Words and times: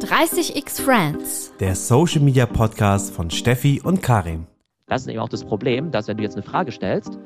30x 0.00 0.80
Friends. 0.80 1.52
Der 1.58 1.74
Social 1.74 2.20
Media 2.20 2.46
Podcast 2.46 3.12
von 3.12 3.30
Steffi 3.30 3.80
und 3.82 4.00
Karim. 4.00 4.46
Das 4.86 5.02
ist 5.02 5.08
eben 5.08 5.18
auch 5.18 5.28
das 5.28 5.44
Problem, 5.44 5.90
dass 5.90 6.06
wenn 6.06 6.16
du 6.16 6.22
jetzt 6.22 6.36
eine 6.36 6.44
Frage 6.44 6.70
stellst, 6.70 7.18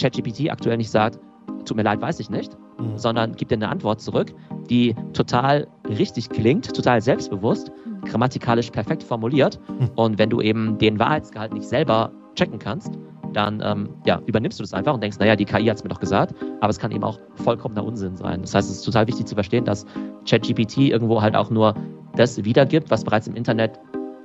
ChatGPT 0.00 0.48
aktuell 0.48 0.76
nicht 0.76 0.90
sagt, 0.90 1.18
tut 1.64 1.76
mir 1.76 1.82
leid, 1.82 2.00
weiß 2.00 2.20
ich 2.20 2.30
nicht, 2.30 2.56
mhm. 2.78 2.96
sondern 2.96 3.34
gibt 3.34 3.50
dir 3.50 3.56
eine 3.56 3.68
Antwort 3.68 4.00
zurück, 4.00 4.32
die 4.70 4.94
total 5.14 5.66
richtig 5.88 6.28
klingt, 6.28 6.72
total 6.72 7.02
selbstbewusst, 7.02 7.72
grammatikalisch 8.04 8.70
perfekt 8.70 9.02
formuliert. 9.02 9.58
Mhm. 9.68 9.90
Und 9.96 10.18
wenn 10.18 10.30
du 10.30 10.40
eben 10.40 10.78
den 10.78 11.00
Wahrheitsgehalt 11.00 11.52
nicht 11.52 11.66
selber 11.66 12.12
checken 12.36 12.60
kannst, 12.60 12.92
dann 13.32 13.60
ähm, 13.64 13.88
ja, 14.04 14.20
übernimmst 14.26 14.60
du 14.60 14.62
das 14.62 14.72
einfach 14.72 14.94
und 14.94 15.02
denkst, 15.02 15.18
naja, 15.18 15.34
die 15.34 15.44
KI 15.44 15.66
hat 15.66 15.78
es 15.78 15.82
mir 15.82 15.88
doch 15.88 16.00
gesagt, 16.00 16.34
aber 16.60 16.70
es 16.70 16.78
kann 16.78 16.92
eben 16.92 17.02
auch 17.02 17.18
vollkommener 17.34 17.84
Unsinn 17.84 18.14
sein. 18.14 18.42
Das 18.42 18.54
heißt, 18.54 18.70
es 18.70 18.76
ist 18.76 18.84
total 18.84 19.08
wichtig 19.08 19.26
zu 19.26 19.34
verstehen, 19.34 19.64
dass 19.64 19.86
ChatGPT 20.28 20.78
irgendwo 20.78 21.20
halt 21.20 21.34
auch 21.34 21.50
nur 21.50 21.74
das 22.16 22.44
wiedergibt, 22.44 22.90
was 22.90 23.04
bereits 23.04 23.26
im 23.26 23.34
Internet 23.34 23.78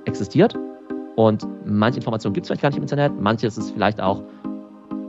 existiert. 0.04 0.54
Und 1.16 1.46
manche 1.64 1.98
Informationen 1.98 2.34
gibt 2.34 2.44
es 2.44 2.48
vielleicht 2.48 2.62
gar 2.62 2.68
nicht 2.68 2.76
im 2.76 2.82
Internet, 2.82 3.12
manches 3.20 3.58
ist 3.58 3.72
vielleicht 3.72 4.00
auch 4.00 4.22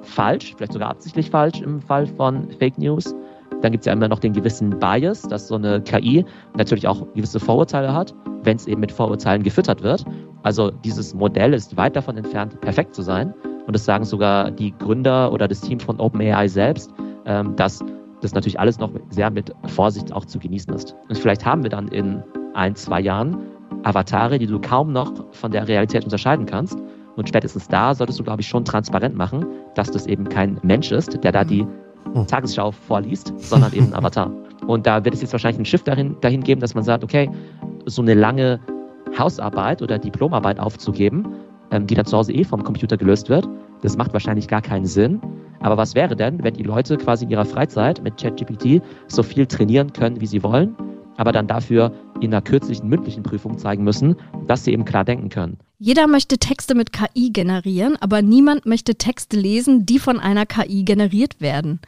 falsch, 0.02 0.56
vielleicht 0.58 0.74
sogar 0.74 0.90
absichtlich 0.90 1.30
falsch 1.30 1.62
im 1.62 1.82
Fall 1.82 2.08
von 2.08 2.50
Fake 2.58 2.78
News. 2.78 3.14
Dann 3.62 3.72
gibt 3.72 3.82
es 3.82 3.86
ja 3.86 3.94
immer 3.94 4.08
noch 4.08 4.20
den 4.20 4.34
gewissen 4.34 4.78
Bias, 4.80 5.24
dass 5.24 5.48
so 5.48 5.56
eine 5.56 5.82
KI 5.82 6.26
natürlich 6.58 6.88
auch 6.88 7.06
gewisse 7.14 7.40
Vorurteile 7.40 7.94
hat, 7.94 8.14
wenn 8.44 8.56
es 8.56 8.68
eben 8.68 8.80
mit 8.80 8.92
Vorurteilen 8.92 9.44
gefüttert 9.44 9.84
wird. 9.84 10.06
Also 10.44 10.72
dieses 10.72 11.14
Modell 11.14 11.54
ist 11.54 11.76
weit 11.76 11.96
davon 11.96 12.18
entfernt, 12.18 12.60
perfekt 12.62 12.96
zu 12.96 13.02
sein. 13.02 13.34
Und 13.68 13.74
das 13.74 13.86
sagen 13.86 14.06
sogar 14.06 14.50
die 14.50 14.72
Gründer 14.80 15.32
oder 15.32 15.48
das 15.48 15.62
Team 15.62 15.80
von 15.80 16.00
OpenAI 16.00 16.48
selbst, 16.48 16.92
ähm, 17.26 17.56
dass 17.56 17.84
das 18.22 18.34
natürlich 18.34 18.60
alles 18.60 18.80
noch 18.80 18.92
sehr 19.10 19.30
mit 19.30 19.54
Vorsicht 19.68 20.12
auch 20.14 20.26
zu 20.26 20.40
genießen 20.40 20.74
ist. 20.74 20.96
Und 21.08 21.18
vielleicht 21.18 21.46
haben 21.46 21.64
wir 21.64 21.70
dann 21.70 21.88
in 21.90 22.24
ein, 22.60 22.76
zwei 22.76 23.00
Jahren 23.00 23.38
Avatare, 23.84 24.38
die 24.38 24.46
du 24.46 24.60
kaum 24.60 24.92
noch 24.92 25.14
von 25.32 25.52
der 25.52 25.68
Realität 25.68 26.04
unterscheiden 26.04 26.46
kannst. 26.46 26.78
Und 27.16 27.28
spätestens 27.28 27.68
da 27.68 27.96
solltest 27.96 28.20
du, 28.20 28.24
glaube 28.24 28.42
ich, 28.42 28.48
schon 28.48 28.66
transparent 28.66 29.16
machen, 29.16 29.46
dass 29.76 29.90
das 29.92 30.06
eben 30.06 30.28
kein 30.28 30.60
Mensch 30.64 30.92
ist, 30.92 31.24
der 31.24 31.32
da 31.32 31.44
die 31.44 31.66
hm. 32.14 32.28
Tagesschau 32.28 32.72
vorliest, 32.72 33.34
sondern 33.38 33.74
eben 33.74 33.88
ein 33.88 33.96
Avatar. 33.96 34.32
Und 34.68 34.86
da 34.86 35.04
wird 35.04 35.16
es 35.16 35.22
jetzt 35.22 35.32
wahrscheinlich 35.32 35.58
einen 35.58 35.66
Shift 35.66 35.88
dahin, 35.88 36.16
dahin 36.22 36.44
geben, 36.44 36.62
dass 36.62 36.76
man 36.76 36.84
sagt, 36.84 37.04
okay, 37.04 37.30
so 37.86 38.02
eine 38.02 38.14
lange 38.14 38.60
Hausarbeit 39.18 39.82
oder 39.82 39.98
Diplomarbeit 39.98 40.60
aufzugeben, 40.60 41.26
ähm, 41.72 41.88
die 41.88 41.96
dann 41.96 42.06
zu 42.06 42.18
Hause 42.18 42.34
eh 42.34 42.44
vom 42.44 42.64
Computer 42.64 42.98
gelöst 42.98 43.30
wird, 43.30 43.48
das 43.82 43.98
macht 43.98 44.14
wahrscheinlich 44.14 44.48
gar 44.48 44.62
keinen 44.62 44.86
Sinn. 44.86 45.22
Aber 45.62 45.78
was 45.78 45.96
wäre 45.96 46.16
denn, 46.16 46.44
wenn 46.44 46.54
die 46.54 46.64
Leute 46.64 46.98
quasi 46.98 47.26
in 47.26 47.32
ihrer 47.32 47.46
Freizeit 47.46 48.02
mit 48.04 48.18
ChatGPT 48.18 48.82
so 49.08 49.24
viel 49.24 49.46
trainieren 49.46 49.92
können, 49.92 50.22
wie 50.22 50.28
sie 50.28 50.44
wollen, 50.44 50.76
aber 51.20 51.34
dann 51.34 51.48
dafür 51.48 51.92
in 52.22 52.34
einer 52.34 52.42
kürzlichen 52.42 52.88
mündlichen 52.88 53.24
Prüfung 53.24 53.58
zeigen 53.58 53.84
müssen, 53.84 54.16
dass 54.48 54.64
sie 54.64 54.72
eben 54.72 54.86
klar 54.86 55.04
denken 55.04 55.28
können? 55.28 55.58
Jeder 55.78 56.08
möchte 56.08 56.38
Texte 56.38 56.76
mit 56.76 56.94
KI 56.94 57.32
generieren, 57.32 57.98
aber 58.00 58.22
niemand 58.22 58.66
möchte 58.66 58.96
Texte 58.96 59.38
lesen, 59.38 59.86
die 59.86 60.00
von 60.00 60.22
einer 60.22 60.46
KI 60.46 60.84
generiert 60.84 61.42
werden. 61.42 61.82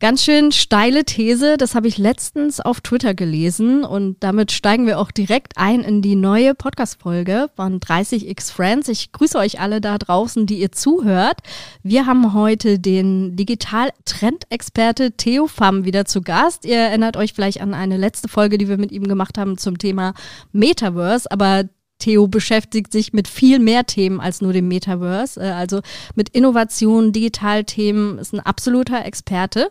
Ganz 0.00 0.24
schön 0.24 0.50
steile 0.50 1.04
These, 1.04 1.58
das 1.58 1.74
habe 1.74 1.86
ich 1.86 1.98
letztens 1.98 2.58
auf 2.58 2.80
Twitter 2.80 3.12
gelesen 3.12 3.84
und 3.84 4.16
damit 4.20 4.50
steigen 4.50 4.86
wir 4.86 4.98
auch 4.98 5.10
direkt 5.10 5.58
ein 5.58 5.82
in 5.82 6.00
die 6.00 6.16
neue 6.16 6.54
Podcast-Folge 6.54 7.50
von 7.54 7.80
30x 7.80 8.50
Friends. 8.50 8.88
Ich 8.88 9.12
grüße 9.12 9.36
euch 9.36 9.60
alle 9.60 9.82
da 9.82 9.98
draußen, 9.98 10.46
die 10.46 10.58
ihr 10.58 10.72
zuhört. 10.72 11.40
Wir 11.82 12.06
haben 12.06 12.32
heute 12.32 12.78
den 12.78 13.36
Digital-Trend-Experte 13.36 15.12
Theo 15.18 15.46
Pham 15.46 15.84
wieder 15.84 16.06
zu 16.06 16.22
Gast. 16.22 16.64
Ihr 16.64 16.78
erinnert 16.78 17.18
euch 17.18 17.34
vielleicht 17.34 17.60
an 17.60 17.74
eine 17.74 17.98
letzte 17.98 18.28
Folge, 18.28 18.56
die 18.56 18.68
wir 18.68 18.78
mit 18.78 18.92
ihm 18.92 19.04
gemacht 19.04 19.36
haben 19.36 19.58
zum 19.58 19.76
Thema 19.76 20.14
Metaverse, 20.50 21.30
aber 21.30 21.64
Theo 22.00 22.26
beschäftigt 22.26 22.90
sich 22.90 23.12
mit 23.12 23.28
viel 23.28 23.60
mehr 23.60 23.86
Themen 23.86 24.20
als 24.20 24.40
nur 24.40 24.52
dem 24.52 24.66
Metaverse. 24.66 25.40
Äh, 25.40 25.50
also 25.50 25.80
mit 26.16 26.30
Innovation, 26.30 27.12
Digitalthemen, 27.12 28.18
ist 28.18 28.34
ein 28.34 28.40
absoluter 28.40 29.04
Experte. 29.04 29.70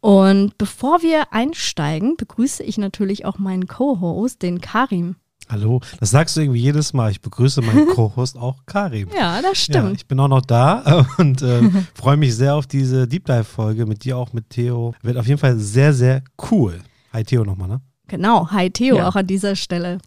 Und 0.00 0.58
bevor 0.58 1.02
wir 1.02 1.32
einsteigen, 1.32 2.16
begrüße 2.16 2.62
ich 2.62 2.78
natürlich 2.78 3.24
auch 3.24 3.38
meinen 3.38 3.66
Co-Host, 3.66 4.42
den 4.42 4.60
Karim. 4.60 5.16
Hallo, 5.48 5.80
das 6.00 6.10
sagst 6.10 6.36
du 6.36 6.40
irgendwie 6.40 6.60
jedes 6.60 6.92
Mal. 6.94 7.10
Ich 7.10 7.20
begrüße 7.20 7.60
meinen 7.60 7.88
Co-Host 7.94 8.36
auch 8.36 8.64
Karim. 8.66 9.08
Ja, 9.14 9.42
das 9.42 9.58
stimmt. 9.58 9.88
Ja, 9.88 9.92
ich 9.92 10.06
bin 10.06 10.18
auch 10.20 10.28
noch 10.28 10.40
da 10.40 11.06
und 11.18 11.42
äh, 11.42 11.62
freue 11.94 12.16
mich 12.16 12.34
sehr 12.34 12.54
auf 12.54 12.66
diese 12.66 13.06
Deep 13.06 13.26
Dive-Folge 13.26 13.86
mit 13.86 14.04
dir 14.04 14.16
auch, 14.16 14.32
mit 14.32 14.50
Theo. 14.50 14.94
Wird 15.02 15.16
auf 15.16 15.26
jeden 15.26 15.38
Fall 15.38 15.58
sehr, 15.58 15.92
sehr 15.92 16.22
cool. 16.50 16.80
Hi 17.12 17.24
Theo 17.24 17.44
nochmal, 17.44 17.68
ne? 17.68 17.80
Genau, 18.08 18.50
hi 18.50 18.70
Theo 18.70 18.96
ja. 18.96 19.08
auch 19.08 19.16
an 19.16 19.26
dieser 19.26 19.56
Stelle. 19.56 19.98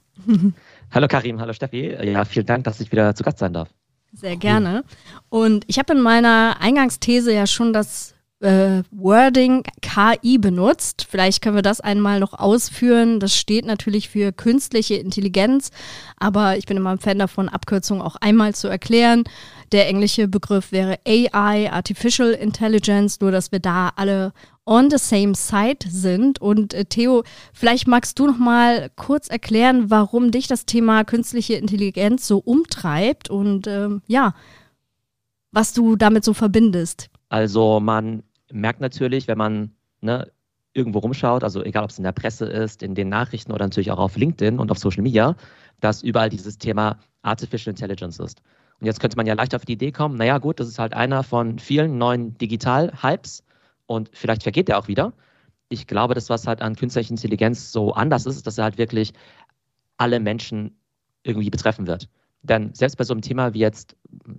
Hallo 0.91 1.07
Karim, 1.07 1.39
hallo 1.39 1.53
Steffi. 1.53 1.95
Ja, 2.03 2.25
vielen 2.25 2.45
Dank, 2.45 2.63
dass 2.63 2.79
ich 2.79 2.91
wieder 2.91 3.13
zu 3.13 3.23
Gast 3.23 3.39
sein 3.39 3.53
darf. 3.53 3.69
Sehr 4.13 4.37
gerne. 4.37 4.83
Und 5.29 5.65
ich 5.67 5.79
habe 5.79 5.93
in 5.93 6.01
meiner 6.01 6.57
Eingangsthese 6.59 7.33
ja 7.33 7.45
schon 7.45 7.73
das 7.73 8.15
äh, 8.39 8.83
Wording 8.91 9.63
KI 9.81 10.37
benutzt. 10.37 11.07
Vielleicht 11.09 11.41
können 11.41 11.55
wir 11.55 11.63
das 11.63 11.81
einmal 11.81 12.19
noch 12.19 12.33
ausführen. 12.33 13.19
Das 13.19 13.35
steht 13.35 13.65
natürlich 13.65 14.09
für 14.09 14.31
künstliche 14.31 14.95
Intelligenz, 14.95 15.71
aber 16.17 16.57
ich 16.57 16.65
bin 16.65 16.77
immer 16.77 16.91
ein 16.91 16.99
Fan 16.99 17.19
davon, 17.19 17.49
Abkürzungen 17.49 18.03
auch 18.03 18.15
einmal 18.17 18.53
zu 18.53 18.67
erklären. 18.67 19.23
Der 19.71 19.87
englische 19.87 20.27
Begriff 20.27 20.71
wäre 20.71 20.99
AI, 21.05 21.71
Artificial 21.71 22.31
Intelligence, 22.31 23.19
nur 23.19 23.31
dass 23.31 23.51
wir 23.51 23.59
da 23.59 23.91
alle 23.95 24.33
on 24.65 24.89
the 24.91 24.97
same 24.97 25.33
side 25.33 25.89
sind. 25.89 26.39
Und 26.39 26.73
äh, 26.73 26.85
Theo, 26.85 27.23
vielleicht 27.53 27.87
magst 27.87 28.19
du 28.19 28.27
noch 28.27 28.37
mal 28.37 28.91
kurz 28.95 29.29
erklären, 29.29 29.89
warum 29.89 30.31
dich 30.31 30.47
das 30.47 30.65
Thema 30.65 31.03
künstliche 31.03 31.55
Intelligenz 31.55 32.27
so 32.27 32.37
umtreibt 32.37 33.29
und 33.29 33.67
ähm, 33.67 34.01
ja, 34.07 34.35
was 35.51 35.73
du 35.73 35.95
damit 35.95 36.23
so 36.23 36.33
verbindest. 36.33 37.09
Also 37.29 37.79
man 37.79 38.23
merkt 38.51 38.81
natürlich, 38.81 39.27
wenn 39.27 39.37
man 39.37 39.71
ne, 40.01 40.31
irgendwo 40.73 40.99
rumschaut, 40.99 41.43
also 41.43 41.63
egal 41.63 41.83
ob 41.83 41.89
es 41.89 41.97
in 41.97 42.03
der 42.03 42.11
Presse 42.11 42.45
ist, 42.45 42.83
in 42.83 42.95
den 42.95 43.09
Nachrichten 43.09 43.51
oder 43.51 43.65
natürlich 43.65 43.91
auch 43.91 43.99
auf 43.99 44.15
LinkedIn 44.15 44.59
und 44.59 44.71
auf 44.71 44.77
Social 44.77 45.03
Media, 45.03 45.35
dass 45.79 46.03
überall 46.03 46.29
dieses 46.29 46.57
Thema 46.57 46.99
Artificial 47.23 47.71
Intelligence 47.71 48.19
ist. 48.19 48.41
Und 48.79 48.85
jetzt 48.85 48.99
könnte 48.99 49.17
man 49.17 49.25
ja 49.25 49.33
leicht 49.33 49.55
auf 49.55 49.65
die 49.65 49.73
Idee 49.73 49.91
kommen, 49.91 50.17
naja 50.17 50.37
gut, 50.37 50.59
das 50.59 50.67
ist 50.67 50.77
halt 50.77 50.93
einer 50.93 51.23
von 51.23 51.57
vielen 51.57 51.97
neuen 51.97 52.37
Digital-Hypes 52.37 53.43
und 53.87 54.09
vielleicht 54.13 54.43
vergeht 54.43 54.67
der 54.67 54.77
auch 54.77 54.87
wieder. 54.87 55.13
Ich 55.69 55.87
glaube, 55.87 56.13
das, 56.13 56.29
was 56.29 56.45
halt 56.45 56.61
an 56.61 56.75
künstlicher 56.75 57.09
Intelligenz 57.09 57.71
so 57.71 57.93
anders 57.93 58.25
ist, 58.25 58.37
ist, 58.37 58.47
dass 58.47 58.57
er 58.57 58.65
halt 58.65 58.77
wirklich 58.77 59.13
alle 59.97 60.19
Menschen 60.19 60.77
irgendwie 61.23 61.49
betreffen 61.49 61.87
wird. 61.87 62.07
Denn 62.43 62.73
selbst 62.73 62.97
bei 62.97 63.03
so 63.03 63.13
einem 63.13 63.21
Thema 63.21 63.53
wie 63.53 63.59
jetzt 63.59 63.95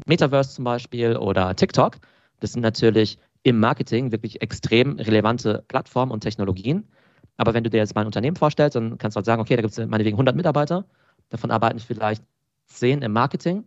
Metaverse 0.07 0.55
zum 0.55 0.65
Beispiel 0.65 1.17
oder 1.17 1.55
TikTok, 1.57 1.97
das 2.41 2.53
sind 2.53 2.63
natürlich 2.63 3.19
im 3.43 3.61
Marketing 3.61 4.13
wirklich 4.13 4.43
extrem 4.43 4.99
relevante 4.99 5.65
Plattformen 5.69 6.13
und 6.13 6.21
Technologien. 6.21 6.89
Aber 7.37 7.55
wenn 7.55 7.65
du 7.65 7.71
dir 7.71 7.79
jetzt 7.79 7.95
mal 7.95 8.03
ein 8.03 8.07
Unternehmen 8.07 8.37
vorstellst, 8.37 8.77
dann 8.77 8.99
kannst 8.99 9.17
du 9.17 9.19
halt 9.19 9.27
sagen, 9.27 9.41
okay, 9.41 9.57
da 9.57 9.63
gibt 9.63 9.77
es 9.77 9.87
meinetwegen 9.87 10.17
100 10.17 10.35
Mitarbeiter, 10.35 10.85
davon 11.31 11.51
arbeiten 11.51 11.79
vielleicht 11.79 12.23
10 12.67 13.03
im 13.03 13.13
Marketing 13.13 13.65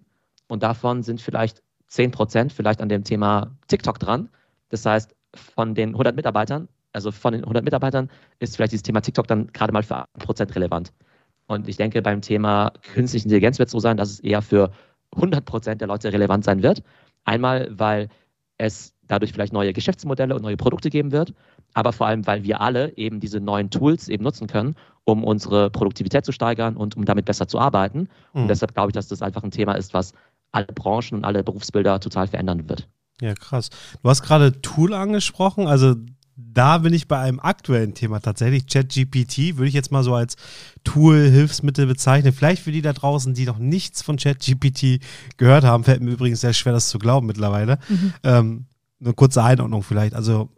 und 0.48 0.64
davon 0.64 1.04
sind 1.04 1.22
vielleicht 1.22 1.64
10 1.88 2.12
Prozent 2.12 2.54
vielleicht 2.54 2.82
an 2.82 2.90
dem 2.90 3.04
Thema 3.04 3.58
TikTok 3.68 4.00
dran. 4.00 4.30
Das 4.70 4.86
heißt, 4.86 5.16
von 5.36 5.76
den 5.76 5.90
100 5.90 6.16
Mitarbeitern, 6.16 6.68
also 6.94 7.12
von 7.12 7.34
den 7.34 7.44
100 7.44 7.64
Mitarbeitern, 7.64 8.10
ist 8.40 8.56
vielleicht 8.56 8.74
dieses 8.74 8.84
Thema 8.84 9.02
TikTok 9.02 9.28
dann 9.28 9.48
gerade 9.48 9.72
mal 9.72 9.84
für 9.84 10.06
1% 10.20 10.56
relevant. 10.56 10.92
Und 11.48 11.68
ich 11.68 11.78
denke, 11.78 12.02
beim 12.02 12.22
Thema 12.22 12.72
künstliche 12.94 13.26
Intelligenz 13.26 13.60
wird 13.60 13.68
es 13.68 13.72
so 13.72 13.80
sein, 13.80 13.98
dass 13.98 14.10
es 14.10 14.20
eher 14.20 14.42
für 14.42 14.72
100% 15.16 15.76
der 15.76 15.88
Leute 15.88 16.14
relevant 16.14 16.44
sein 16.44 16.64
wird. 16.64 16.84
Einmal, 17.26 17.68
weil 17.72 18.08
es 18.62 18.94
dadurch 19.08 19.34
vielleicht 19.34 19.54
neue 19.54 19.74
Geschäftsmodelle 19.74 20.36
und 20.36 20.42
neue 20.42 20.56
Produkte 20.56 20.90
geben 20.90 21.12
wird, 21.12 21.34
aber 21.74 21.92
vor 21.92 22.08
allem, 22.08 22.26
weil 22.28 22.44
wir 22.44 22.62
alle 22.62 22.96
eben 22.96 23.20
diese 23.20 23.40
neuen 23.40 23.70
Tools 23.70 24.08
eben 24.08 24.24
nutzen 24.24 24.48
können, 24.48 24.76
um 25.04 25.24
unsere 25.24 25.70
Produktivität 25.70 26.26
zu 26.26 26.32
steigern 26.32 26.78
und 26.78 26.96
um 26.96 27.06
damit 27.06 27.26
besser 27.26 27.48
zu 27.48 27.60
arbeiten. 27.60 28.08
Mhm. 28.34 28.44
Und 28.44 28.48
deshalb 28.48 28.74
glaube 28.74 28.90
ich, 28.90 28.94
dass 28.94 29.08
das 29.08 29.22
einfach 29.22 29.44
ein 29.44 29.52
Thema 29.52 29.74
ist, 29.74 29.94
was 29.94 30.14
alle 30.52 30.68
Branchen 30.68 31.18
und 31.18 31.26
alle 31.26 31.44
Berufsbilder 31.44 32.00
total 32.00 32.28
verändern 32.28 32.70
wird. 32.70 32.88
Ja, 33.20 33.34
krass. 33.34 33.70
Du 34.02 34.10
hast 34.10 34.22
gerade 34.24 34.62
Tool 34.62 34.94
angesprochen, 34.94 35.68
also 35.68 35.96
da 36.54 36.80
bin 36.80 36.94
ich 36.94 37.08
bei 37.08 37.20
einem 37.20 37.40
aktuellen 37.40 37.94
Thema 37.94 38.20
tatsächlich. 38.20 38.68
ChatGPT 38.68 39.58
würde 39.58 39.68
ich 39.68 39.74
jetzt 39.74 39.92
mal 39.92 40.04
so 40.04 40.16
als 40.16 40.36
Tool, 40.84 41.30
Hilfsmittel 41.30 41.88
bezeichnen. 41.88 42.34
Vielleicht 42.34 42.64
für 42.64 42.72
die 42.72 42.82
da 42.82 42.94
draußen, 42.94 43.34
die 43.34 43.46
noch 43.46 43.58
nichts 43.58 44.02
von 44.02 44.18
ChatGPT 44.18 45.00
gehört 45.38 45.64
haben, 45.64 45.84
fällt 45.84 46.02
mir 46.02 46.12
übrigens 46.12 46.42
sehr 46.42 46.54
schwer, 46.54 46.74
das 46.74 46.90
zu 46.90 47.00
glauben 47.00 47.28
mittlerweile. 47.28 47.80
Mhm. 47.90 48.14
Ähm, 48.24 48.66
eine 49.00 49.14
kurze 49.14 49.44
Einordnung 49.44 49.84
vielleicht. 49.84 50.14
Also, 50.14 50.50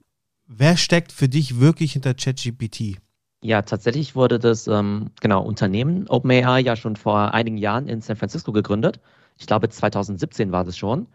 wer 0.48 0.78
steckt 0.78 1.12
für 1.12 1.30
dich 1.30 1.60
wirklich 1.60 1.94
hinter 1.94 2.14
ChatGPT? 2.14 2.98
Ja, 3.42 3.62
tatsächlich 3.62 4.16
wurde 4.16 4.40
das 4.40 4.68
ähm, 4.68 5.12
genau 5.22 5.44
Unternehmen 5.44 6.08
OpenAI 6.08 6.62
ja 6.62 6.76
schon 6.76 6.96
vor 6.96 7.34
einigen 7.34 7.58
Jahren 7.58 7.88
in 7.88 8.02
San 8.02 8.16
Francisco 8.16 8.54
gegründet. 8.54 9.00
Ich 9.38 9.48
glaube, 9.48 9.70
2017 9.70 10.52
war 10.52 10.64
das 10.64 10.78
schon. 10.78 11.08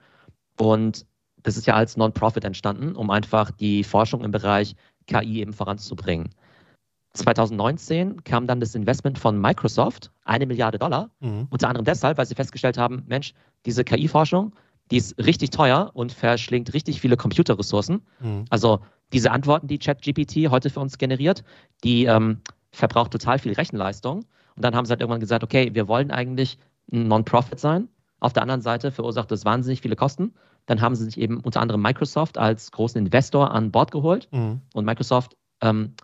Und 0.58 1.06
das 1.42 1.56
ist 1.56 1.66
ja 1.66 1.74
als 1.74 1.96
Non-Profit 1.96 2.44
entstanden, 2.44 2.94
um 2.96 3.10
einfach 3.10 3.50
die 3.50 3.84
Forschung 3.84 4.24
im 4.24 4.30
Bereich 4.30 4.74
KI 5.06 5.40
eben 5.40 5.52
voranzubringen. 5.52 6.30
2019 7.14 8.22
kam 8.24 8.46
dann 8.46 8.60
das 8.60 8.74
Investment 8.74 9.18
von 9.18 9.40
Microsoft, 9.40 10.10
eine 10.24 10.46
Milliarde 10.46 10.78
Dollar, 10.78 11.10
mhm. 11.20 11.48
unter 11.50 11.68
anderem 11.68 11.84
deshalb, 11.84 12.18
weil 12.18 12.26
sie 12.26 12.34
festgestellt 12.34 12.78
haben, 12.78 13.04
Mensch, 13.06 13.34
diese 13.66 13.82
KI-Forschung, 13.82 14.52
die 14.90 14.98
ist 14.98 15.18
richtig 15.18 15.50
teuer 15.50 15.90
und 15.94 16.12
verschlingt 16.12 16.72
richtig 16.74 17.00
viele 17.00 17.16
Computerressourcen. 17.16 18.02
Mhm. 18.20 18.44
Also 18.50 18.80
diese 19.12 19.30
Antworten, 19.30 19.66
die 19.66 19.78
ChatGPT 19.78 20.50
heute 20.50 20.70
für 20.70 20.80
uns 20.80 20.98
generiert, 20.98 21.44
die 21.82 22.04
ähm, 22.04 22.40
verbraucht 22.72 23.12
total 23.12 23.38
viel 23.38 23.52
Rechenleistung. 23.52 24.24
Und 24.56 24.64
dann 24.64 24.74
haben 24.74 24.84
sie 24.84 24.90
halt 24.90 25.00
irgendwann 25.00 25.20
gesagt, 25.20 25.42
okay, 25.42 25.70
wir 25.74 25.88
wollen 25.88 26.10
eigentlich 26.10 26.58
ein 26.92 27.08
Non-Profit 27.08 27.58
sein. 27.58 27.88
Auf 28.20 28.32
der 28.32 28.42
anderen 28.42 28.60
Seite 28.60 28.90
verursacht 28.90 29.30
das 29.30 29.44
wahnsinnig 29.44 29.80
viele 29.80 29.96
Kosten. 29.96 30.34
Dann 30.68 30.82
haben 30.82 30.94
sie 30.94 31.06
sich 31.06 31.18
eben 31.18 31.40
unter 31.40 31.62
anderem 31.62 31.80
Microsoft 31.80 32.36
als 32.36 32.70
großen 32.72 32.98
Investor 32.98 33.50
an 33.52 33.70
Bord 33.72 33.90
geholt. 33.90 34.28
Mhm. 34.30 34.60
Und 34.74 34.84
Microsoft 34.84 35.34
ähm, 35.62 35.94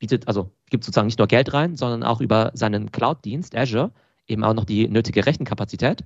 bietet, 0.00 0.26
also 0.26 0.50
gibt 0.70 0.82
sozusagen 0.82 1.06
nicht 1.06 1.20
nur 1.20 1.28
Geld 1.28 1.54
rein, 1.54 1.76
sondern 1.76 2.02
auch 2.02 2.20
über 2.20 2.50
seinen 2.52 2.90
Cloud-Dienst 2.90 3.56
Azure 3.56 3.92
eben 4.26 4.42
auch 4.42 4.54
noch 4.54 4.64
die 4.64 4.88
nötige 4.88 5.24
Rechenkapazität. 5.24 6.04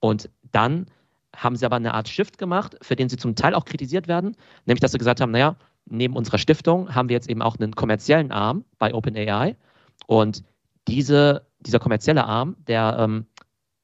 Und 0.00 0.28
dann 0.50 0.86
haben 1.34 1.54
sie 1.54 1.64
aber 1.64 1.76
eine 1.76 1.94
Art 1.94 2.08
Shift 2.08 2.38
gemacht, 2.38 2.76
für 2.82 2.96
den 2.96 3.08
sie 3.08 3.16
zum 3.16 3.36
Teil 3.36 3.54
auch 3.54 3.64
kritisiert 3.64 4.08
werden, 4.08 4.36
nämlich 4.66 4.80
dass 4.80 4.90
sie 4.90 4.98
gesagt 4.98 5.20
haben, 5.20 5.30
naja, 5.30 5.54
neben 5.86 6.16
unserer 6.16 6.38
Stiftung 6.38 6.92
haben 6.92 7.08
wir 7.08 7.14
jetzt 7.14 7.30
eben 7.30 7.40
auch 7.40 7.56
einen 7.56 7.76
kommerziellen 7.76 8.32
Arm 8.32 8.64
bei 8.80 8.92
OpenAI. 8.92 9.56
Und 10.08 10.42
diese, 10.88 11.46
dieser 11.60 11.78
kommerzielle 11.78 12.24
Arm, 12.24 12.56
der 12.66 12.96
ähm, 12.98 13.26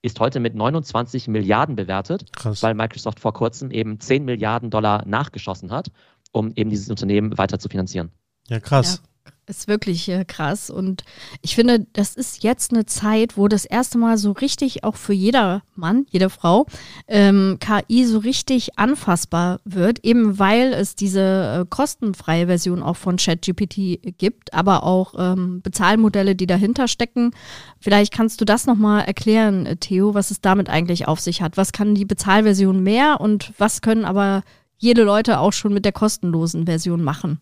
ist 0.02 0.20
heute 0.20 0.40
mit 0.40 0.54
29 0.54 1.28
Milliarden 1.28 1.76
bewertet, 1.76 2.32
Krass. 2.32 2.62
weil 2.62 2.74
Microsoft 2.74 3.20
vor 3.20 3.32
kurzem 3.32 3.70
eben 3.70 4.00
10 4.00 4.24
Milliarden 4.24 4.70
Dollar 4.70 5.04
nachgeschossen 5.06 5.70
hat, 5.70 5.90
um 6.32 6.52
eben 6.56 6.70
dieses 6.70 6.88
Unternehmen 6.88 7.36
weiter 7.38 7.58
zu 7.58 7.68
finanzieren. 7.68 8.10
Ja, 8.48 8.60
krass. 8.60 9.02
Ist 9.50 9.66
wirklich 9.66 10.08
äh, 10.08 10.24
krass. 10.24 10.70
Und 10.70 11.02
ich 11.42 11.56
finde, 11.56 11.84
das 11.94 12.14
ist 12.14 12.44
jetzt 12.44 12.72
eine 12.72 12.86
Zeit, 12.86 13.36
wo 13.36 13.48
das 13.48 13.64
erste 13.64 13.98
Mal 13.98 14.16
so 14.16 14.30
richtig 14.30 14.84
auch 14.84 14.94
für 14.94 15.12
jeder 15.12 15.64
Mann, 15.74 16.06
jede 16.08 16.30
Frau, 16.30 16.66
ähm, 17.08 17.58
KI 17.58 18.04
so 18.04 18.18
richtig 18.18 18.78
anfassbar 18.78 19.58
wird, 19.64 20.04
eben 20.04 20.38
weil 20.38 20.72
es 20.72 20.94
diese 20.94 21.62
äh, 21.62 21.66
kostenfreie 21.68 22.46
Version 22.46 22.80
auch 22.80 22.96
von 22.96 23.16
ChatGPT 23.16 24.16
gibt, 24.18 24.54
aber 24.54 24.84
auch 24.84 25.14
ähm, 25.18 25.62
Bezahlmodelle, 25.62 26.36
die 26.36 26.46
dahinter 26.46 26.86
stecken. 26.86 27.32
Vielleicht 27.80 28.12
kannst 28.12 28.40
du 28.40 28.44
das 28.44 28.66
nochmal 28.66 29.02
erklären, 29.02 29.66
äh, 29.66 29.74
Theo, 29.74 30.14
was 30.14 30.30
es 30.30 30.40
damit 30.40 30.68
eigentlich 30.68 31.08
auf 31.08 31.18
sich 31.18 31.42
hat. 31.42 31.56
Was 31.56 31.72
kann 31.72 31.96
die 31.96 32.04
Bezahlversion 32.04 32.84
mehr 32.84 33.20
und 33.20 33.52
was 33.58 33.80
können 33.80 34.04
aber 34.04 34.44
jede 34.78 35.02
Leute 35.02 35.40
auch 35.40 35.52
schon 35.52 35.74
mit 35.74 35.84
der 35.84 35.92
kostenlosen 35.92 36.66
Version 36.66 37.02
machen? 37.02 37.40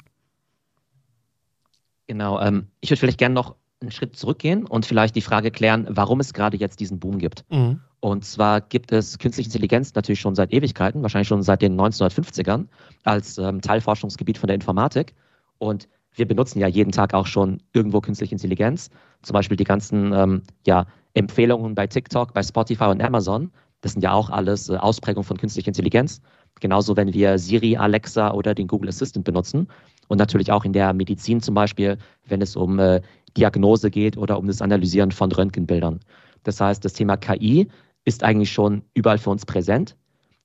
Genau. 2.09 2.41
Ähm, 2.41 2.67
ich 2.81 2.91
würde 2.91 2.99
vielleicht 2.99 3.19
gerne 3.19 3.35
noch 3.35 3.55
einen 3.81 3.93
Schritt 3.93 4.17
zurückgehen 4.17 4.67
und 4.67 4.85
vielleicht 4.85 5.15
die 5.15 5.21
Frage 5.21 5.53
klären, 5.53 5.87
warum 5.91 6.19
es 6.19 6.33
gerade 6.33 6.57
jetzt 6.57 6.81
diesen 6.81 6.99
Boom 6.99 7.19
gibt. 7.19 7.45
Mhm. 7.51 7.81
Und 8.01 8.25
zwar 8.25 8.61
gibt 8.61 8.91
es 8.93 9.19
künstliche 9.19 9.49
Intelligenz 9.49 9.95
natürlich 9.95 10.21
schon 10.21 10.35
seit 10.35 10.53
Ewigkeiten, 10.53 11.03
wahrscheinlich 11.03 11.29
schon 11.29 11.43
seit 11.43 11.63
den 11.63 11.79
1950ern 11.81 12.67
als 13.05 13.39
ähm, 13.39 13.61
Teilforschungsgebiet 13.61 14.39
von 14.39 14.49
der 14.49 14.55
Informatik. 14.55 15.15
Und 15.59 15.89
wir 16.13 16.27
benutzen 16.27 16.59
ja 16.59 16.67
jeden 16.67 16.93
Tag 16.93 17.15
auch 17.15 17.27
schon 17.27 17.63
irgendwo 17.73 18.01
künstliche 18.01 18.35
Intelligenz. 18.35 18.91
Zum 19.23 19.35
Beispiel 19.35 19.57
die 19.57 19.65
ganzen 19.65 20.13
ähm, 20.13 20.43
ja, 20.67 20.87
Empfehlungen 21.15 21.75
bei 21.75 21.87
TikTok, 21.87 22.33
bei 22.33 22.43
Spotify 22.43 22.85
und 22.85 23.03
Amazon. 23.03 23.53
Das 23.81 23.93
sind 23.93 24.03
ja 24.03 24.13
auch 24.13 24.31
alles 24.31 24.69
äh, 24.69 24.77
Ausprägungen 24.77 25.27
von 25.27 25.37
künstlicher 25.37 25.69
Intelligenz. 25.69 26.21
Genauso, 26.61 26.97
wenn 26.97 27.13
wir 27.13 27.39
Siri, 27.39 27.77
Alexa 27.77 28.33
oder 28.33 28.55
den 28.55 28.67
Google 28.67 28.89
Assistant 28.89 29.25
benutzen. 29.25 29.69
Und 30.09 30.19
natürlich 30.19 30.51
auch 30.51 30.65
in 30.65 30.73
der 30.73 30.93
Medizin 30.93 31.41
zum 31.41 31.55
Beispiel, 31.55 31.99
wenn 32.27 32.43
es 32.43 32.57
um 32.57 32.79
äh, 32.79 33.01
Diagnose 33.37 33.91
geht 33.91 34.17
oder 34.17 34.39
um 34.39 34.47
das 34.47 34.63
Analysieren 34.63 35.13
von 35.13 35.31
Röntgenbildern. 35.31 36.01
Das 36.43 36.61
heißt, 36.61 36.85
das 36.85 36.95
Thema 36.95 37.17
KI 37.17 37.69
ist 38.05 38.25
eigentlich 38.25 38.51
schon 38.51 38.83
überall 38.95 39.19
für 39.19 39.31
uns 39.31 39.45
präsent. 39.45 39.97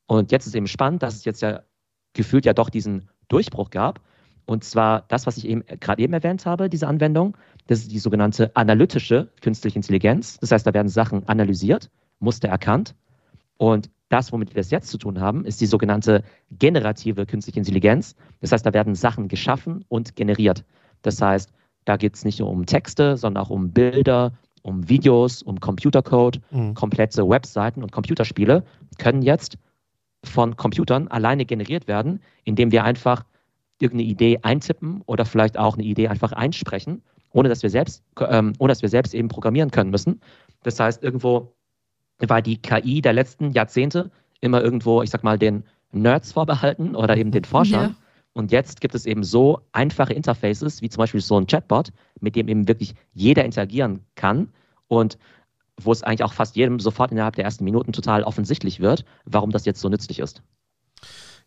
Und 0.06 0.32
jetzt 0.32 0.46
ist 0.46 0.56
eben 0.56 0.68
spannend, 0.68 1.02
dass 1.02 1.16
es 1.16 1.26
jetzt 1.26 1.42
ja 1.42 1.62
gefühlt 2.14 2.46
ja 2.46 2.54
doch 2.54 2.70
diesen 2.70 3.10
Durchbruch 3.30 3.70
gab. 3.70 4.02
Und 4.46 4.64
zwar 4.66 5.06
das, 5.08 5.26
was 5.26 5.38
ich 5.38 5.48
eben 5.48 5.64
gerade 5.80 6.02
eben 6.02 6.14
erwähnt 6.14 6.46
habe, 6.46 6.70
diese 6.70 6.88
Anwendung, 6.88 7.38
das 7.68 7.80
ist 7.80 7.92
die 7.92 8.00
sogenannte 8.00 8.54
analytische 8.56 9.30
künstliche 9.42 9.78
Intelligenz. 9.78 10.38
Das 10.40 10.52
heißt, 10.52 10.68
da 10.68 10.74
werden 10.74 10.90
Sachen 10.90 11.28
analysiert, 11.30 11.90
Muster 12.20 12.50
erkannt. 12.50 12.94
Und 13.58 13.90
das, 14.14 14.32
womit 14.32 14.54
wir 14.54 14.62
es 14.62 14.70
jetzt 14.70 14.90
zu 14.90 15.00
tun 15.00 15.20
haben, 15.20 15.44
ist 15.44 15.60
die 15.60 15.66
sogenannte 15.66 16.24
generative 16.52 17.26
künstliche 17.26 17.60
Intelligenz. 17.60 18.16
Das 18.42 18.52
heißt, 18.52 18.66
da 18.66 18.72
werden 18.72 18.94
Sachen 18.94 19.28
geschaffen 19.28 19.84
und 19.90 20.16
generiert. 20.16 20.64
Das 21.02 21.20
heißt, 21.20 21.52
da 21.86 21.98
geht 21.98 22.14
es 22.14 22.24
nicht 22.24 22.40
nur 22.40 22.50
um 22.50 22.68
Texte, 22.68 23.18
sondern 23.18 23.44
auch 23.44 23.50
um 23.50 23.72
Bilder, 23.72 24.32
um 24.62 24.88
Videos, 24.88 25.42
um 25.42 25.60
Computercode, 25.60 26.40
mhm. 26.52 26.76
komplette 26.76 27.28
Webseiten 27.28 27.82
und 27.82 27.92
Computerspiele 27.92 28.64
können 29.00 29.24
jetzt 29.24 29.58
von 30.24 30.56
Computern 30.56 31.08
alleine 31.08 31.44
generiert 31.44 31.88
werden, 31.88 32.20
indem 32.44 32.72
wir 32.72 32.84
einfach 32.84 33.26
irgendeine 33.80 34.10
Idee 34.10 34.40
eintippen 34.44 35.02
oder 35.08 35.26
vielleicht 35.26 35.58
auch 35.58 35.74
eine 35.74 35.84
Idee 35.84 36.08
einfach 36.08 36.32
einsprechen, 36.32 37.02
ohne 37.32 37.50
dass 37.50 37.64
wir 37.64 37.72
selbst, 37.72 38.04
ähm, 38.20 38.54
ohne 38.60 38.72
dass 38.72 38.84
wir 38.84 38.90
selbst 38.90 39.16
eben 39.16 39.28
programmieren 39.28 39.72
können 39.72 39.90
müssen. 39.90 40.22
Das 40.62 40.80
heißt, 40.80 41.04
irgendwo 41.04 41.56
war 42.30 42.42
die 42.42 42.58
KI 42.58 43.02
der 43.02 43.14
letzten 43.14 43.52
Jahrzehnte 43.52 44.12
immer 44.42 44.62
irgendwo, 44.62 45.02
ich 45.02 45.10
sag 45.10 45.24
mal, 45.24 45.40
den 45.40 45.64
Nerds 45.92 46.32
vorbehalten 46.32 46.96
oder 46.96 47.18
eben 47.18 47.32
den 47.32 47.44
Forschern. 47.44 47.92
Ja. 47.92 47.96
Und 48.34 48.52
jetzt 48.52 48.82
gibt 48.82 48.96
es 48.96 49.06
eben 49.06 49.24
so 49.24 49.62
einfache 49.72 50.14
Interfaces, 50.14 50.82
wie 50.82 50.90
zum 50.90 51.00
Beispiel 51.00 51.22
so 51.22 51.40
ein 51.40 51.48
Chatbot, 51.48 51.90
mit 52.20 52.36
dem 52.36 52.48
eben 52.48 52.68
wirklich 52.68 52.96
jeder 53.14 53.46
interagieren 53.46 54.02
kann 54.16 54.50
und 54.88 55.18
wo 55.80 55.92
es 55.92 56.04
eigentlich 56.04 56.24
auch 56.24 56.34
fast 56.34 56.56
jedem 56.56 56.80
sofort 56.80 57.12
innerhalb 57.12 57.36
der 57.36 57.46
ersten 57.46 57.64
Minuten 57.64 57.94
total 57.94 58.24
offensichtlich 58.24 58.80
wird, 58.80 59.06
warum 59.26 59.52
das 59.52 59.66
jetzt 59.66 59.82
so 59.82 59.90
nützlich 59.90 60.20
ist. 60.20 60.42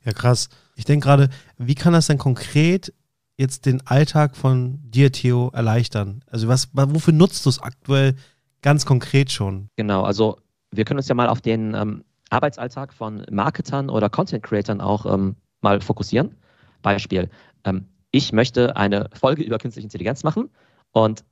Ja, 0.05 0.13
krass. 0.13 0.49
Ich 0.77 0.85
denke 0.85 1.05
gerade, 1.05 1.29
wie 1.59 1.75
kann 1.75 1.93
das 1.93 2.07
denn 2.07 2.19
konkret 2.19 2.93
jetzt 3.37 3.67
den 3.67 3.87
Alltag 3.87 4.37
von 4.37 4.79
dir, 4.83 5.11
Theo, 5.13 5.51
erleichtern? 5.53 6.23
Also 6.31 6.49
was, 6.49 6.69
wofür 6.73 7.13
nutzt 7.13 7.45
du 7.45 7.51
es 7.51 7.61
aktuell 7.61 8.15
ganz 8.63 8.87
konkret 8.87 9.31
schon? 9.33 9.69
Genau, 9.77 10.03
also 10.03 10.39
wir 10.71 10.85
können 10.85 10.99
uns 10.99 11.09
ja 11.09 11.15
mal 11.15 11.29
auf 11.29 11.41
den 11.41 11.75
ähm, 11.75 12.05
Arbeitsalltag 12.31 12.93
von 12.93 13.25
Marketern 13.31 13.89
oder 13.91 14.09
Content 14.09 14.43
Creatern 14.43 14.81
auch 14.81 15.07
ähm, 15.07 15.37
mal 15.61 15.81
fokussieren. 15.81 16.37
Beispiel, 16.83 17.31
ähm, 17.65 17.87
ich 18.11 18.33
möchte 18.33 18.77
eine 18.77 19.11
Folge 19.13 19.43
über 19.43 19.59
künstliche 19.59 19.87
Intelligenz 19.87 20.25
machen 20.25 20.51
und 20.93 21.25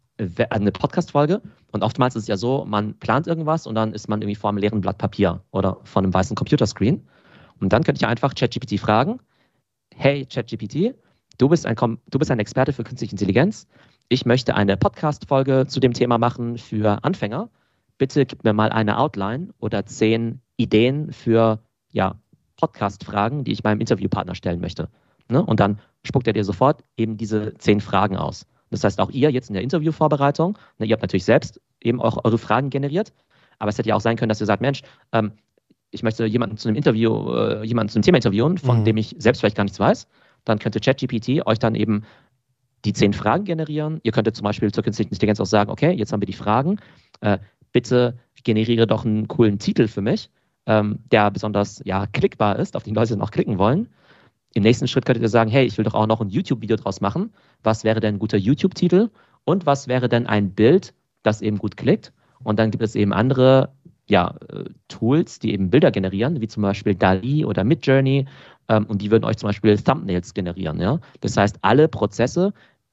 eine 0.51 0.71
Podcast-Folge. 0.71 1.43
Und 1.73 1.83
oftmals 1.83 2.15
ist 2.15 2.23
es 2.25 2.29
ja 2.29 2.37
so, 2.37 2.65
man 2.65 2.95
plant 2.99 3.27
irgendwas 3.27 3.67
und 3.67 3.75
dann 3.75 3.93
ist 3.93 4.09
man 4.09 4.23
irgendwie 4.23 4.37
vor 4.37 4.51
einem 4.51 4.59
leeren 4.59 4.81
Blatt 4.81 4.99
Papier 4.99 5.43
oder 5.51 5.79
vor 5.85 6.03
einem 6.03 6.15
weißen 6.15 6.37
Computerscreen. 6.37 7.09
Und 7.61 7.73
dann 7.73 7.83
könnte 7.83 8.01
ich 8.01 8.07
einfach 8.07 8.35
ChatGPT 8.35 8.79
fragen, 8.79 9.21
hey 9.95 10.27
ChatGPT, 10.27 10.95
du 11.39 11.49
bist 11.49 11.67
ein, 11.67 11.77
du 11.77 12.19
bist 12.19 12.31
ein 12.31 12.39
Experte 12.39 12.73
für 12.73 12.85
künstliche 12.85 13.13
Intelligenz. 13.13 13.67
Ich 14.09 14.25
möchte 14.25 14.55
eine 14.55 14.77
Podcast-Folge 14.77 15.67
zu 15.67 15.81
dem 15.81 15.93
Thema 15.93 16.19
machen 16.19 16.59
für 16.59 17.03
Anfänger 17.03 17.49
bitte 17.99 18.27
gib 18.27 18.45
mir 18.45 18.53
mal 18.53 18.71
eine 18.71 18.99
Outline 18.99 19.49
oder 19.59 19.87
zehn 19.87 20.41
Ideen 20.57 21.13
für 21.13 21.61
ja, 21.91 22.17
Podcast-Fragen, 22.57 23.45
die 23.45 23.53
ich 23.53 23.65
meinem 23.65 23.81
Interviewpartner 23.81 24.35
stellen 24.35 24.61
möchte. 24.61 24.89
Ne? 25.29 25.45
Und 25.45 25.61
dann 25.61 25.79
spuckt 26.05 26.27
er 26.27 26.33
dir 26.33 26.45
sofort 26.45 26.85
eben 26.97 27.17
diese 27.17 27.55
zehn 27.55 27.81
Fragen 27.81 28.17
aus. 28.17 28.47
Das 28.71 28.85
heißt, 28.85 29.01
auch 29.01 29.11
ihr 29.11 29.31
jetzt 29.31 29.49
in 29.49 29.55
der 29.55 29.63
Interviewvorbereitung, 29.63 30.59
ne, 30.79 30.87
ihr 30.87 30.93
habt 30.93 31.03
natürlich 31.03 31.25
selbst 31.25 31.61
eben 31.81 32.01
auch 32.01 32.25
eure 32.25 32.39
Fragen 32.39 32.71
generiert, 32.71 33.13
aber 33.59 33.69
es 33.69 33.79
hätte 33.79 33.89
ja 33.89 33.95
auch 33.95 34.01
sein 34.01 34.17
können, 34.17 34.29
dass 34.29 34.41
ihr 34.41 34.47
sagt, 34.47 34.63
Mensch, 34.63 34.83
ähm, 35.13 35.33
ich 35.91 36.03
möchte 36.03 36.27
jemanden 36.27 36.57
zu 36.57 36.69
einem 36.69 36.77
Interview, 36.77 37.33
äh, 37.33 37.65
jemanden 37.65 37.91
zu 37.91 37.99
einem 37.99 38.03
Thema 38.03 38.17
interviewen, 38.17 38.59
von 38.59 38.81
mhm. 38.81 38.85
dem 38.85 38.97
ich 38.97 39.15
selbst 39.19 39.41
vielleicht 39.41 39.57
gar 39.57 39.63
nichts 39.63 39.79
weiß. 39.79 40.09
Dann 40.45 40.59
könnte 40.59 40.81
ChatGPT 40.81 41.47
euch 41.47 41.59
dann 41.59 41.77
eben 41.77 42.03
die 42.85 42.93
zehn 42.93 43.13
Fragen 43.13 43.45
generieren. 43.45 44.01
Ihr 44.03 44.13
könntet 44.13 44.37
zum 44.37 44.45
Beispiel 44.45 44.73
zur 44.73 44.83
künstlichen 44.83 45.11
Intelligenz 45.11 45.41
auch 45.41 45.47
sagen, 45.47 45.71
okay, 45.71 45.93
jetzt 45.93 46.13
haben 46.13 46.21
wir 46.21 46.27
die 46.27 46.33
Fragen. 46.33 46.81
Äh, 47.21 47.39
bitte 47.75 48.17
generiere 48.45 48.87
doch 48.87 49.05
einen 49.05 49.27
coolen 49.29 49.59
Titel 49.59 49.89
für 49.89 50.03
mich, 50.03 50.31
ähm, 50.67 51.01
der 51.11 51.31
besonders 51.31 51.83
ja, 51.85 52.07
klickbar 52.07 52.59
ist, 52.59 52.77
auf 52.77 52.85
den 52.85 52.95
Leute 52.95 53.15
dann 53.15 53.23
auch 53.23 53.31
klicken 53.31 53.59
wollen. 53.59 53.89
Im 54.55 54.63
nächsten 54.63 54.87
Schritt 54.87 55.05
könntet 55.05 55.23
ihr 55.23 55.29
sagen, 55.29 55.51
hey, 55.51 55.67
ich 55.67 55.77
will 55.77 55.85
doch 55.85 55.95
auch 55.95 56.07
noch 56.07 56.21
ein 56.21 56.29
YouTube-Video 56.29 56.77
draus 56.77 57.01
machen. 57.01 57.33
Was 57.65 57.83
wäre 57.83 58.01
denn 58.01 58.17
ein 58.17 58.19
guter 58.21 58.39
YouTube-Titel? 58.39 59.11
Und 59.45 59.67
was 59.67 59.89
wäre 59.89 60.09
denn 60.09 60.27
ein 60.27 60.53
Bild, 60.53 60.95
das 61.25 61.43
eben 61.43 61.59
gut 61.59 61.77
klickt? 61.77 62.13
Und 62.45 62.59
dann 62.59 62.71
gibt 62.71 62.85
es 62.85 62.95
eben 62.95 63.13
andere 63.13 63.73
ja, 64.09 64.35
äh, 64.49 64.65
Tools, 64.89 65.39
die 65.39 65.53
eben 65.53 65.71
Bilder 65.71 65.91
generieren, 65.91 66.41
wie 66.41 66.47
zum 66.47 66.63
Beispiel 66.63 66.95
DALI 66.95 67.45
oder 67.45 67.65
Midjourney. 67.65 68.27
Ähm, 68.69 68.87
und 68.87 69.03
die 69.03 69.11
würden 69.11 69.25
euch 69.25 69.39
zum 69.39 69.49
Beispiel 69.49 69.77
Thumbnails 69.77 70.35
generieren. 70.35 70.81
Ja? 70.81 71.01
Das 71.21 71.37
heißt, 71.37 71.59
alle 71.63 71.89
Prozesse, 71.89 72.53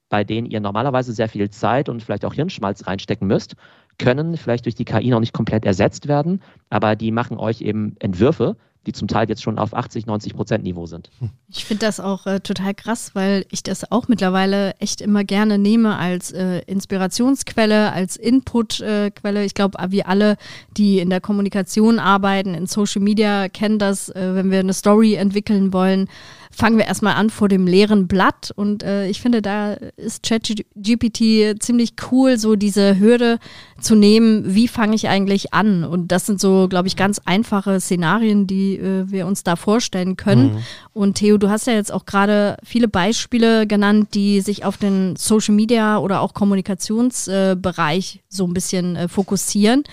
bei 0.09 0.23
denen 0.23 0.47
ihr 0.47 0.59
normalerweise 0.59 1.13
sehr 1.13 1.29
viel 1.29 1.49
Zeit 1.49 1.89
und 1.89 2.01
vielleicht 2.01 2.25
auch 2.25 2.33
Hirnschmalz 2.33 2.87
reinstecken 2.87 3.27
müsst, 3.27 3.55
können 4.01 4.35
vielleicht 4.35 4.65
durch 4.65 4.75
die 4.75 4.85
KI 4.85 5.09
noch 5.09 5.19
nicht 5.19 5.33
komplett 5.33 5.63
ersetzt 5.63 6.07
werden, 6.07 6.41
aber 6.69 6.95
die 6.95 7.11
machen 7.11 7.37
euch 7.37 7.61
eben 7.61 7.95
Entwürfe, 7.99 8.57
die 8.87 8.93
zum 8.93 9.07
Teil 9.07 9.29
jetzt 9.29 9.43
schon 9.43 9.59
auf 9.59 9.75
80, 9.75 10.07
90 10.07 10.33
Prozent 10.33 10.63
Niveau 10.63 10.87
sind. 10.87 11.11
Ich 11.53 11.65
finde 11.65 11.85
das 11.85 11.99
auch 11.99 12.25
äh, 12.25 12.39
total 12.39 12.73
krass, 12.73 13.11
weil 13.13 13.45
ich 13.51 13.61
das 13.61 13.91
auch 13.91 14.07
mittlerweile 14.07 14.73
echt 14.79 15.01
immer 15.01 15.23
gerne 15.23 15.57
nehme 15.59 15.97
als 15.97 16.31
äh, 16.31 16.59
Inspirationsquelle, 16.65 17.91
als 17.91 18.15
Inputquelle. 18.15 19.41
Äh, 19.41 19.45
ich 19.45 19.53
glaube, 19.53 19.77
wir 19.89 20.07
alle, 20.07 20.37
die 20.77 20.99
in 20.99 21.11
der 21.11 21.21
Kommunikation 21.21 21.99
arbeiten, 21.99 22.55
in 22.55 22.65
Social 22.65 23.01
Media, 23.01 23.49
kennen 23.49 23.77
das, 23.77 24.09
äh, 24.09 24.33
wenn 24.33 24.49
wir 24.49 24.59
eine 24.59 24.73
Story 24.73 25.13
entwickeln 25.13 25.73
wollen 25.73 26.07
fangen 26.51 26.77
wir 26.77 26.85
erstmal 26.85 27.15
an 27.15 27.29
vor 27.29 27.47
dem 27.47 27.65
leeren 27.65 28.07
Blatt. 28.07 28.51
Und 28.55 28.83
äh, 28.83 29.07
ich 29.07 29.21
finde, 29.21 29.41
da 29.41 29.73
ist 29.73 30.23
ChatGPT 30.23 31.61
ziemlich 31.61 31.93
cool, 32.11 32.37
so 32.37 32.55
diese 32.55 32.99
Hürde 32.99 33.39
zu 33.79 33.95
nehmen, 33.95 34.43
wie 34.53 34.67
fange 34.67 34.95
ich 34.95 35.07
eigentlich 35.07 35.53
an? 35.53 35.83
Und 35.83 36.11
das 36.11 36.25
sind 36.25 36.39
so, 36.39 36.67
glaube 36.67 36.87
ich, 36.87 36.95
ganz 36.95 37.19
einfache 37.25 37.79
Szenarien, 37.79 38.47
die 38.47 38.75
äh, 38.75 39.09
wir 39.09 39.25
uns 39.25 39.43
da 39.43 39.55
vorstellen 39.55 40.17
können. 40.17 40.53
Mhm. 40.53 40.63
Und 40.93 41.15
Theo, 41.15 41.37
du 41.37 41.49
hast 41.49 41.67
ja 41.67 41.73
jetzt 41.73 41.91
auch 41.91 42.05
gerade 42.05 42.57
viele 42.63 42.87
Beispiele 42.87 43.65
genannt, 43.65 44.09
die 44.13 44.41
sich 44.41 44.65
auf 44.65 44.77
den 44.77 45.15
Social 45.15 45.55
Media 45.55 45.97
oder 45.97 46.21
auch 46.21 46.33
Kommunikationsbereich 46.33 48.15
äh, 48.15 48.19
so 48.29 48.45
ein 48.45 48.53
bisschen 48.53 48.95
äh, 48.95 49.07
fokussieren. 49.07 49.83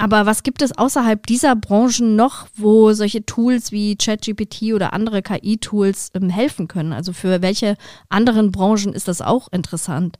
Aber 0.00 0.26
was 0.26 0.44
gibt 0.44 0.62
es 0.62 0.78
außerhalb 0.78 1.26
dieser 1.26 1.56
Branchen 1.56 2.14
noch, 2.14 2.46
wo 2.54 2.92
solche 2.92 3.26
Tools 3.26 3.72
wie 3.72 3.96
ChatGPT 3.96 4.72
oder 4.72 4.92
andere 4.92 5.22
KI-Tools 5.22 6.12
ähm, 6.14 6.30
helfen 6.30 6.68
können? 6.68 6.92
Also 6.92 7.12
für 7.12 7.42
welche 7.42 7.76
anderen 8.08 8.52
Branchen 8.52 8.92
ist 8.94 9.08
das 9.08 9.20
auch 9.20 9.48
interessant? 9.50 10.16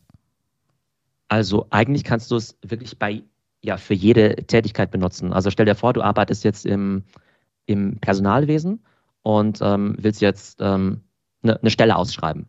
Also 1.28 1.68
eigentlich 1.70 2.02
kannst 2.02 2.32
du 2.32 2.36
es 2.36 2.58
wirklich 2.62 2.98
bei 2.98 3.22
ja 3.62 3.76
für 3.76 3.94
jede 3.94 4.34
Tätigkeit 4.34 4.90
benutzen. 4.90 5.32
Also 5.32 5.50
stell 5.50 5.66
dir 5.66 5.76
vor, 5.76 5.92
du 5.92 6.02
arbeitest 6.02 6.42
jetzt 6.42 6.66
im, 6.66 7.04
im 7.66 7.98
Personalwesen 8.00 8.82
und 9.22 9.60
ähm, 9.62 9.96
willst 10.00 10.20
jetzt 10.20 10.58
ähm, 10.60 11.02
eine, 11.42 11.60
eine 11.60 11.70
Stelle 11.70 11.94
ausschreiben. 11.94 12.48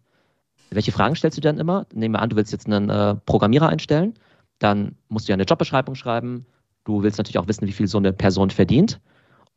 Welche 0.72 0.92
Fragen 0.92 1.16
stellst 1.16 1.38
du 1.38 1.42
dann 1.42 1.60
immer? 1.60 1.86
Nehmen 1.94 2.16
wir 2.16 2.22
an, 2.22 2.30
du 2.30 2.36
willst 2.36 2.52
jetzt 2.52 2.66
einen 2.66 2.90
äh, 2.90 3.16
Programmierer 3.16 3.70
einstellen, 3.70 4.16
dann 4.58 4.96
musst 5.10 5.28
du 5.28 5.32
ja 5.32 5.36
eine 5.36 5.44
Jobbeschreibung 5.44 5.94
schreiben 5.94 6.48
Du 6.90 7.04
willst 7.04 7.20
natürlich 7.20 7.38
auch 7.38 7.48
wissen, 7.48 7.68
wie 7.68 7.72
viel 7.72 7.86
so 7.86 8.00
eine 8.00 8.12
Person 8.12 8.50
verdient. 8.50 9.00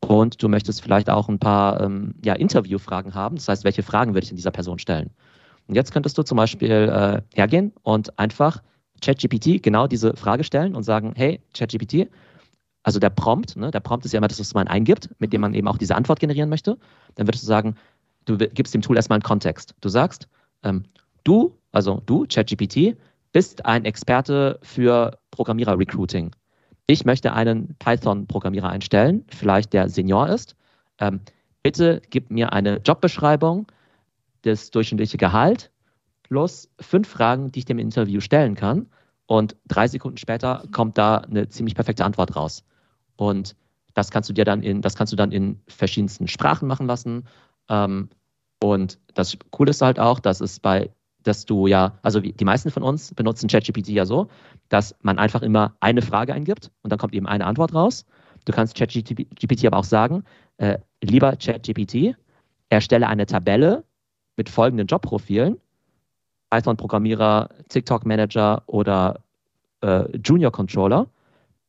Und 0.06 0.42
du 0.42 0.50
möchtest 0.50 0.82
vielleicht 0.82 1.08
auch 1.08 1.30
ein 1.30 1.38
paar 1.38 1.80
ähm, 1.80 2.14
ja, 2.22 2.34
Interviewfragen 2.34 3.14
haben. 3.14 3.36
Das 3.36 3.48
heißt, 3.48 3.64
welche 3.64 3.82
Fragen 3.82 4.12
würde 4.12 4.26
ich 4.26 4.30
in 4.30 4.36
dieser 4.36 4.50
Person 4.50 4.78
stellen? 4.78 5.08
Und 5.66 5.74
jetzt 5.74 5.94
könntest 5.94 6.18
du 6.18 6.24
zum 6.24 6.36
Beispiel 6.36 6.70
äh, 6.70 7.22
hergehen 7.34 7.72
und 7.84 8.18
einfach 8.18 8.62
ChatGPT 9.00 9.62
genau 9.62 9.86
diese 9.86 10.14
Frage 10.14 10.44
stellen 10.44 10.76
und 10.76 10.82
sagen, 10.82 11.14
hey, 11.16 11.40
ChatGPT, 11.54 12.10
also 12.82 12.98
der 12.98 13.08
Prompt, 13.08 13.56
ne, 13.56 13.70
der 13.70 13.80
Prompt 13.80 14.04
ist 14.04 14.12
ja 14.12 14.18
immer 14.18 14.28
das, 14.28 14.38
was 14.38 14.52
man 14.52 14.68
eingibt, 14.68 15.08
mit 15.18 15.32
dem 15.32 15.40
man 15.40 15.54
eben 15.54 15.68
auch 15.68 15.78
diese 15.78 15.96
Antwort 15.96 16.20
generieren 16.20 16.50
möchte. 16.50 16.76
Dann 17.14 17.26
würdest 17.26 17.44
du 17.44 17.46
sagen, 17.46 17.76
du 18.26 18.36
gibst 18.36 18.74
dem 18.74 18.82
Tool 18.82 18.96
erstmal 18.96 19.16
einen 19.16 19.22
Kontext. 19.22 19.74
Du 19.80 19.88
sagst, 19.88 20.28
ähm, 20.64 20.84
du, 21.24 21.56
also 21.70 22.02
du, 22.04 22.26
ChatGPT, 22.28 22.94
bist 23.32 23.64
ein 23.64 23.86
Experte 23.86 24.58
für 24.62 25.16
Programmierer-Recruiting 25.30 26.32
ich 26.92 27.04
möchte 27.06 27.32
einen 27.32 27.74
Python-Programmierer 27.78 28.68
einstellen, 28.68 29.24
vielleicht 29.28 29.72
der 29.72 29.88
Senior 29.88 30.28
ist. 30.28 30.56
Ähm, 30.98 31.20
bitte 31.62 32.02
gib 32.10 32.30
mir 32.30 32.52
eine 32.52 32.78
Jobbeschreibung, 32.78 33.66
das 34.42 34.70
durchschnittliche 34.70 35.16
Gehalt 35.16 35.70
plus 36.22 36.68
fünf 36.80 37.08
Fragen, 37.08 37.50
die 37.50 37.60
ich 37.60 37.64
dem 37.64 37.78
Interview 37.78 38.20
stellen 38.20 38.54
kann. 38.54 38.90
Und 39.26 39.56
drei 39.68 39.88
Sekunden 39.88 40.18
später 40.18 40.64
kommt 40.70 40.98
da 40.98 41.18
eine 41.18 41.48
ziemlich 41.48 41.74
perfekte 41.74 42.04
Antwort 42.04 42.36
raus. 42.36 42.64
Und 43.16 43.56
das 43.94 44.10
kannst 44.10 44.28
du 44.28 44.34
dir 44.34 44.44
dann 44.44 44.62
in, 44.62 44.82
das 44.82 44.94
kannst 44.94 45.12
du 45.12 45.16
dann 45.16 45.32
in 45.32 45.60
verschiedensten 45.68 46.28
Sprachen 46.28 46.68
machen 46.68 46.86
lassen. 46.86 47.26
Ähm, 47.68 48.10
und 48.62 48.98
das 49.14 49.38
Coole 49.50 49.70
ist 49.70 49.80
halt 49.80 49.98
auch, 49.98 50.20
dass 50.20 50.40
es 50.40 50.60
bei 50.60 50.90
dass 51.22 51.46
du 51.46 51.66
ja, 51.66 51.98
also 52.02 52.20
die 52.20 52.44
meisten 52.44 52.70
von 52.70 52.82
uns 52.82 53.14
benutzen 53.14 53.48
ChatGPT 53.48 53.88
ja 53.88 54.06
so, 54.06 54.28
dass 54.68 54.94
man 55.02 55.18
einfach 55.18 55.42
immer 55.42 55.74
eine 55.80 56.02
Frage 56.02 56.34
eingibt 56.34 56.70
und 56.82 56.90
dann 56.90 56.98
kommt 56.98 57.14
eben 57.14 57.26
eine 57.26 57.46
Antwort 57.46 57.74
raus. 57.74 58.04
Du 58.44 58.52
kannst 58.52 58.76
ChatGPT 58.76 59.66
aber 59.66 59.78
auch 59.78 59.84
sagen, 59.84 60.24
äh, 60.56 60.78
lieber 61.02 61.36
ChatGPT, 61.36 62.16
erstelle 62.68 63.06
eine 63.06 63.26
Tabelle 63.26 63.84
mit 64.36 64.48
folgenden 64.48 64.86
Jobprofilen, 64.86 65.58
Python-Programmierer, 66.50 67.48
TikTok-Manager 67.68 68.62
oder 68.66 69.20
äh, 69.82 70.16
Junior-Controller. 70.18 71.06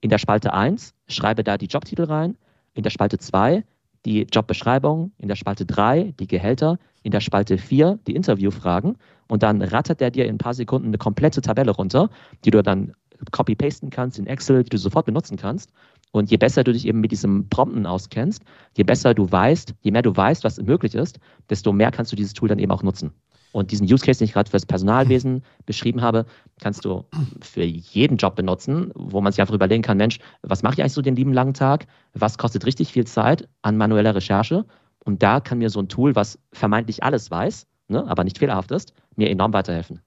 In 0.02 0.10
der 0.10 0.18
Spalte 0.18 0.54
1 0.54 0.94
schreibe 1.08 1.44
da 1.44 1.58
die 1.58 1.68
Jobtitel 1.68 2.04
rein, 2.04 2.38
in 2.74 2.84
der 2.84 2.90
Spalte 2.90 3.18
2 3.18 3.64
die 4.06 4.24
Jobbeschreibung, 4.24 5.12
in 5.18 5.28
der 5.30 5.36
Spalte 5.36 5.66
3 5.66 6.14
die 6.20 6.28
Gehälter, 6.28 6.78
in 7.04 7.12
der 7.12 7.22
Spalte 7.22 7.58
4 7.58 8.00
die 8.08 8.16
Interviewfragen 8.16 8.98
und 9.28 9.44
dann 9.44 9.62
rattert 9.62 10.00
der 10.00 10.12
dir 10.12 10.26
in 10.26 10.36
ein 10.36 10.38
paar 10.38 10.54
Sekunden 10.54 10.88
eine 10.88 10.98
komplette 10.98 11.42
Tabelle 11.42 11.72
runter, 11.72 12.10
die 12.46 12.52
du 12.52 12.62
dann 12.62 12.94
copy-pasten 13.32 13.90
kannst 13.90 14.20
in 14.20 14.28
Excel, 14.28 14.64
die 14.64 14.70
du 14.70 14.78
sofort 14.78 15.06
benutzen 15.06 15.38
kannst. 15.38 15.72
Und 16.12 16.30
je 16.30 16.38
besser 16.38 16.64
du 16.64 16.74
dich 16.74 16.86
eben 16.86 17.00
mit 17.00 17.12
diesem 17.12 17.50
Prompten 17.50 17.86
auskennst, 17.86 18.44
je 18.78 18.84
besser 18.84 19.14
du 19.14 19.32
weißt, 19.32 19.74
je 19.82 19.92
mehr 19.92 20.02
du 20.02 20.16
weißt, 20.16 20.44
was 20.44 20.62
möglich 20.62 20.94
ist, 20.94 21.20
desto 21.50 21.74
mehr 21.74 21.92
kannst 21.92 22.12
du 22.12 22.16
dieses 22.16 22.34
Tool 22.34 22.50
dann 22.50 22.60
eben 22.60 22.72
auch 22.72 22.84
nutzen. 22.84 23.12
Und 23.52 23.72
diesen 23.72 23.86
Use 23.86 24.04
Case, 24.04 24.20
den 24.20 24.26
ich 24.26 24.34
gerade 24.34 24.50
für 24.50 24.58
das 24.58 24.66
Personalwesen 24.66 25.44
beschrieben 25.66 26.02
habe, 26.02 26.26
kannst 26.60 26.86
du 26.86 27.06
für 27.42 27.64
jeden 27.64 28.18
Job 28.18 28.36
benutzen, 28.36 28.92
wo 28.96 29.22
man 29.22 29.32
sich 29.32 29.42
einfach 29.42 29.54
überlegen 29.54 29.84
kann, 29.84 29.98
Mensch, 29.98 30.20
was 30.42 30.64
mache 30.64 30.74
ich 30.74 30.82
eigentlich 30.82 30.94
so 30.94 31.02
den 31.02 31.16
lieben 31.16 31.34
langen 31.34 31.54
Tag? 31.54 31.86
Was 32.14 32.38
kostet 32.38 32.66
richtig 32.66 32.92
viel 32.92 33.06
Zeit 33.06 33.48
an 33.62 33.78
manueller 33.78 34.16
Recherche? 34.16 34.66
Und 35.06 35.22
da 35.22 35.40
kann 35.40 35.60
mir 35.60 35.70
so 35.70 35.80
ein 35.80 35.88
Tool, 35.88 36.16
was 36.16 36.40
vermeintlich 36.52 37.04
alles 37.04 37.30
weiß, 37.30 37.68
ne, 37.90 38.06
aber 38.08 38.24
nicht 38.24 38.40
fehlerhaft 38.40 38.72
ist, 38.72 38.94
mir 39.18 39.30
enorm 39.30 39.54
weiterhelfen. 39.54 40.02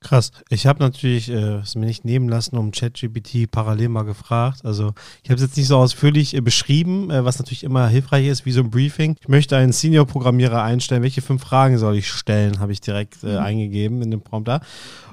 Krass. 0.00 0.30
Ich 0.48 0.68
habe 0.68 0.78
natürlich 0.78 1.28
äh, 1.28 1.56
es 1.56 1.74
mir 1.74 1.86
nicht 1.86 2.04
nehmen 2.04 2.28
lassen, 2.28 2.56
um 2.56 2.70
ChatGPT 2.70 3.50
parallel 3.50 3.88
mal 3.88 4.04
gefragt. 4.04 4.64
Also 4.64 4.92
ich 5.24 5.30
habe 5.30 5.36
es 5.36 5.42
jetzt 5.42 5.56
nicht 5.56 5.66
so 5.66 5.76
ausführlich 5.76 6.34
äh, 6.34 6.40
beschrieben, 6.40 7.10
äh, 7.10 7.24
was 7.24 7.40
natürlich 7.40 7.64
immer 7.64 7.88
hilfreich 7.88 8.26
ist, 8.28 8.46
wie 8.46 8.52
so 8.52 8.60
ein 8.60 8.70
Briefing. 8.70 9.16
Ich 9.20 9.26
möchte 9.26 9.56
einen 9.56 9.72
Senior-Programmierer 9.72 10.62
einstellen. 10.62 11.02
Welche 11.02 11.20
fünf 11.20 11.42
Fragen 11.42 11.78
soll 11.78 11.96
ich 11.96 12.12
stellen? 12.12 12.60
Habe 12.60 12.70
ich 12.70 12.80
direkt 12.80 13.24
äh, 13.24 13.32
mhm. 13.32 13.38
eingegeben 13.38 14.02
in 14.02 14.12
dem 14.12 14.20
Prompter. 14.20 14.60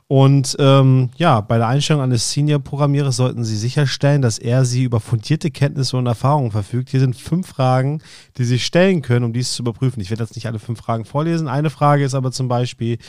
Und 0.07 0.55
ähm, 0.59 1.09
ja, 1.17 1.41
bei 1.41 1.57
der 1.57 1.67
Einstellung 1.67 2.03
eines 2.03 2.31
Senior-Programmierers 2.31 3.15
sollten 3.15 3.43
Sie 3.43 3.57
sicherstellen, 3.57 4.21
dass 4.21 4.37
er 4.37 4.63
Sie 4.63 4.83
über 4.83 4.99
fundierte 4.99 5.49
Kenntnisse 5.49 5.97
und 5.97 6.05
Erfahrungen 6.05 6.51
verfügt. 6.51 6.91
Hier 6.91 6.99
sind 6.99 7.15
fünf 7.15 7.47
Fragen, 7.47 8.01
die 8.37 8.43
Sie 8.43 8.59
stellen 8.59 9.01
können, 9.01 9.25
um 9.25 9.33
dies 9.33 9.53
zu 9.53 9.63
überprüfen. 9.63 10.01
Ich 10.01 10.11
werde 10.11 10.23
jetzt 10.23 10.35
nicht 10.35 10.45
alle 10.45 10.59
fünf 10.59 10.79
Fragen 10.79 11.05
vorlesen. 11.05 11.47
Eine 11.47 11.71
Frage 11.71 12.03
ist 12.03 12.13
aber 12.13 12.31
zum 12.31 12.47
Beispiel, 12.47 12.99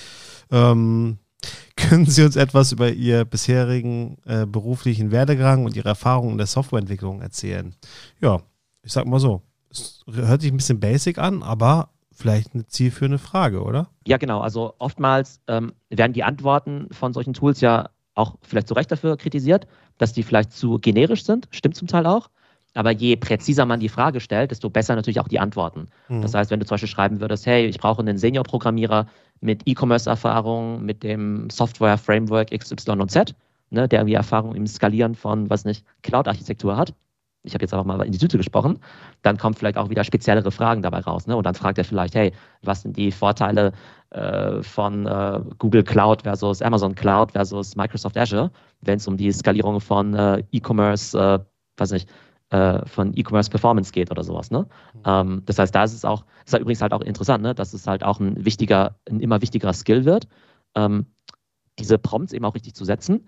ähm, 0.51 1.19
können 1.77 2.07
Sie 2.07 2.23
uns 2.23 2.37
etwas 2.37 2.73
über 2.73 2.91
Ihr 2.91 3.27
bisherigen 3.27 4.17
äh, 4.25 4.47
beruflichen 4.47 5.11
Werdegang 5.11 5.67
und 5.67 5.77
Ihre 5.77 5.91
Erfahrungen 5.91 6.33
in 6.33 6.39
der 6.39 6.47
Softwareentwicklung 6.47 7.21
erzählen? 7.21 7.75
Ja, 8.23 8.41
ich 8.83 8.93
sag 8.93 9.07
mal 9.07 9.21
so. 9.21 9.43
Es 9.71 10.03
hört 10.11 10.41
sich 10.41 10.51
ein 10.51 10.57
bisschen 10.57 10.81
basic 10.81 11.19
an, 11.19 11.43
aber 11.43 11.91
vielleicht 12.17 12.55
eine 12.55 12.67
zielführende 12.67 13.19
Frage, 13.19 13.63
oder? 13.63 13.89
Ja, 14.07 14.17
genau. 14.17 14.41
Also 14.41 14.75
oftmals 14.79 15.41
ähm, 15.49 15.73
werden 15.91 16.13
die 16.13 16.25
Antworten 16.25 16.89
von 16.91 17.13
solchen 17.13 17.35
Tools 17.35 17.61
ja 17.61 17.91
auch 18.15 18.37
vielleicht 18.43 18.69
zu 18.69 18.75
Recht 18.75 18.91
dafür 18.91 19.17
kritisiert, 19.17 19.67
dass 19.99 20.13
die 20.13 20.23
vielleicht 20.23 20.53
zu 20.53 20.79
generisch 20.79 21.25
sind. 21.25 21.49
Stimmt 21.51 21.77
zum 21.77 21.89
Teil 21.89 22.07
auch. 22.07 22.31
Aber 22.75 22.91
je 22.91 23.17
präziser 23.17 23.65
man 23.65 23.81
die 23.81 23.89
Frage 23.89 24.21
stellt, 24.21 24.51
desto 24.51 24.69
besser 24.69 24.97
natürlich 24.97 25.21
auch 25.21 25.29
die 25.29 25.41
Antworten. 25.41 25.87
Mhm. 26.09 26.21
Das 26.23 26.35
heißt, 26.35 26.51
wenn 26.51 26.61
du 26.61 26.67
zum 26.67 26.75
Beispiel 26.75 26.89
schreiben 26.89 27.21
würdest, 27.21 27.47
hey, 27.47 27.67
ich 27.67 27.79
brauche 27.79 28.01
einen 28.01 28.19
Senior-Programmierer 28.19 29.07
mit 29.41 29.63
E-Commerce-Erfahrung, 29.67 30.85
mit 30.85 31.03
dem 31.03 31.49
Software-Framework 31.49 32.51
XY 32.51 32.93
und 32.93 33.11
Z, 33.11 33.35
ne, 33.71 33.89
der 33.89 34.01
irgendwie 34.01 34.15
Erfahrung 34.15 34.55
im 34.55 34.67
Skalieren 34.67 35.15
von, 35.15 35.49
was 35.49 35.65
nicht, 35.65 35.85
Cloud-Architektur 36.03 36.77
hat. 36.77 36.95
Ich 37.47 37.55
habe 37.55 37.63
jetzt 37.63 37.73
einfach 37.73 37.87
mal 37.87 38.01
in 38.03 38.13
die 38.13 38.19
Tüte 38.19 38.37
gesprochen. 38.37 38.79
Dann 39.23 39.37
kommen 39.37 39.55
vielleicht 39.55 39.79
auch 39.79 39.91
wieder 39.91 40.05
speziellere 40.05 40.51
Fragen 40.51 40.83
dabei 40.83 41.01
raus. 41.01 41.27
Ne? 41.27 41.37
Und 41.37 41.45
dann 41.45 41.55
fragt 41.55 41.79
er 41.79 41.85
vielleicht, 41.85 42.15
hey, 42.15 42.33
was 42.63 42.83
sind 42.83 42.97
die 42.97 43.11
Vorteile 43.11 43.73
äh, 44.11 44.63
von 44.63 45.07
äh, 45.07 45.41
Google 45.59 45.83
Cloud 45.83 46.23
versus 46.23 46.63
Amazon 46.63 46.95
Cloud 46.95 47.33
versus 47.33 47.77
Microsoft 47.77 48.17
Azure, 48.17 48.51
wenn 48.83 48.97
es 48.97 49.07
um 49.09 49.17
die 49.17 49.33
Skalierung 49.33 49.81
von 49.81 50.15
äh, 50.15 50.43
E-Commerce, 50.53 51.19
äh, 51.19 51.39
weiß 51.77 51.93
nicht, 51.93 52.09
äh, 52.51 52.87
von 52.87 53.13
E-Commerce 53.17 53.51
Performance 53.51 53.93
geht 53.93 54.11
oder 54.11 54.23
sowas. 54.23 54.51
Ne? 54.51 54.67
Mhm. 54.95 55.01
Ähm, 55.05 55.43
das 55.47 55.59
heißt, 55.59 55.75
da 55.75 55.85
ist 55.85 55.95
es 55.95 56.05
auch, 56.05 56.25
ist 56.45 56.53
halt 56.53 56.63
übrigens 56.63 56.83
halt 56.83 56.93
auch 56.93 57.01
interessant, 57.01 57.43
ne? 57.43 57.55
dass 57.55 57.75
es 57.75 57.87
halt 57.87 58.05
auch 58.05 58.21
ein 58.21 58.45
wichtiger, 58.45 58.97
ein 59.11 59.21
immer 59.21 59.43
wichtigerer 59.43 59.73
Skill 59.73 60.05
wird, 60.05 60.29
ähm, 60.75 61.07
diese 61.79 61.99
Prompts 61.99 62.33
eben 62.33 62.45
auch 62.45 62.55
richtig 62.55 62.75
zu 62.75 62.85
setzen. 62.85 63.27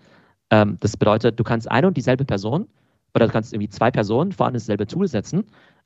Ähm, 0.49 0.77
das 0.79 0.97
bedeutet, 0.97 1.39
du 1.39 1.43
kannst 1.43 1.69
eine 1.69 1.87
und 1.87 1.97
dieselbe 1.97 2.25
Person 2.25 2.67
oder 3.13 3.27
du 3.27 3.31
kannst 3.31 3.53
irgendwie 3.53 3.69
zwei 3.69 3.91
Personen 3.91 4.31
vor 4.31 4.45
allem 4.45 4.53
dasselbe 4.53 4.87
Tool 4.87 5.07
setzen. 5.07 5.45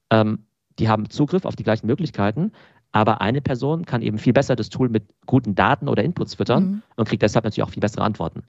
Ähm, 0.10 0.46
die 0.80 0.90
haben 0.90 1.10
Zugriff 1.10 1.46
auf 1.46 1.56
die 1.56 1.64
gleichen 1.64 1.88
Möglichkeiten, 1.88 2.52
aber 2.92 3.22
eine 3.22 3.42
Person 3.42 3.86
kann 3.86 4.02
eben 4.02 4.18
viel 4.18 4.34
besser 4.34 4.56
das 4.56 4.70
Tool 4.70 4.90
mit 4.90 5.04
guten 5.26 5.56
Daten 5.56 5.88
oder 5.88 6.04
Inputs 6.04 6.36
füttern 6.36 6.64
mhm. 6.64 6.84
und 6.96 7.08
kriegt 7.08 7.24
deshalb 7.24 7.46
natürlich 7.46 7.64
auch 7.64 7.72
viel 7.72 7.82
bessere 7.82 8.04
Antworten. 8.04 8.44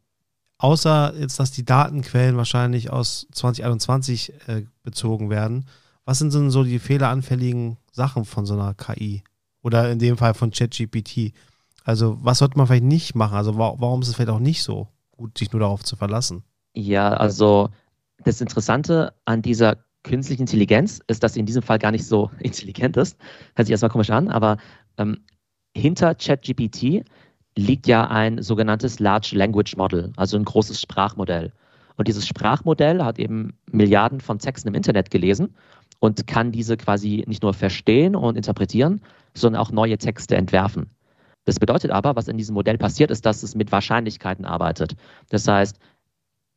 Außer 0.59 1.15
jetzt, 1.19 1.41
dass 1.41 1.51
die 1.51 1.65
Datenquellen 1.65 2.37
wahrscheinlich 2.37 2.91
aus 2.91 3.27
2021 3.33 4.33
äh, 4.47 4.63
bezogen 4.83 5.29
werden 5.29 5.67
Was 6.05 6.19
sind 6.19 6.33
denn 6.35 6.51
so 6.51 6.65
die 6.65 6.79
fehleranfälligen 6.79 7.79
Sachen 7.91 8.25
von 8.25 8.47
so 8.47 8.55
einer 8.55 8.75
KI? 8.75 9.25
Oder 9.63 9.91
in 9.91 9.99
dem 9.99 10.19
Fall 10.19 10.35
von 10.35 10.51
ChatGPT? 10.51 11.33
Also, 11.85 12.19
was 12.23 12.39
sollte 12.39 12.59
man 12.59 12.67
vielleicht 12.67 12.85
nicht 12.85 13.15
machen? 13.15 13.37
Also, 13.37 13.57
warum 13.57 14.03
ist 14.03 14.09
es 14.09 14.15
vielleicht 14.15 14.31
auch 14.31 14.39
nicht 14.39 14.63
so 14.63 14.89
gut, 15.11 15.39
sich 15.39 15.53
nur 15.53 15.61
darauf 15.61 15.83
zu 15.83 15.97
verlassen? 15.97 16.45
Ja, 16.75 17.13
also 17.15 17.71
das 18.25 18.41
Interessante 18.41 19.15
an 19.25 19.43
dieser 19.43 19.79
künstlichen 20.03 20.43
Intelligenz 20.43 21.01
ist, 21.07 21.23
dass 21.23 21.35
sie 21.35 21.41
in 21.41 21.47
diesem 21.47 21.63
Fall 21.63 21.79
gar 21.79 21.91
nicht 21.91 22.07
so 22.07 22.31
intelligent 22.41 22.97
ist. 22.97 23.19
Hört 23.55 23.67
sich 23.67 23.73
erstmal 23.73 23.91
komisch 23.91 24.11
an, 24.11 24.29
aber 24.29 24.59
ähm, 24.99 25.25
hinter 25.77 26.15
ChatGPT 26.15 27.05
liegt 27.57 27.87
ja 27.87 28.09
ein 28.09 28.43
sogenanntes 28.43 29.01
Large 29.01 29.33
Language 29.35 29.77
Model, 29.77 30.13
also 30.17 30.37
ein 30.37 30.45
großes 30.45 30.81
Sprachmodell. 30.81 31.53
Und 31.97 32.09
dieses 32.09 32.27
Sprachmodell 32.27 33.03
hat 33.03 33.19
eben 33.19 33.55
Milliarden 33.71 34.21
von 34.21 34.39
Texten 34.39 34.69
im 34.69 34.75
Internet 34.75 35.11
gelesen 35.11 35.55
und 36.01 36.27
kann 36.27 36.51
diese 36.51 36.77
quasi 36.77 37.25
nicht 37.27 37.43
nur 37.43 37.55
verstehen 37.55 38.17
und 38.17 38.37
interpretieren, 38.37 39.01
sondern 39.35 39.63
auch 39.63 39.71
neue 39.71 39.97
Texte 39.97 40.37
entwerfen. 40.37 40.91
Das 41.45 41.59
bedeutet 41.59 41.91
aber, 41.91 42.17
was 42.17 42.29
in 42.29 42.39
diesem 42.39 42.55
Modell 42.55 42.79
passiert, 42.79 43.11
ist, 43.11 43.27
dass 43.27 43.43
es 43.43 43.55
mit 43.55 43.71
Wahrscheinlichkeiten 43.71 44.45
arbeitet. 44.45 44.97
Das 45.29 45.47
heißt, 45.47 45.79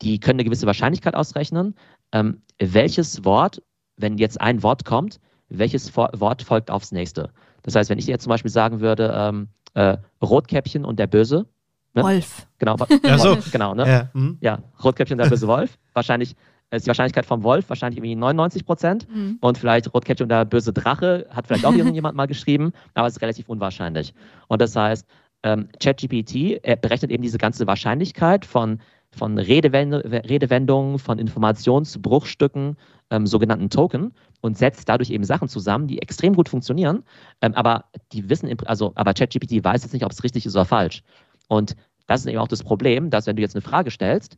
die 0.01 0.19
können 0.19 0.39
eine 0.39 0.45
gewisse 0.45 0.67
Wahrscheinlichkeit 0.67 1.15
ausrechnen, 1.15 1.75
ähm, 2.11 2.41
welches 2.59 3.25
Wort, 3.25 3.61
wenn 3.97 4.17
jetzt 4.17 4.39
ein 4.39 4.63
Wort 4.63 4.85
kommt, 4.85 5.19
welches 5.49 5.95
Wort 5.95 6.41
folgt 6.41 6.69
aufs 6.69 6.91
nächste. 6.91 7.31
Das 7.63 7.75
heißt, 7.75 7.89
wenn 7.89 7.99
ich 7.99 8.07
jetzt 8.07 8.23
zum 8.23 8.29
Beispiel 8.29 8.51
sagen 8.51 8.79
würde, 8.79 9.13
ähm, 9.15 9.47
äh, 9.73 9.97
Rotkäppchen 10.21 10.85
und 10.85 10.99
der 10.99 11.07
Böse. 11.07 11.45
Ne? 11.93 12.03
Wolf. 12.03 12.47
Genau, 12.57 12.75
ja, 13.03 13.17
so. 13.17 13.37
genau 13.51 13.73
ne? 13.73 13.87
Ja, 13.87 14.09
mhm. 14.13 14.37
ja, 14.41 14.59
Rotkäppchen 14.83 15.15
und 15.15 15.23
der 15.23 15.29
böse 15.29 15.47
Wolf. 15.47 15.77
Wahrscheinlich 15.93 16.35
ist 16.71 16.85
die 16.85 16.87
Wahrscheinlichkeit 16.87 17.25
vom 17.25 17.43
Wolf 17.43 17.69
wahrscheinlich 17.69 17.97
irgendwie 17.97 18.15
99 18.15 18.65
Prozent. 18.65 19.07
Mhm. 19.09 19.37
Und 19.39 19.57
vielleicht 19.57 19.93
Rotkäppchen 19.93 20.25
und 20.25 20.29
der 20.29 20.45
böse 20.45 20.73
Drache 20.73 21.27
hat 21.29 21.47
vielleicht 21.47 21.65
auch 21.65 21.73
irgendjemand 21.75 22.15
mal 22.15 22.27
geschrieben, 22.27 22.71
aber 22.93 23.07
es 23.07 23.15
ist 23.15 23.21
relativ 23.21 23.47
unwahrscheinlich. 23.49 24.13
Und 24.47 24.61
das 24.61 24.75
heißt, 24.75 25.07
ähm, 25.43 25.69
ChatGPT 25.79 26.61
berechnet 26.81 27.11
eben 27.11 27.23
diese 27.23 27.37
ganze 27.37 27.67
Wahrscheinlichkeit 27.67 28.45
von, 28.45 28.79
von 29.11 29.37
Redewend 29.37 29.93
Redewendungen, 29.93 30.99
von 30.99 31.19
Informationsbruchstücken, 31.19 32.77
ähm, 33.09 33.27
sogenannten 33.27 33.69
Token 33.69 34.13
und 34.41 34.57
setzt 34.57 34.89
dadurch 34.89 35.09
eben 35.09 35.23
Sachen 35.23 35.47
zusammen, 35.47 35.87
die 35.87 36.01
extrem 36.01 36.35
gut 36.35 36.49
funktionieren. 36.49 37.03
Ähm, 37.41 37.53
aber 37.53 37.85
die 38.11 38.29
wissen, 38.29 38.53
also, 38.65 38.91
aber 38.95 39.13
ChatGPT 39.13 39.63
weiß 39.63 39.83
jetzt 39.83 39.93
nicht, 39.93 40.05
ob 40.05 40.11
es 40.11 40.23
richtig 40.23 40.45
ist 40.45 40.55
oder 40.55 40.65
falsch. 40.65 41.03
Und 41.47 41.75
das 42.07 42.21
ist 42.21 42.27
eben 42.27 42.39
auch 42.39 42.47
das 42.47 42.63
Problem, 42.63 43.09
dass 43.09 43.27
wenn 43.27 43.35
du 43.35 43.41
jetzt 43.41 43.55
eine 43.55 43.61
Frage 43.61 43.91
stellst, 43.91 44.37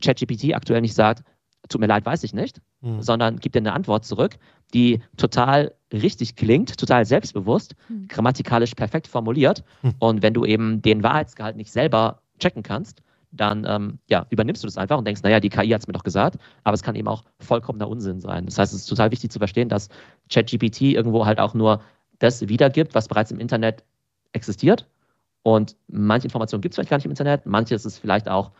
ChatGPT 0.00 0.54
aktuell 0.54 0.80
nicht 0.80 0.94
sagt, 0.94 1.22
tut 1.68 1.80
mir 1.80 1.86
leid, 1.86 2.06
weiß 2.06 2.22
ich 2.24 2.34
nicht, 2.34 2.60
mhm. 2.80 3.02
sondern 3.02 3.38
gibt 3.38 3.54
dir 3.54 3.60
eine 3.60 3.72
Antwort 3.72 4.04
zurück, 4.04 4.36
die 4.74 5.00
total 5.16 5.74
richtig 5.92 6.36
klingt, 6.36 6.78
total 6.78 7.04
selbstbewusst, 7.04 7.74
mhm. 7.88 8.08
grammatikalisch 8.08 8.74
perfekt 8.74 9.06
formuliert. 9.06 9.64
Mhm. 9.82 9.94
Und 9.98 10.22
wenn 10.22 10.34
du 10.34 10.44
eben 10.44 10.82
den 10.82 11.02
Wahrheitsgehalt 11.02 11.56
nicht 11.56 11.72
selber 11.72 12.20
checken 12.38 12.62
kannst, 12.62 13.02
dann 13.32 13.66
ähm, 13.68 13.98
ja, 14.08 14.26
übernimmst 14.30 14.62
du 14.62 14.66
das 14.66 14.78
einfach 14.78 14.98
und 14.98 15.06
denkst, 15.06 15.22
naja, 15.22 15.40
die 15.40 15.48
KI 15.48 15.68
hat 15.68 15.80
es 15.80 15.86
mir 15.86 15.92
doch 15.92 16.04
gesagt, 16.04 16.38
aber 16.64 16.74
es 16.74 16.82
kann 16.82 16.94
eben 16.94 17.08
auch 17.08 17.24
vollkommener 17.40 17.88
Unsinn 17.88 18.20
sein. 18.20 18.46
Das 18.46 18.58
heißt, 18.58 18.72
es 18.72 18.80
ist 18.80 18.86
total 18.86 19.10
wichtig 19.10 19.30
zu 19.30 19.38
verstehen, 19.38 19.68
dass 19.68 19.88
ChatGPT 20.30 20.82
irgendwo 20.82 21.26
halt 21.26 21.38
auch 21.38 21.54
nur 21.54 21.80
das 22.18 22.48
wiedergibt, 22.48 22.94
was 22.94 23.08
bereits 23.08 23.30
im 23.30 23.40
Internet 23.40 23.84
existiert. 24.32 24.88
Und 25.42 25.76
manche 25.86 26.26
Informationen 26.26 26.60
gibt 26.60 26.72
es 26.72 26.76
vielleicht 26.76 26.90
gar 26.90 26.96
nicht 26.96 27.04
im 27.04 27.12
Internet, 27.12 27.46
manches 27.46 27.84
ist 27.84 27.98
vielleicht 27.98 28.28
auch 28.28 28.52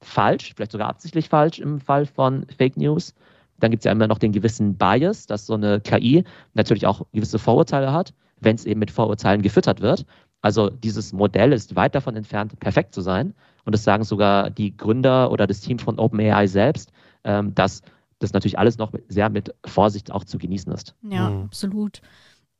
falsch, 0.00 0.52
vielleicht 0.54 0.72
sogar 0.72 0.88
absichtlich 0.88 1.28
falsch 1.28 1.58
im 1.58 1.80
Fall 1.80 2.06
von 2.06 2.46
Fake 2.56 2.76
News. 2.76 3.14
Dann 3.58 3.70
gibt 3.70 3.80
es 3.80 3.84
ja 3.84 3.92
immer 3.92 4.06
noch 4.06 4.18
den 4.18 4.32
gewissen 4.32 4.76
Bias, 4.76 5.26
dass 5.26 5.46
so 5.46 5.54
eine 5.54 5.80
KI 5.80 6.24
natürlich 6.54 6.86
auch 6.86 7.04
gewisse 7.12 7.38
Vorurteile 7.38 7.92
hat, 7.92 8.14
wenn 8.40 8.54
es 8.54 8.64
eben 8.64 8.78
mit 8.78 8.90
Vorurteilen 8.90 9.42
gefüttert 9.42 9.80
wird. 9.80 10.06
Also 10.40 10.70
dieses 10.70 11.12
Modell 11.12 11.52
ist 11.52 11.74
weit 11.74 11.94
davon 11.94 12.14
entfernt, 12.14 12.58
perfekt 12.60 12.94
zu 12.94 13.00
sein. 13.00 13.34
Und 13.64 13.74
das 13.74 13.84
sagen 13.84 14.04
sogar 14.04 14.50
die 14.50 14.76
Gründer 14.76 15.32
oder 15.32 15.46
das 15.46 15.60
Team 15.60 15.78
von 15.78 15.98
OpenAI 15.98 16.46
selbst, 16.46 16.92
ähm, 17.24 17.54
dass 17.54 17.82
das 18.20 18.32
natürlich 18.32 18.58
alles 18.58 18.78
noch 18.78 18.92
sehr 19.08 19.28
mit 19.30 19.54
Vorsicht 19.66 20.12
auch 20.12 20.24
zu 20.24 20.38
genießen 20.38 20.72
ist. 20.72 20.94
Ja, 21.02 21.30
mhm. 21.30 21.44
absolut. 21.46 22.00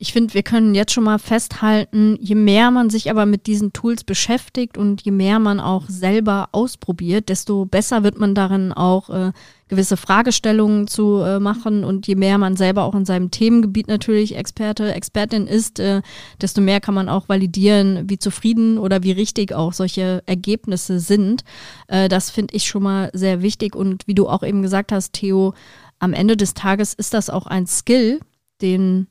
Ich 0.00 0.12
finde, 0.12 0.32
wir 0.34 0.44
können 0.44 0.76
jetzt 0.76 0.92
schon 0.92 1.02
mal 1.02 1.18
festhalten, 1.18 2.16
je 2.20 2.36
mehr 2.36 2.70
man 2.70 2.88
sich 2.88 3.10
aber 3.10 3.26
mit 3.26 3.48
diesen 3.48 3.72
Tools 3.72 4.04
beschäftigt 4.04 4.78
und 4.78 5.02
je 5.02 5.10
mehr 5.10 5.40
man 5.40 5.58
auch 5.58 5.88
selber 5.88 6.50
ausprobiert, 6.52 7.28
desto 7.28 7.64
besser 7.64 8.04
wird 8.04 8.16
man 8.16 8.32
darin 8.36 8.72
auch 8.72 9.10
äh, 9.10 9.32
gewisse 9.66 9.96
Fragestellungen 9.96 10.86
zu 10.86 11.18
äh, 11.22 11.40
machen. 11.40 11.82
Und 11.82 12.06
je 12.06 12.14
mehr 12.14 12.38
man 12.38 12.56
selber 12.56 12.84
auch 12.84 12.94
in 12.94 13.06
seinem 13.06 13.32
Themengebiet 13.32 13.88
natürlich 13.88 14.36
Experte, 14.36 14.94
Expertin 14.94 15.48
ist, 15.48 15.80
äh, 15.80 16.02
desto 16.40 16.60
mehr 16.60 16.80
kann 16.80 16.94
man 16.94 17.08
auch 17.08 17.28
validieren, 17.28 18.08
wie 18.08 18.20
zufrieden 18.20 18.78
oder 18.78 19.02
wie 19.02 19.10
richtig 19.10 19.52
auch 19.52 19.72
solche 19.72 20.22
Ergebnisse 20.26 21.00
sind. 21.00 21.42
Äh, 21.88 22.08
das 22.08 22.30
finde 22.30 22.54
ich 22.54 22.68
schon 22.68 22.84
mal 22.84 23.10
sehr 23.14 23.42
wichtig. 23.42 23.74
Und 23.74 24.06
wie 24.06 24.14
du 24.14 24.28
auch 24.28 24.44
eben 24.44 24.62
gesagt 24.62 24.92
hast, 24.92 25.14
Theo, 25.14 25.54
am 25.98 26.12
Ende 26.12 26.36
des 26.36 26.54
Tages 26.54 26.94
ist 26.94 27.14
das 27.14 27.30
auch 27.30 27.48
ein 27.48 27.66
Skill, 27.66 28.20
den 28.62 29.08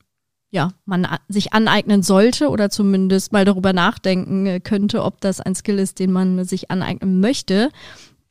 ja, 0.50 0.72
man 0.86 1.08
sich 1.28 1.54
aneignen 1.54 2.04
sollte 2.04 2.50
oder 2.50 2.70
zumindest 2.70 3.32
mal 3.32 3.46
darüber 3.46 3.74
nachdenken 3.74 4.46
äh, 4.46 4.60
könnte, 4.60 5.04
ob 5.04 5.20
das 5.22 5.42
ein 5.42 5.56
Skill 5.56 5.80
ist, 5.80 6.00
den 6.00 6.12
man 6.12 6.44
sich 6.46 6.72
aneignen 6.72 7.20
möchte. 7.20 7.70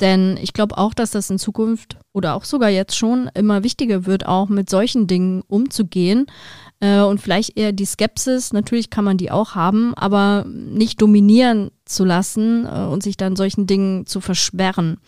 Denn 0.01 0.37
ich 0.43 0.53
glaube 0.53 0.77
auch, 0.77 0.93
dass 0.93 1.11
das 1.11 1.31
in 1.31 1.39
Zukunft 1.39 1.97
oder 2.13 2.35
auch 2.35 2.45
sogar 2.45 2.69
jetzt 2.69 2.97
schon 2.97 3.31
immer 3.35 3.63
wichtiger 3.63 4.05
wird, 4.05 4.27
auch 4.27 4.49
mit 4.49 4.69
solchen 4.69 5.07
Dingen 5.07 5.43
umzugehen. 5.47 6.27
Äh, 6.81 7.01
und 7.01 7.21
vielleicht 7.21 7.57
eher 7.57 7.73
die 7.73 7.87
Skepsis, 7.87 8.53
natürlich 8.53 8.91
kann 8.91 9.05
man 9.05 9.17
die 9.17 9.31
auch 9.31 9.55
haben, 9.55 9.95
aber 9.95 10.45
nicht 10.47 11.01
dominieren 11.01 11.71
zu 11.87 12.05
lassen 12.05 12.67
äh, 12.67 12.87
und 12.87 13.03
sich 13.03 13.17
dann 13.17 13.37
solchen 13.37 13.67
Dingen 13.67 14.07
zu 14.07 14.21
versperren. 14.21 14.99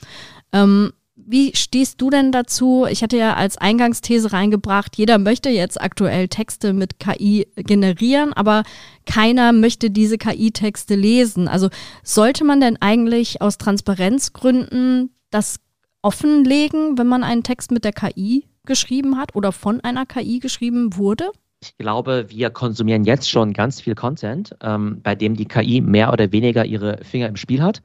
Ähm, 0.52 0.92
wie 1.30 1.54
stehst 1.54 2.00
du 2.00 2.10
denn 2.10 2.32
dazu? 2.32 2.86
Ich 2.90 3.02
hatte 3.02 3.18
ja 3.18 3.34
als 3.34 3.58
Eingangsthese 3.58 4.32
reingebracht, 4.32 4.96
jeder 4.96 5.18
möchte 5.18 5.50
jetzt 5.50 5.80
aktuell 5.80 6.28
Texte 6.28 6.72
mit 6.72 6.98
KI 6.98 7.46
generieren, 7.56 8.32
aber 8.32 8.62
keiner 9.04 9.52
möchte 9.52 9.90
diese 9.90 10.16
KI-Texte 10.16 10.94
lesen. 10.94 11.46
Also 11.46 11.68
sollte 12.02 12.44
man 12.44 12.60
denn 12.60 12.78
eigentlich 12.80 13.42
aus 13.42 13.58
Transparenzgründen 13.58 15.10
das 15.30 15.60
offenlegen, 16.02 16.96
wenn 16.96 17.06
man 17.06 17.24
einen 17.24 17.42
Text 17.42 17.70
mit 17.70 17.84
der 17.84 17.92
KI 17.92 18.46
geschrieben 18.64 19.18
hat 19.18 19.34
oder 19.34 19.52
von 19.52 19.80
einer 19.80 20.06
KI 20.06 20.38
geschrieben 20.38 20.96
wurde? 20.96 21.30
Ich 21.60 21.76
glaube, 21.76 22.26
wir 22.28 22.50
konsumieren 22.50 23.04
jetzt 23.04 23.28
schon 23.28 23.52
ganz 23.52 23.80
viel 23.80 23.94
Content, 23.94 24.54
ähm, 24.62 25.00
bei 25.02 25.14
dem 25.14 25.34
die 25.34 25.46
KI 25.46 25.80
mehr 25.80 26.12
oder 26.12 26.32
weniger 26.32 26.64
ihre 26.64 27.04
Finger 27.04 27.28
im 27.28 27.36
Spiel 27.36 27.62
hat. 27.62 27.82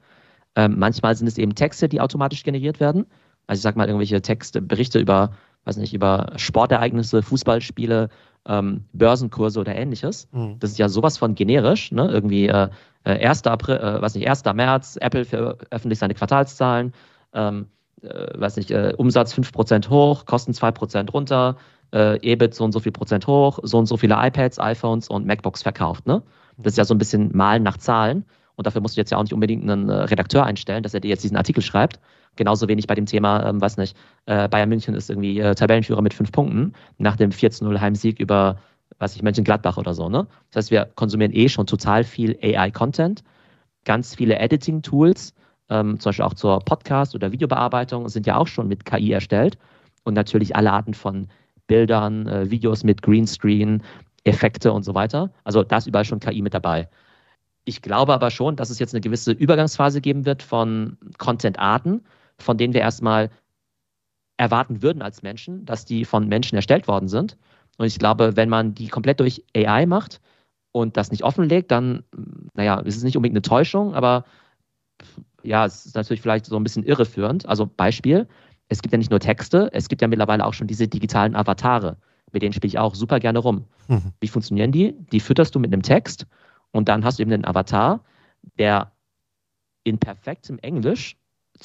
Ähm, 0.56 0.76
manchmal 0.78 1.16
sind 1.16 1.26
es 1.26 1.38
eben 1.38 1.54
Texte, 1.54 1.88
die 1.88 2.00
automatisch 2.00 2.44
generiert 2.44 2.78
werden. 2.78 3.06
Also 3.46 3.58
ich 3.58 3.62
sag 3.62 3.76
mal 3.76 3.86
irgendwelche 3.86 4.20
Texte, 4.22 4.62
Berichte 4.62 4.98
über, 4.98 5.32
weiß 5.64 5.76
nicht, 5.76 5.94
über 5.94 6.32
Sportereignisse, 6.36 7.22
Fußballspiele, 7.22 8.08
ähm, 8.46 8.84
Börsenkurse 8.92 9.60
oder 9.60 9.74
ähnliches. 9.74 10.28
Mhm. 10.32 10.56
Das 10.60 10.70
ist 10.70 10.78
ja 10.78 10.88
sowas 10.88 11.18
von 11.18 11.34
generisch, 11.34 11.92
ne? 11.92 12.08
Irgendwie 12.08 12.48
äh, 12.48 12.68
1. 13.04 13.42
Äh, 13.42 13.48
April, 13.48 13.76
äh, 13.76 14.02
weiß 14.02 14.14
nicht, 14.14 14.28
1. 14.28 14.44
März, 14.54 14.98
Apple 15.00 15.24
veröffentlicht 15.24 16.00
seine 16.00 16.14
Quartalszahlen, 16.14 16.92
ähm, 17.32 17.66
äh, 18.02 18.38
weiß 18.38 18.56
nicht, 18.56 18.70
äh, 18.70 18.94
Umsatz 18.96 19.34
5% 19.34 19.88
hoch, 19.88 20.26
Kosten 20.26 20.52
2% 20.52 21.12
runter, 21.12 21.56
äh, 21.92 22.18
EBIT 22.20 22.54
so 22.54 22.64
und 22.64 22.72
so 22.72 22.80
viel 22.80 22.92
Prozent 22.92 23.26
hoch, 23.26 23.58
so 23.62 23.78
und 23.78 23.86
so 23.86 23.96
viele 23.96 24.14
iPads, 24.18 24.58
iPhones 24.58 25.08
und 25.08 25.26
MacBooks 25.26 25.62
verkauft, 25.62 26.06
ne? 26.06 26.22
Das 26.58 26.74
ist 26.74 26.78
ja 26.78 26.84
so 26.84 26.94
ein 26.94 26.98
bisschen 26.98 27.36
Malen 27.36 27.62
nach 27.62 27.78
Zahlen. 27.78 28.24
Und 28.56 28.66
dafür 28.66 28.80
musst 28.80 28.96
du 28.96 29.00
jetzt 29.00 29.10
ja 29.10 29.18
auch 29.18 29.22
nicht 29.22 29.32
unbedingt 29.32 29.68
einen 29.68 29.88
äh, 29.88 29.94
Redakteur 29.94 30.44
einstellen, 30.44 30.82
dass 30.82 30.94
er 30.94 31.00
dir 31.00 31.08
jetzt 31.08 31.24
diesen 31.24 31.36
Artikel 31.36 31.62
schreibt. 31.62 31.98
Genauso 32.36 32.68
wenig 32.68 32.86
bei 32.86 32.94
dem 32.94 33.06
Thema, 33.06 33.48
ähm, 33.48 33.60
weiß 33.60 33.76
nicht, 33.76 33.96
äh, 34.26 34.48
Bayern 34.48 34.68
München 34.68 34.94
ist 34.94 35.10
irgendwie 35.10 35.40
äh, 35.40 35.54
Tabellenführer 35.54 36.02
mit 36.02 36.14
fünf 36.14 36.32
Punkten 36.32 36.72
nach 36.98 37.16
dem 37.16 37.30
14-0 37.30 37.80
Heimsieg 37.80 38.18
über, 38.20 38.58
weiß 38.98 39.16
ich, 39.16 39.22
Mönchengladbach 39.22 39.76
oder 39.76 39.94
so. 39.94 40.08
Ne? 40.08 40.26
Das 40.50 40.64
heißt, 40.64 40.70
wir 40.70 40.90
konsumieren 40.94 41.32
eh 41.32 41.48
schon 41.48 41.66
total 41.66 42.04
viel 42.04 42.38
AI-Content, 42.42 43.22
ganz 43.84 44.14
viele 44.14 44.38
Editing-Tools, 44.38 45.34
ähm, 45.70 45.98
zum 46.00 46.10
Beispiel 46.10 46.24
auch 46.24 46.34
zur 46.34 46.60
Podcast- 46.60 47.14
oder 47.14 47.32
Videobearbeitung, 47.32 48.08
sind 48.08 48.26
ja 48.26 48.36
auch 48.36 48.46
schon 48.46 48.68
mit 48.68 48.84
KI 48.84 49.12
erstellt. 49.12 49.58
Und 50.04 50.14
natürlich 50.14 50.54
alle 50.54 50.72
Arten 50.72 50.92
von 50.94 51.28
Bildern, 51.66 52.26
äh, 52.26 52.50
Videos 52.50 52.84
mit 52.84 53.00
Greenscreen, 53.02 53.82
Effekte 54.24 54.72
und 54.72 54.82
so 54.84 54.94
weiter. 54.94 55.30
Also 55.44 55.62
da 55.62 55.78
ist 55.78 55.86
überall 55.86 56.04
schon 56.04 56.20
KI 56.20 56.42
mit 56.42 56.54
dabei. 56.54 56.88
Ich 57.64 57.80
glaube 57.80 58.12
aber 58.12 58.30
schon, 58.30 58.56
dass 58.56 58.70
es 58.70 58.78
jetzt 58.78 58.94
eine 58.94 59.00
gewisse 59.00 59.32
Übergangsphase 59.32 60.00
geben 60.00 60.26
wird 60.26 60.42
von 60.42 60.98
Content-Arten, 61.18 62.02
von 62.38 62.58
denen 62.58 62.74
wir 62.74 62.80
erstmal 62.80 63.30
erwarten 64.36 64.82
würden 64.82 65.02
als 65.02 65.22
Menschen, 65.22 65.64
dass 65.64 65.84
die 65.84 66.04
von 66.04 66.28
Menschen 66.28 66.56
erstellt 66.56 66.88
worden 66.88 67.08
sind. 67.08 67.36
Und 67.78 67.86
ich 67.86 67.98
glaube, 67.98 68.36
wenn 68.36 68.48
man 68.48 68.74
die 68.74 68.88
komplett 68.88 69.20
durch 69.20 69.44
AI 69.56 69.86
macht 69.86 70.20
und 70.72 70.96
das 70.96 71.10
nicht 71.10 71.24
offenlegt, 71.24 71.70
dann, 71.70 72.04
naja, 72.54 72.80
es 72.84 72.96
ist 72.96 73.04
nicht 73.04 73.16
unbedingt 73.16 73.36
eine 73.36 73.42
Täuschung, 73.42 73.94
aber 73.94 74.24
ja, 75.42 75.64
es 75.64 75.86
ist 75.86 75.94
natürlich 75.94 76.20
vielleicht 76.20 76.46
so 76.46 76.56
ein 76.56 76.64
bisschen 76.64 76.84
irreführend. 76.84 77.46
Also 77.46 77.66
Beispiel, 77.66 78.26
es 78.68 78.82
gibt 78.82 78.92
ja 78.92 78.98
nicht 78.98 79.10
nur 79.10 79.20
Texte, 79.20 79.70
es 79.72 79.88
gibt 79.88 80.02
ja 80.02 80.08
mittlerweile 80.08 80.44
auch 80.44 80.54
schon 80.54 80.66
diese 80.66 80.88
digitalen 80.88 81.36
Avatare, 81.36 81.96
mit 82.32 82.42
denen 82.42 82.52
spiele 82.52 82.68
ich 82.68 82.78
auch 82.78 82.94
super 82.94 83.20
gerne 83.20 83.38
rum. 83.38 83.66
Mhm. 83.88 84.12
Wie 84.20 84.28
funktionieren 84.28 84.72
die? 84.72 84.94
Die 85.12 85.20
fütterst 85.20 85.54
du 85.54 85.58
mit 85.58 85.72
einem 85.72 85.82
Text 85.82 86.26
und 86.72 86.88
dann 86.88 87.04
hast 87.04 87.18
du 87.18 87.22
eben 87.22 87.32
einen 87.32 87.44
Avatar, 87.44 88.04
der 88.58 88.92
in 89.84 89.98
perfektem 89.98 90.58
Englisch 90.60 91.16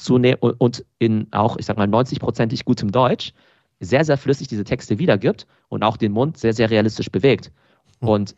und 0.08 0.84
in 0.98 1.26
auch, 1.32 1.56
ich 1.56 1.66
sag 1.66 1.76
mal, 1.76 1.86
90-prozentig 1.86 2.64
gutem 2.64 2.90
Deutsch 2.90 3.32
sehr, 3.80 4.04
sehr 4.04 4.18
flüssig 4.18 4.48
diese 4.48 4.64
Texte 4.64 4.98
wiedergibt 4.98 5.46
und 5.68 5.82
auch 5.82 5.96
den 5.96 6.12
Mund 6.12 6.36
sehr, 6.36 6.52
sehr 6.52 6.70
realistisch 6.70 7.10
bewegt. 7.10 7.50
Mhm. 8.00 8.08
Und 8.08 8.36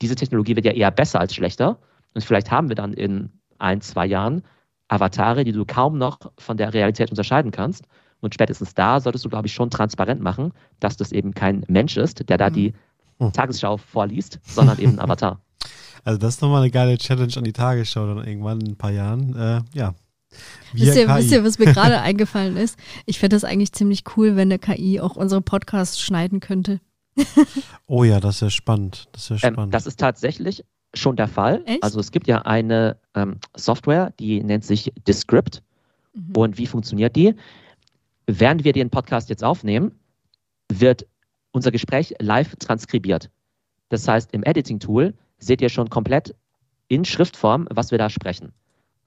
diese 0.00 0.14
Technologie 0.14 0.56
wird 0.56 0.66
ja 0.66 0.72
eher 0.72 0.90
besser 0.90 1.20
als 1.20 1.34
schlechter. 1.34 1.78
Und 2.14 2.24
vielleicht 2.24 2.50
haben 2.50 2.68
wir 2.68 2.76
dann 2.76 2.94
in 2.94 3.30
ein, 3.58 3.80
zwei 3.80 4.06
Jahren 4.06 4.42
Avatare, 4.88 5.44
die 5.44 5.52
du 5.52 5.64
kaum 5.66 5.98
noch 5.98 6.18
von 6.38 6.56
der 6.56 6.72
Realität 6.72 7.10
unterscheiden 7.10 7.50
kannst. 7.50 7.84
Und 8.20 8.34
spätestens 8.34 8.74
da 8.74 9.00
solltest 9.00 9.24
du, 9.24 9.28
glaube 9.28 9.46
ich, 9.46 9.52
schon 9.52 9.70
transparent 9.70 10.20
machen, 10.20 10.52
dass 10.80 10.96
das 10.96 11.12
eben 11.12 11.34
kein 11.34 11.64
Mensch 11.68 11.96
ist, 11.96 12.28
der 12.28 12.38
da 12.38 12.48
mhm. 12.48 12.54
die 12.54 12.74
hm. 13.18 13.32
Tagesschau 13.32 13.76
vorliest, 13.76 14.40
sondern 14.42 14.78
eben 14.78 14.92
ein 14.92 15.00
Avatar. 15.04 15.40
Also 16.04 16.18
das 16.18 16.36
ist 16.36 16.42
nochmal 16.42 16.62
eine 16.62 16.70
geile 16.70 16.96
Challenge 16.96 17.32
an 17.36 17.44
die 17.44 17.52
Tagesschau 17.52 18.06
dann 18.06 18.26
irgendwann 18.26 18.60
in 18.60 18.68
ein 18.72 18.76
paar 18.76 18.90
Jahren. 18.90 19.36
Äh, 19.36 19.60
ja. 19.74 19.94
Wisst 20.72 20.96
ihr, 20.96 21.08
wisst 21.08 21.32
ihr, 21.32 21.44
was 21.44 21.58
mir 21.58 21.66
gerade 21.66 22.00
eingefallen 22.02 22.56
ist? 22.56 22.78
Ich 23.06 23.18
fände 23.18 23.36
das 23.36 23.44
eigentlich 23.44 23.72
ziemlich 23.72 24.04
cool, 24.16 24.36
wenn 24.36 24.48
eine 24.48 24.58
KI 24.58 25.00
auch 25.00 25.16
unsere 25.16 25.40
Podcasts 25.40 26.00
schneiden 26.00 26.40
könnte. 26.40 26.80
oh 27.86 28.04
ja, 28.04 28.20
das 28.20 28.36
ist 28.36 28.40
ja 28.42 28.50
spannend. 28.50 29.08
Das 29.12 29.22
ist, 29.22 29.30
ja 29.30 29.38
spannend. 29.38 29.58
Ähm, 29.58 29.70
das 29.70 29.86
ist 29.86 29.98
tatsächlich 29.98 30.64
schon 30.94 31.16
der 31.16 31.28
Fall. 31.28 31.62
Echt? 31.66 31.82
Also 31.82 32.00
es 32.00 32.10
gibt 32.12 32.26
ja 32.26 32.42
eine 32.42 32.96
ähm, 33.14 33.38
Software, 33.56 34.12
die 34.18 34.42
nennt 34.42 34.64
sich 34.64 34.92
Descript. 35.06 35.62
Mhm. 36.14 36.36
Und 36.36 36.58
wie 36.58 36.66
funktioniert 36.66 37.16
die? 37.16 37.34
Während 38.26 38.64
wir 38.64 38.72
den 38.72 38.90
Podcast 38.90 39.30
jetzt 39.30 39.42
aufnehmen, 39.42 39.92
wird 40.70 41.06
unser 41.52 41.70
Gespräch 41.70 42.14
live 42.20 42.56
transkribiert. 42.56 43.30
Das 43.88 44.06
heißt, 44.06 44.32
im 44.32 44.42
Editing-Tool 44.42 45.14
seht 45.38 45.62
ihr 45.62 45.70
schon 45.70 45.88
komplett 45.88 46.34
in 46.88 47.04
Schriftform, 47.04 47.66
was 47.70 47.90
wir 47.90 47.98
da 47.98 48.10
sprechen. 48.10 48.52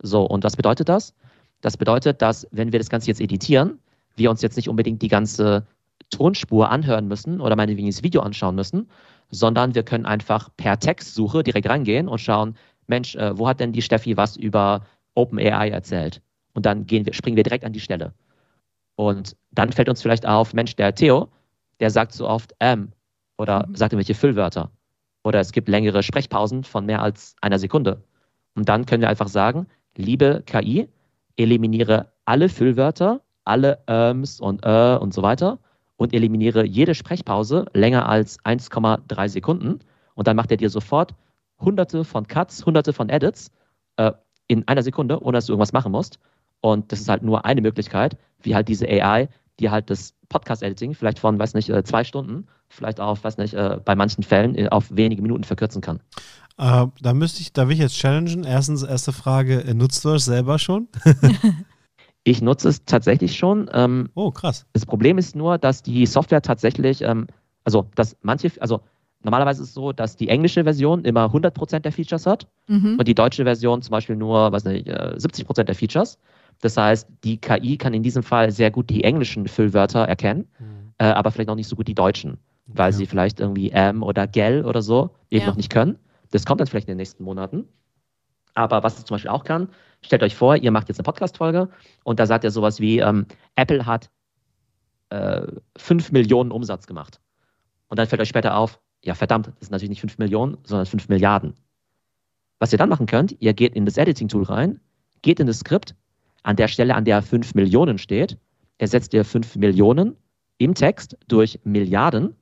So, 0.02 0.24
und 0.24 0.44
was 0.44 0.56
bedeutet 0.56 0.90
das? 0.90 1.14
Das 1.62 1.78
bedeutet, 1.78 2.22
dass 2.22 2.48
wenn 2.52 2.72
wir 2.72 2.80
das 2.80 2.90
Ganze 2.90 3.08
jetzt 3.08 3.22
editieren, 3.22 3.80
wir 4.16 4.30
uns 4.30 4.42
jetzt 4.42 4.58
nicht 4.58 4.70
unbedingt 4.70 5.02
die 5.02 5.08
ganze 5.08 5.66
Tonspur 6.10 6.70
anhören 6.70 7.08
müssen 7.08 7.40
oder 7.40 7.56
meinetwegen 7.56 7.88
das 7.88 8.04
Video 8.04 8.22
anschauen 8.22 8.56
müssen, 8.56 8.90
sondern 9.30 9.76
wir 9.76 9.84
können 9.84 10.06
einfach 10.06 10.50
per 10.58 10.80
Textsuche 10.80 11.44
direkt 11.44 11.70
reingehen 11.70 12.08
und 12.08 12.20
schauen, 12.20 12.56
Mensch, 12.88 13.16
äh, 13.16 13.38
wo 13.38 13.48
hat 13.48 13.60
denn 13.60 13.72
die 13.72 13.82
Steffi 13.82 14.18
was 14.18 14.36
über 14.36 14.86
OpenAI 15.16 15.70
erzählt? 15.70 16.22
Und 16.54 16.66
dann 16.66 16.90
wir, 16.90 17.14
springen 17.14 17.38
wir 17.38 17.44
direkt 17.44 17.64
an 17.64 17.74
die 17.74 17.80
Stelle. 17.80 18.14
Und 18.96 19.38
dann 19.52 19.72
fällt 19.72 19.88
uns 19.88 20.02
vielleicht 20.02 20.26
auf, 20.26 20.54
Mensch, 20.54 20.76
der 20.76 20.94
Theo, 20.94 21.30
der 21.80 21.90
sagt 21.90 22.12
so 22.12 22.28
oft 22.28 22.54
ähm 22.60 22.92
oder 23.38 23.66
mhm. 23.68 23.76
sagt 23.76 23.94
irgendwelche 23.94 24.20
Füllwörter. 24.20 24.70
Oder 25.24 25.40
es 25.40 25.52
gibt 25.52 25.70
längere 25.70 26.04
Sprechpausen 26.04 26.64
von 26.64 26.86
mehr 26.86 27.02
als 27.02 27.36
einer 27.42 27.60
Sekunde. 27.60 28.04
Und 28.56 28.68
dann 28.68 28.86
können 28.86 29.02
wir 29.02 29.10
einfach 29.10 29.30
sagen, 29.30 29.68
liebe 29.98 30.44
KI, 30.46 30.90
eliminiere 31.38 32.12
alle 32.26 32.50
Füllwörter, 32.50 33.22
alle 33.46 33.80
Ähms 33.88 34.40
und 34.40 34.66
Äh 34.66 34.98
und 34.98 35.14
so 35.14 35.22
weiter 35.22 35.60
und 35.98 36.14
eliminiere 36.14 36.66
jede 36.66 36.96
Sprechpause 36.96 37.66
länger 37.74 38.10
als 38.10 38.40
1,3 38.44 39.30
Sekunden. 39.30 39.80
Und 40.16 40.28
dann 40.28 40.36
macht 40.36 40.52
er 40.52 40.58
dir 40.58 40.70
sofort 40.70 41.14
hunderte 41.60 42.04
von 42.04 42.28
Cuts, 42.28 42.66
hunderte 42.66 42.94
von 42.94 43.10
Edits 43.10 43.52
äh, 43.98 44.12
in 44.48 44.68
einer 44.68 44.84
Sekunde, 44.84 45.22
ohne 45.22 45.38
dass 45.38 45.46
du 45.46 45.54
irgendwas 45.54 45.74
machen 45.74 45.92
musst. 45.92 46.20
Und 46.60 46.92
das 46.92 47.02
ist 47.02 47.10
halt 47.10 47.24
nur 47.24 47.46
eine 47.46 47.62
Möglichkeit, 47.62 48.18
wie 48.42 48.56
halt 48.56 48.68
diese 48.68 48.88
AI, 48.88 49.30
die 49.60 49.70
halt 49.70 49.90
das 49.90 50.16
Podcast-Editing 50.30 50.94
vielleicht 50.94 51.20
von, 51.20 51.38
weiß 51.38 51.54
nicht, 51.54 51.70
äh, 51.70 51.84
zwei 51.84 52.04
Stunden, 52.04 52.48
vielleicht 52.72 53.00
auf, 53.00 53.24
weiß 53.24 53.38
nicht, 53.38 53.54
äh, 53.54 53.80
bei 53.84 53.96
manchen 53.96 54.24
Fällen 54.24 54.56
äh, 54.56 54.70
auf 54.70 54.96
wenige 54.96 55.22
Minuten 55.22 55.44
verkürzen 55.44 55.82
kann. 55.82 56.00
Äh, 56.58 56.88
da 57.02 57.14
müsste 57.14 57.42
ich, 57.42 57.54
da 57.54 57.68
will 57.68 57.74
ich 57.74 57.80
jetzt 57.80 57.96
challengen. 57.96 58.44
Erstens, 58.44 58.84
erste 58.84 59.12
Frage, 59.12 59.64
nutzt 59.76 60.04
du 60.06 60.10
das 60.10 60.26
selber 60.26 60.60
schon? 60.60 60.88
ich 62.24 62.42
nutze 62.42 62.70
es 62.70 62.86
tatsächlich 62.86 63.38
schon. 63.38 63.70
Ähm, 63.74 64.10
oh, 64.16 64.32
krass. 64.32 64.66
Das 64.74 64.86
Problem 64.86 65.18
ist 65.18 65.36
nur, 65.36 65.58
dass 65.58 65.84
die 65.84 66.06
Software 66.06 66.42
tatsächlich, 66.42 67.02
ähm, 67.02 67.28
also 67.64 67.88
dass 67.96 68.18
manche, 68.22 68.52
also 68.60 68.82
normalerweise 69.24 69.62
ist 69.62 69.70
es 69.70 69.74
so, 69.74 69.92
dass 69.92 70.16
die 70.16 70.30
englische 70.30 70.64
Version 70.64 71.06
immer 71.06 71.26
100% 71.26 71.80
der 71.80 71.92
Features 71.92 72.26
hat 72.26 72.48
mhm. 72.68 72.98
und 72.98 73.08
die 73.08 73.16
deutsche 73.16 73.44
Version 73.44 73.82
zum 73.82 73.92
Beispiel 73.92 74.16
nur, 74.16 74.52
weiß 74.52 74.66
nicht, 74.66 74.88
70% 74.88 75.64
der 75.64 75.76
Features. 75.76 76.18
Das 76.62 76.78
heißt, 76.78 77.08
die 77.24 77.38
KI 77.38 77.78
kann 77.78 77.94
in 77.94 78.04
diesem 78.04 78.24
Fall 78.24 78.52
sehr 78.52 78.72
gut 78.72 78.90
die 78.90 79.04
englischen 79.04 79.48
Füllwörter 79.48 80.02
erkennen, 80.02 80.48
mhm. 80.60 80.94
äh, 81.00 81.06
aber 81.06 81.32
vielleicht 81.32 81.48
noch 81.48 81.56
nicht 81.56 81.68
so 81.68 81.76
gut 81.76 81.88
die 81.88 81.96
deutschen, 81.96 82.38
weil 82.66 82.92
ja. 82.92 82.98
sie 82.98 83.06
vielleicht 83.06 83.40
irgendwie 83.40 83.72
M 83.72 84.04
oder 84.04 84.28
Gel 84.28 84.66
oder 84.66 84.82
so 84.82 85.16
eben 85.30 85.44
ja. 85.44 85.50
noch 85.50 85.58
nicht 85.58 85.72
können. 85.72 85.98
Das 86.32 86.46
kommt 86.46 86.60
dann 86.62 86.68
vielleicht 86.68 86.88
in 86.88 86.94
den 86.94 86.98
nächsten 86.98 87.24
Monaten. 87.24 87.68
Aber 88.54 88.84
was 88.84 88.98
es 88.98 89.06
zum 89.06 89.16
Beispiel 89.16 89.32
auch 89.32 89.44
kann, 89.44 89.70
stellt 90.02 90.24
euch 90.24 90.36
vor, 90.36 90.56
ihr 90.56 90.72
macht 90.72 90.90
jetzt 90.90 91.00
eine 91.00 91.04
Podcast-Folge 91.04 91.70
und 92.04 92.20
da 92.20 92.26
sagt 92.26 92.44
er 92.44 92.52
sowas 92.52 92.80
wie, 92.80 93.00
ähm, 93.00 93.26
Apple 93.56 93.86
hat 93.86 94.10
äh, 95.10 95.48
5 95.78 96.12
Millionen 96.12 96.52
Umsatz 96.52 96.88
gemacht. 96.88 97.20
Und 97.88 97.98
dann 97.98 98.08
fällt 98.08 98.22
euch 98.22 98.30
später 98.30 98.58
auf, 98.58 98.80
ja 99.04 99.14
verdammt, 99.14 99.48
das 99.48 99.68
sind 99.68 99.72
natürlich 99.72 99.90
nicht 99.90 100.02
5 100.02 100.18
Millionen, 100.18 100.58
sondern 100.64 100.86
5 100.86 101.10
Milliarden. 101.10 101.54
Was 102.60 102.72
ihr 102.72 102.78
dann 102.78 102.90
machen 102.90 103.06
könnt, 103.06 103.36
ihr 103.40 103.54
geht 103.54 103.76
in 103.76 103.86
das 103.86 103.98
Editing-Tool 103.98 104.44
rein, 104.44 104.80
geht 105.22 105.40
in 105.40 105.48
das 105.48 105.60
Skript 105.60 105.96
an 106.44 106.56
der 106.56 106.68
Stelle, 106.68 106.96
an 106.96 107.06
der 107.06 107.22
5 107.22 107.56
Millionen 107.56 107.98
steht, 107.98 108.38
ersetzt 108.78 109.14
ihr 109.14 109.26
5 109.26 109.56
Millionen 109.58 110.16
im 110.58 110.74
Text 110.74 111.18
durch 111.28 111.60
Milliarden 111.64 112.36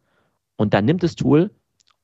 und 0.59 0.73
dann 0.73 0.83
nimmt 0.83 1.03
das 1.03 1.15
Tool 1.15 1.51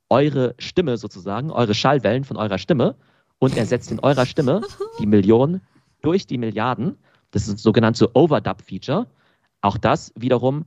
eure 0.09 0.55
Stimme 0.59 0.95
sozusagen, 0.95 1.51
eure 1.51 1.73
Schallwellen 1.73 2.23
von 2.23 2.37
eurer 2.37 2.57
Stimme 2.57 2.95
und 3.37 3.57
ersetzt 3.57 3.91
in 3.91 3.99
eurer 3.99 4.25
Stimme 4.25 4.61
die 4.99 5.05
Millionen 5.05 5.59
durch 6.01 6.25
die 6.25 6.37
Milliarden. 6.37 6.97
Das 7.31 7.49
ist 7.49 7.55
das 7.55 7.63
sogenannte 7.63 8.15
Overdub-Feature. 8.15 9.07
Auch 9.59 9.77
das 9.77 10.13
wiederum 10.15 10.63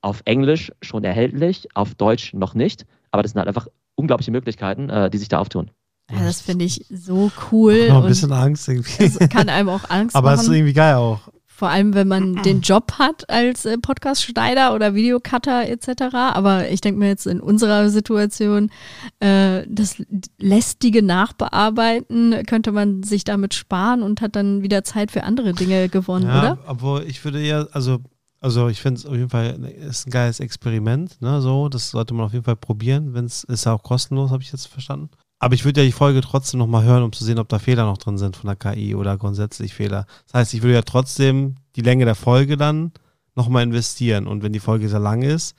auf 0.00 0.22
Englisch 0.24 0.72
schon 0.82 1.04
erhältlich, 1.04 1.68
auf 1.74 1.94
Deutsch 1.94 2.34
noch 2.34 2.54
nicht. 2.54 2.84
Aber 3.12 3.22
das 3.22 3.30
sind 3.30 3.38
halt 3.38 3.48
einfach 3.48 3.68
unglaubliche 3.94 4.32
Möglichkeiten, 4.32 4.90
äh, 4.90 5.08
die 5.08 5.18
sich 5.18 5.28
da 5.28 5.38
auftun. 5.38 5.70
Ja, 6.10 6.24
das 6.24 6.40
finde 6.40 6.64
ich 6.64 6.84
so 6.90 7.30
cool. 7.52 7.90
Noch 7.90 8.02
ein 8.02 8.08
bisschen 8.08 8.32
Angst 8.32 8.68
irgendwie. 8.68 9.08
Das 9.08 9.28
kann 9.28 9.48
einem 9.48 9.68
auch 9.68 9.88
Angst 9.88 10.16
Aber 10.16 10.30
machen. 10.30 10.32
Aber 10.32 10.34
es 10.34 10.42
ist 10.42 10.48
irgendwie 10.48 10.72
geil 10.72 10.96
auch. 10.96 11.28
Vor 11.60 11.68
allem, 11.68 11.92
wenn 11.92 12.08
man 12.08 12.42
den 12.42 12.62
Job 12.62 12.92
hat 12.98 13.28
als 13.28 13.66
äh, 13.66 13.76
Podcast-Schneider 13.76 14.74
oder 14.74 14.94
Videocutter 14.94 15.68
etc. 15.68 16.14
Aber 16.14 16.70
ich 16.70 16.80
denke 16.80 16.98
mir 16.98 17.08
jetzt 17.08 17.26
in 17.26 17.38
unserer 17.38 17.90
Situation, 17.90 18.70
äh, 19.18 19.66
das 19.68 20.02
lästige 20.38 21.02
Nachbearbeiten 21.02 22.44
könnte 22.46 22.72
man 22.72 23.02
sich 23.02 23.24
damit 23.24 23.52
sparen 23.52 24.02
und 24.02 24.22
hat 24.22 24.36
dann 24.36 24.62
wieder 24.62 24.84
Zeit 24.84 25.10
für 25.10 25.24
andere 25.24 25.52
Dinge 25.52 25.90
gewonnen, 25.90 26.28
ja, 26.28 26.38
oder? 26.38 26.58
Obwohl 26.66 27.02
ich 27.02 27.22
würde 27.26 27.42
ja, 27.42 27.66
also 27.72 27.98
also 28.40 28.68
ich 28.68 28.80
finde 28.80 29.00
es 29.00 29.04
auf 29.04 29.14
jeden 29.14 29.28
Fall 29.28 29.62
ist 29.86 30.06
ein 30.06 30.10
geiles 30.10 30.40
Experiment, 30.40 31.20
ne? 31.20 31.42
So, 31.42 31.68
das 31.68 31.90
sollte 31.90 32.14
man 32.14 32.24
auf 32.24 32.32
jeden 32.32 32.46
Fall 32.46 32.56
probieren, 32.56 33.12
wenn 33.12 33.26
es 33.26 33.44
ist 33.44 33.66
ja 33.66 33.74
auch 33.74 33.82
kostenlos, 33.82 34.30
habe 34.30 34.42
ich 34.42 34.50
jetzt 34.50 34.66
verstanden. 34.66 35.10
Aber 35.40 35.54
ich 35.54 35.64
würde 35.64 35.80
ja 35.80 35.86
die 35.86 35.92
Folge 35.92 36.20
trotzdem 36.20 36.58
nochmal 36.58 36.84
hören, 36.84 37.02
um 37.02 37.12
zu 37.12 37.24
sehen, 37.24 37.38
ob 37.38 37.48
da 37.48 37.58
Fehler 37.58 37.86
noch 37.86 37.96
drin 37.96 38.18
sind 38.18 38.36
von 38.36 38.46
der 38.46 38.56
KI 38.56 38.94
oder 38.94 39.16
grundsätzlich 39.16 39.72
Fehler. 39.72 40.06
Das 40.26 40.34
heißt, 40.34 40.54
ich 40.54 40.62
würde 40.62 40.74
ja 40.74 40.82
trotzdem 40.82 41.56
die 41.76 41.80
Länge 41.80 42.04
der 42.04 42.14
Folge 42.14 42.58
dann 42.58 42.92
nochmal 43.34 43.62
investieren. 43.62 44.26
Und 44.26 44.42
wenn 44.42 44.52
die 44.52 44.60
Folge 44.60 44.88
sehr 44.90 45.00
lang 45.00 45.22
ist, 45.22 45.56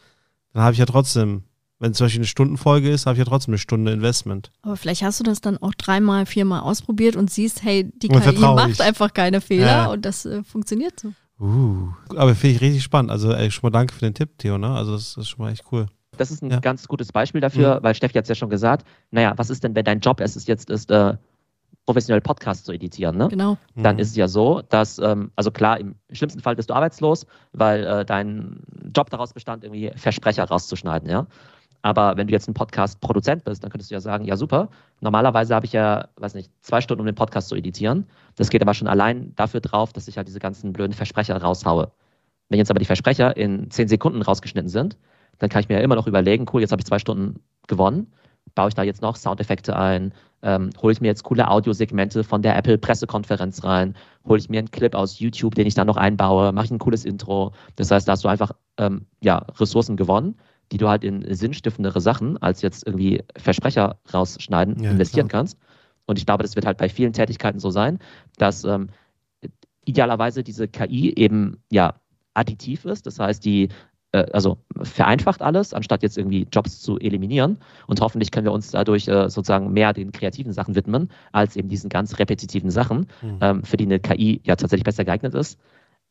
dann 0.53 0.61
habe 0.61 0.73
ich 0.73 0.79
ja 0.79 0.85
trotzdem, 0.85 1.45
wenn 1.79 1.91
es 1.91 1.97
zum 1.97 2.05
Beispiel 2.05 2.19
eine 2.19 2.27
Stundenfolge 2.27 2.91
ist, 2.91 3.07
habe 3.07 3.15
ich 3.15 3.19
ja 3.19 3.25
trotzdem 3.25 3.53
eine 3.53 3.57
Stunde 3.57 3.91
Investment. 3.91 4.51
Aber 4.61 4.77
vielleicht 4.77 5.01
hast 5.01 5.19
du 5.19 5.23
das 5.23 5.41
dann 5.41 5.57
auch 5.57 5.73
dreimal, 5.73 6.27
viermal 6.27 6.61
ausprobiert 6.61 7.15
und 7.15 7.31
siehst, 7.31 7.63
hey, 7.63 7.91
die 7.91 8.07
KI 8.07 8.39
macht 8.39 8.69
ich. 8.69 8.81
einfach 8.81 9.11
keine 9.11 9.41
Fehler 9.41 9.65
ja. 9.65 9.85
und 9.87 10.05
das 10.05 10.27
äh, 10.27 10.43
funktioniert 10.43 10.99
so. 10.99 11.11
Uh, 11.39 11.91
aber 12.15 12.35
finde 12.35 12.55
ich 12.55 12.61
richtig 12.61 12.83
spannend. 12.83 13.09
Also 13.09 13.33
ey, 13.33 13.49
schon 13.49 13.63
mal 13.63 13.71
danke 13.71 13.95
für 13.95 14.01
den 14.01 14.13
Tipp, 14.13 14.37
Theo. 14.37 14.59
Ne? 14.59 14.69
Also 14.69 14.91
das, 14.91 15.15
das 15.15 15.23
ist 15.23 15.29
schon 15.29 15.43
mal 15.43 15.51
echt 15.51 15.63
cool. 15.71 15.87
Das 16.17 16.31
ist 16.31 16.43
ein 16.43 16.51
ja. 16.51 16.59
ganz 16.59 16.87
gutes 16.87 17.11
Beispiel 17.11 17.41
dafür, 17.41 17.79
mhm. 17.79 17.83
weil 17.83 17.95
Steffi 17.95 18.13
hat 18.13 18.25
es 18.25 18.29
ja 18.29 18.35
schon 18.35 18.49
gesagt. 18.49 18.85
Naja, 19.11 19.33
was 19.37 19.49
ist 19.49 19.63
denn, 19.63 19.75
wenn 19.75 19.85
dein 19.85 19.99
Job 19.99 20.19
es 20.19 20.35
ist 20.35 20.47
jetzt 20.47 20.69
ist, 20.69 20.91
äh, 20.91 21.15
professionell 21.85 22.21
Podcasts 22.21 22.63
zu 22.63 22.71
editieren, 22.71 23.17
ne? 23.17 23.27
Genau. 23.29 23.57
Dann 23.75 23.95
mhm. 23.95 24.01
ist 24.01 24.09
es 24.09 24.15
ja 24.15 24.27
so, 24.27 24.61
dass, 24.69 24.99
ähm, 24.99 25.31
also 25.35 25.51
klar, 25.51 25.79
im 25.79 25.95
schlimmsten 26.11 26.41
Fall 26.41 26.55
bist 26.55 26.69
du 26.69 26.73
arbeitslos, 26.73 27.25
weil 27.53 27.85
äh, 27.85 28.05
dein 28.05 28.61
Job 28.95 29.09
daraus 29.09 29.33
bestand, 29.33 29.63
irgendwie 29.63 29.91
Versprecher 29.95 30.43
rauszuschneiden, 30.43 31.09
ja. 31.09 31.27
Aber 31.83 32.15
wenn 32.15 32.27
du 32.27 32.33
jetzt 32.33 32.47
ein 32.47 32.53
Podcast-Produzent 32.53 33.43
bist, 33.43 33.63
dann 33.63 33.71
könntest 33.71 33.89
du 33.89 33.95
ja 33.95 34.01
sagen, 34.01 34.23
ja 34.25 34.35
super, 34.35 34.69
normalerweise 34.99 35.55
habe 35.55 35.65
ich 35.65 35.73
ja, 35.73 36.09
weiß 36.17 36.35
nicht, 36.35 36.51
zwei 36.61 36.79
Stunden, 36.79 37.01
um 37.01 37.07
den 37.07 37.15
Podcast 37.15 37.49
zu 37.49 37.55
editieren. 37.55 38.05
Das 38.35 38.49
geht 38.49 38.61
aber 38.61 38.75
schon 38.75 38.87
allein 38.87 39.33
dafür 39.35 39.61
drauf, 39.61 39.91
dass 39.91 40.07
ich 40.07 40.17
halt 40.17 40.27
diese 40.27 40.39
ganzen 40.39 40.73
blöden 40.73 40.93
Versprecher 40.93 41.41
raushaue. 41.41 41.91
Wenn 42.49 42.59
jetzt 42.59 42.69
aber 42.69 42.79
die 42.79 42.85
Versprecher 42.85 43.35
in 43.35 43.71
zehn 43.71 43.87
Sekunden 43.87 44.21
rausgeschnitten 44.21 44.69
sind, 44.69 44.97
dann 45.41 45.49
kann 45.49 45.61
ich 45.61 45.69
mir 45.69 45.75
ja 45.75 45.81
immer 45.81 45.95
noch 45.95 46.05
überlegen, 46.05 46.45
cool, 46.53 46.61
jetzt 46.61 46.71
habe 46.71 46.81
ich 46.81 46.85
zwei 46.85 46.99
Stunden 46.99 47.41
gewonnen, 47.67 48.13
baue 48.53 48.69
ich 48.69 48.75
da 48.75 48.83
jetzt 48.83 49.01
noch 49.01 49.15
Soundeffekte 49.15 49.75
ein, 49.75 50.13
ähm, 50.43 50.69
hole 50.79 50.93
ich 50.93 51.01
mir 51.01 51.07
jetzt 51.07 51.23
coole 51.23 51.49
Audiosegmente 51.49 52.23
von 52.23 52.43
der 52.43 52.55
Apple 52.55 52.77
Pressekonferenz 52.77 53.63
rein, 53.63 53.95
hole 54.23 54.39
ich 54.39 54.49
mir 54.49 54.59
einen 54.59 54.69
Clip 54.69 54.93
aus 54.93 55.17
YouTube, 55.17 55.55
den 55.55 55.65
ich 55.65 55.73
dann 55.73 55.87
noch 55.87 55.97
einbaue, 55.97 56.51
mache 56.51 56.65
ich 56.65 56.71
ein 56.71 56.77
cooles 56.77 57.05
Intro. 57.05 57.53
Das 57.75 57.89
heißt, 57.89 58.07
da 58.07 58.11
hast 58.11 58.23
du 58.23 58.27
einfach 58.27 58.51
ähm, 58.77 59.07
ja, 59.23 59.37
Ressourcen 59.59 59.97
gewonnen, 59.97 60.35
die 60.71 60.77
du 60.77 60.87
halt 60.87 61.03
in 61.03 61.25
sinnstiftendere 61.33 62.01
Sachen 62.01 62.37
als 62.37 62.61
jetzt 62.61 62.85
irgendwie 62.85 63.23
Versprecher 63.35 63.97
rausschneiden 64.13 64.83
ja, 64.83 64.91
investieren 64.91 65.27
klar. 65.27 65.41
kannst. 65.41 65.57
Und 66.05 66.19
ich 66.19 66.27
glaube, 66.27 66.43
das 66.43 66.55
wird 66.55 66.67
halt 66.67 66.77
bei 66.77 66.87
vielen 66.87 67.13
Tätigkeiten 67.13 67.59
so 67.59 67.71
sein, 67.71 67.97
dass 68.37 68.63
ähm, 68.63 68.89
idealerweise 69.85 70.43
diese 70.43 70.67
KI 70.67 71.15
eben 71.15 71.63
ja 71.71 71.95
additiv 72.35 72.85
ist. 72.85 73.07
Das 73.07 73.19
heißt, 73.19 73.43
die 73.43 73.69
äh, 74.11 74.25
also 74.31 74.57
vereinfacht 74.81 75.41
alles, 75.41 75.73
anstatt 75.73 76.03
jetzt 76.03 76.17
irgendwie 76.17 76.47
Jobs 76.51 76.81
zu 76.81 76.99
eliminieren. 76.99 77.57
Und 77.87 78.01
hoffentlich 78.01 78.31
können 78.31 78.45
wir 78.45 78.51
uns 78.51 78.71
dadurch 78.71 79.07
äh, 79.07 79.29
sozusagen 79.29 79.71
mehr 79.71 79.93
den 79.93 80.11
kreativen 80.11 80.53
Sachen 80.53 80.75
widmen, 80.75 81.09
als 81.31 81.55
eben 81.55 81.69
diesen 81.69 81.89
ganz 81.89 82.19
repetitiven 82.19 82.71
Sachen, 82.71 83.07
mhm. 83.21 83.37
ähm, 83.41 83.63
für 83.63 83.77
die 83.77 83.85
eine 83.85 83.99
KI 83.99 84.41
ja 84.43 84.55
tatsächlich 84.55 84.83
besser 84.83 85.05
geeignet 85.05 85.33
ist. 85.33 85.59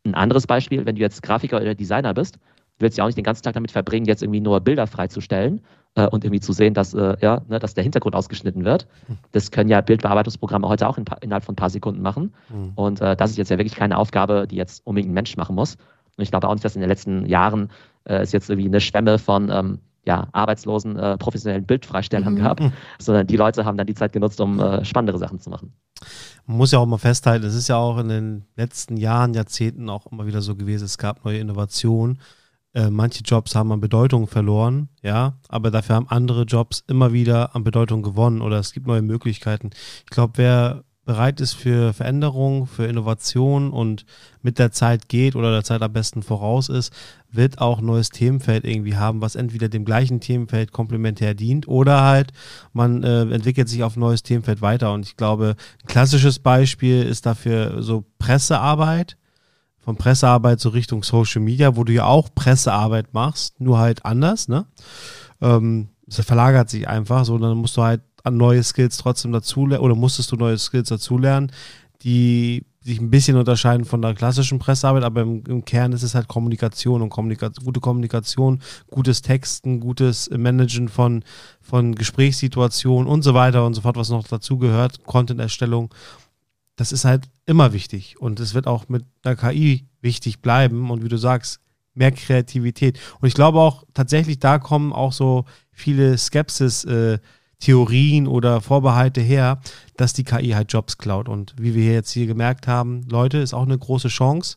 Ein 0.05 0.15
anderes 0.15 0.47
Beispiel, 0.47 0.87
wenn 0.87 0.97
du 0.97 1.01
jetzt 1.03 1.23
Grafiker 1.23 1.61
oder 1.61 1.75
Designer 1.75 2.15
bist, 2.15 2.39
willst 2.79 2.97
du 2.97 3.01
ja 3.01 3.05
auch 3.05 3.09
nicht 3.09 3.19
den 3.19 3.25
ganzen 3.25 3.43
Tag 3.43 3.55
damit 3.55 3.71
verbringen, 3.71 4.07
jetzt 4.07 4.23
irgendwie 4.23 4.41
nur 4.41 4.61
Bilder 4.61 4.87
freizustellen 4.87 5.61
äh, 5.95 6.07
und 6.07 6.25
irgendwie 6.25 6.41
zu 6.41 6.53
sehen, 6.53 6.73
dass, 6.73 6.95
äh, 6.95 7.17
ja, 7.21 7.43
ne, 7.49 7.59
dass 7.59 7.75
der 7.75 7.85
Hintergrund 7.85 8.15
ausgeschnitten 8.15 8.65
wird. 8.65 8.87
Hm. 9.07 9.19
Das 9.33 9.51
können 9.51 9.69
ja 9.69 9.83
Bildbearbeitungsprogramme 9.83 10.67
heute 10.67 10.89
auch 10.89 10.97
in, 10.97 11.05
innerhalb 11.21 11.45
von 11.45 11.53
ein 11.53 11.57
paar 11.57 11.71
Sekunden 11.71 12.01
machen. 12.01 12.33
Mhm. 12.49 12.73
Und 12.75 13.01
äh, 13.03 13.15
das 13.17 13.33
ist 13.33 13.37
jetzt 13.37 13.51
ja 13.51 13.59
wirklich 13.59 13.77
keine 13.77 13.99
Aufgabe, 13.99 14.47
die 14.49 14.57
jetzt 14.57 14.87
unbedingt 14.87 15.11
ein 15.11 15.15
Mensch 15.15 15.37
machen 15.37 15.55
muss. 15.55 15.77
Und 16.17 16.25
ich 16.25 16.31
glaube 16.31 16.49
auch 16.49 16.55
nicht, 16.55 16.65
dass 16.65 16.75
in 16.75 16.81
den 16.81 16.91
letzten 16.91 17.27
Jahren 17.27 17.71
äh, 18.05 18.21
es 18.21 18.33
jetzt 18.33 18.51
irgendwie 18.51 18.69
eine 18.69 18.81
Schwemme 18.81 19.19
von 19.19 19.51
ähm, 19.51 19.79
ja, 20.05 20.29
arbeitslosen 20.33 20.99
äh, 20.99 21.19
professionellen 21.19 21.65
Bildfreistellern 21.65 22.35
mhm. 22.35 22.39
gab, 22.43 22.61
sondern 22.99 23.27
die 23.27 23.37
Leute 23.37 23.65
haben 23.65 23.77
dann 23.77 23.87
die 23.87 23.95
Zeit 23.95 24.13
genutzt, 24.13 24.41
um 24.41 24.59
äh, 24.59 24.85
spannendere 24.85 25.19
Sachen 25.19 25.41
zu 25.41 25.51
machen. 25.51 25.73
Man 26.47 26.57
muss 26.57 26.73
ja 26.73 26.79
auch 26.79 26.87
mal 26.87 26.99
festhalten, 26.99 27.45
es 27.45 27.55
ist 27.55 27.69
ja 27.69 27.77
auch 27.77 27.99
in 27.99 28.09
den 28.09 28.45
letzten 28.57 28.97
Jahren, 28.97 29.35
Jahrzehnten 29.35 29.89
auch 29.91 30.07
immer 30.11 30.27
wieder 30.27 30.41
so 30.41 30.57
gewesen, 30.57 30.85
es 30.85 30.99
gab 30.99 31.25
neue 31.25 31.39
Innovationen. 31.39 32.19
Äh, 32.73 32.89
manche 32.89 33.23
Jobs 33.23 33.55
haben 33.55 33.73
an 33.73 33.81
Bedeutung 33.81 34.27
verloren, 34.29 34.89
ja, 35.03 35.35
aber 35.49 35.71
dafür 35.71 35.97
haben 35.97 36.09
andere 36.09 36.45
Jobs 36.45 36.85
immer 36.87 37.13
wieder 37.13 37.55
an 37.57 37.65
Bedeutung 37.65 38.03
gewonnen 38.03 38.43
oder 38.43 38.59
es 38.59 38.73
gibt 38.73 38.87
neue 38.87 39.03
Möglichkeiten. 39.03 39.71
Ich 40.05 40.11
glaube, 40.11 40.35
wer 40.37 40.85
bereit 41.05 41.41
ist 41.41 41.55
für 41.55 41.93
Veränderung, 41.93 42.67
für 42.67 42.87
Innovation 42.87 43.71
und 43.71 44.05
mit 44.43 44.59
der 44.59 44.71
Zeit 44.71 45.09
geht 45.09 45.35
oder 45.35 45.51
der 45.51 45.65
Zeit 45.65 45.83
am 45.83 45.93
besten 45.93 46.23
voraus 46.23 46.69
ist, 46.69 46.93
wird 47.33 47.61
auch 47.61 47.81
neues 47.81 48.11
Themenfeld 48.11 48.65
irgendwie 48.65 48.97
haben, 48.97 49.21
was 49.21 49.35
entweder 49.35 49.69
dem 49.69 49.85
gleichen 49.85 50.21
Themenfeld 50.21 50.73
komplementär 50.73 51.35
dient 51.35 51.67
oder 51.69 52.03
halt 52.03 52.33
man 52.73 53.03
äh, 53.03 53.23
entwickelt 53.23 53.69
sich 53.69 53.83
auf 53.83 53.97
neues 53.97 54.23
Themenfeld 54.23 54.61
weiter. 54.63 54.93
Und 54.93 55.07
ich 55.07 55.17
glaube, 55.17 55.57
ein 55.83 55.87
klassisches 55.87 56.39
Beispiel 56.39 57.03
ist 57.03 57.27
dafür 57.27 57.83
so 57.83 58.05
Pressearbeit. 58.19 59.17
Von 59.83 59.97
Pressearbeit 59.97 60.61
so 60.61 60.69
Richtung 60.69 61.03
Social 61.03 61.41
Media, 61.41 61.75
wo 61.75 61.85
du 61.85 61.93
ja 61.95 62.05
auch 62.05 62.29
Pressearbeit 62.35 63.15
machst, 63.15 63.59
nur 63.61 63.79
halt 63.79 64.05
anders, 64.05 64.47
ne? 64.47 64.67
Ähm, 65.41 65.89
es 66.07 66.25
verlagert 66.25 66.69
sich 66.69 66.87
einfach, 66.87 67.25
so 67.25 67.39
dann 67.39 67.57
musst 67.57 67.77
du 67.77 67.83
halt 67.83 68.03
an 68.25 68.37
neue 68.37 68.63
Skills 68.63 68.97
trotzdem 68.97 69.33
dazu 69.33 69.63
oder 69.63 69.95
musstest 69.95 70.33
du 70.33 70.37
neue 70.37 70.59
Skills 70.59 70.89
dazulernen, 70.89 71.53
die 72.03 72.65
sich 72.83 72.99
ein 72.99 73.11
bisschen 73.11 73.37
unterscheiden 73.37 73.85
von 73.85 74.01
der 74.01 74.15
klassischen 74.15 74.59
Pressearbeit, 74.59 75.05
aber 75.05 75.21
im, 75.23 75.45
im 75.47 75.65
Kern 75.65 75.93
ist 75.93 76.03
es 76.03 76.15
halt 76.15 76.29
Kommunikation 76.29 77.03
und 77.03 77.11
Kommunika 77.11 77.51
gute 77.63 77.81
Kommunikation, 77.81 78.63
gutes 78.91 79.21
Texten, 79.21 79.81
gutes 79.81 80.31
Managen 80.31 80.89
von, 80.89 81.23
von 81.61 81.95
Gesprächssituationen 81.95 83.07
und 83.07 83.23
so 83.23 83.35
weiter 83.35 83.67
und 83.67 83.75
so 83.75 83.83
fort, 83.83 83.97
was 83.97 84.09
noch 84.09 84.27
dazu 84.27 84.57
gehört, 84.57 85.05
Content-Erstellung. 85.05 85.95
Das 86.77 86.93
ist 86.93 87.05
halt 87.05 87.29
immer 87.45 87.75
wichtig 87.75 88.19
und 88.19 88.41
es 88.41 88.55
wird 88.55 88.67
auch 88.67 88.89
mit 88.89 89.05
der 89.25 89.37
KI 89.37 89.87
wichtig 90.01 90.41
bleiben 90.41 90.91
und 90.91 91.05
wie 91.05 91.09
du 91.09 91.19
sagst, 91.19 91.61
mehr 91.93 92.13
Kreativität. 92.13 92.99
Und 93.21 93.29
ich 93.29 93.35
glaube 93.35 93.61
auch 93.61 93.85
tatsächlich, 93.93 94.39
da 94.39 94.59
kommen 94.59 94.95
auch 94.95 95.13
so 95.13 95.45
viele 95.71 96.17
Skepsis 96.17 96.85
äh, 96.85 97.19
Theorien 97.61 98.27
oder 98.27 98.61
Vorbehalte 98.61 99.21
her, 99.21 99.61
dass 99.97 100.13
die 100.13 100.25
KI 100.25 100.51
halt 100.51 100.73
Jobs 100.73 100.99
klaut. 100.99 101.29
Und 101.29 101.55
wie 101.59 101.75
wir 101.75 101.93
jetzt 101.93 102.11
hier 102.11 102.27
gemerkt 102.27 102.67
haben, 102.67 103.03
Leute, 103.09 103.39
ist 103.39 103.55
auch 103.55 103.67
eine 103.67 103.79
große 103.79 104.09
Chance. 104.09 104.57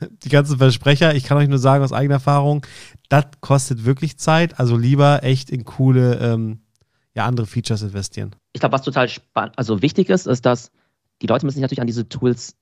Die 0.22 0.28
ganzen 0.28 0.58
Versprecher, 0.58 1.14
ich 1.14 1.24
kann 1.24 1.36
euch 1.36 1.48
nur 1.48 1.58
sagen 1.58 1.82
aus 1.82 1.92
eigener 1.92 2.16
Erfahrung, 2.16 2.64
das 3.08 3.24
kostet 3.40 3.84
wirklich 3.84 4.18
Zeit. 4.18 4.58
Also 4.58 4.76
lieber 4.76 5.22
echt 5.22 5.50
in 5.50 5.64
coole, 5.64 6.18
ähm, 6.20 6.60
ja, 7.14 7.26
andere 7.26 7.46
Features 7.46 7.82
investieren. 7.82 8.36
Ich 8.52 8.60
glaube, 8.60 8.74
was 8.74 8.82
total 8.82 9.08
spannend, 9.08 9.58
also 9.58 9.82
wichtig 9.82 10.08
ist, 10.08 10.26
ist, 10.26 10.46
dass 10.46 10.70
die 11.22 11.26
Leute 11.26 11.46
müssen 11.46 11.56
sich 11.56 11.62
natürlich 11.62 11.80
an 11.80 11.86
diese 11.86 12.08
Tools 12.08 12.56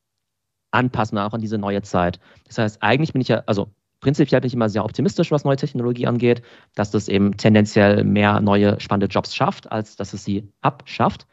anpassen, 0.70 1.18
auch 1.18 1.32
an 1.32 1.40
diese 1.40 1.58
neue 1.58 1.82
Zeit. 1.82 2.20
Das 2.46 2.58
heißt, 2.58 2.82
eigentlich 2.82 3.12
bin 3.12 3.20
ich 3.20 3.28
ja, 3.28 3.42
also 3.46 3.70
prinzipiell 4.04 4.42
bin 4.42 4.48
ich 4.48 4.54
immer 4.54 4.68
sehr 4.68 4.84
optimistisch, 4.84 5.30
was 5.30 5.44
neue 5.44 5.56
Technologie 5.56 6.06
angeht, 6.06 6.42
dass 6.74 6.90
das 6.90 7.08
eben 7.08 7.38
tendenziell 7.38 8.04
mehr 8.04 8.40
neue 8.42 8.78
spannende 8.78 9.06
Jobs 9.06 9.34
schafft, 9.34 9.72
als 9.72 9.96
dass 9.96 10.12
es 10.12 10.24
sie 10.24 10.46
abschafft. 10.60 11.26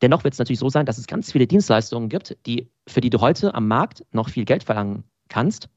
Dennoch 0.00 0.24
wird 0.24 0.32
es 0.32 0.38
natürlich 0.38 0.58
so 0.58 0.70
sein, 0.70 0.86
dass 0.86 0.96
es 0.96 1.06
ganz 1.06 1.30
viele 1.30 1.46
Dienstleistungen 1.46 2.08
gibt, 2.08 2.38
die, 2.46 2.70
für 2.88 3.02
die 3.02 3.10
du 3.10 3.20
heute 3.20 3.54
am 3.54 3.68
Markt 3.68 4.06
noch 4.10 4.30
viel 4.30 4.46
Geld 4.46 4.64
verlangen 4.64 5.04
kannst, 5.28 5.68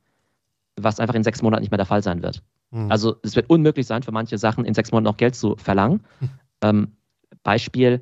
was 0.78 1.02
einfach 1.02 1.16
in 1.16 1.24
sechs 1.24 1.42
Monaten 1.42 1.62
nicht 1.62 1.72
mehr 1.72 1.78
der 1.78 1.86
Fall 1.86 2.02
sein 2.02 2.24
wird. 2.24 2.42
Mhm. 2.72 2.90
Also 2.90 3.18
es 3.22 3.36
wird 3.36 3.50
unmöglich 3.50 3.86
sein, 3.86 4.02
für 4.02 4.14
manche 4.14 4.38
Sachen 4.38 4.64
in 4.64 4.74
sechs 4.74 4.94
Monaten 4.94 5.12
noch 5.12 5.18
Geld 5.18 5.36
zu 5.36 5.56
verlangen. 5.58 6.04
Mhm. 6.20 6.30
Ähm, 6.62 6.96
Beispiel 7.44 8.02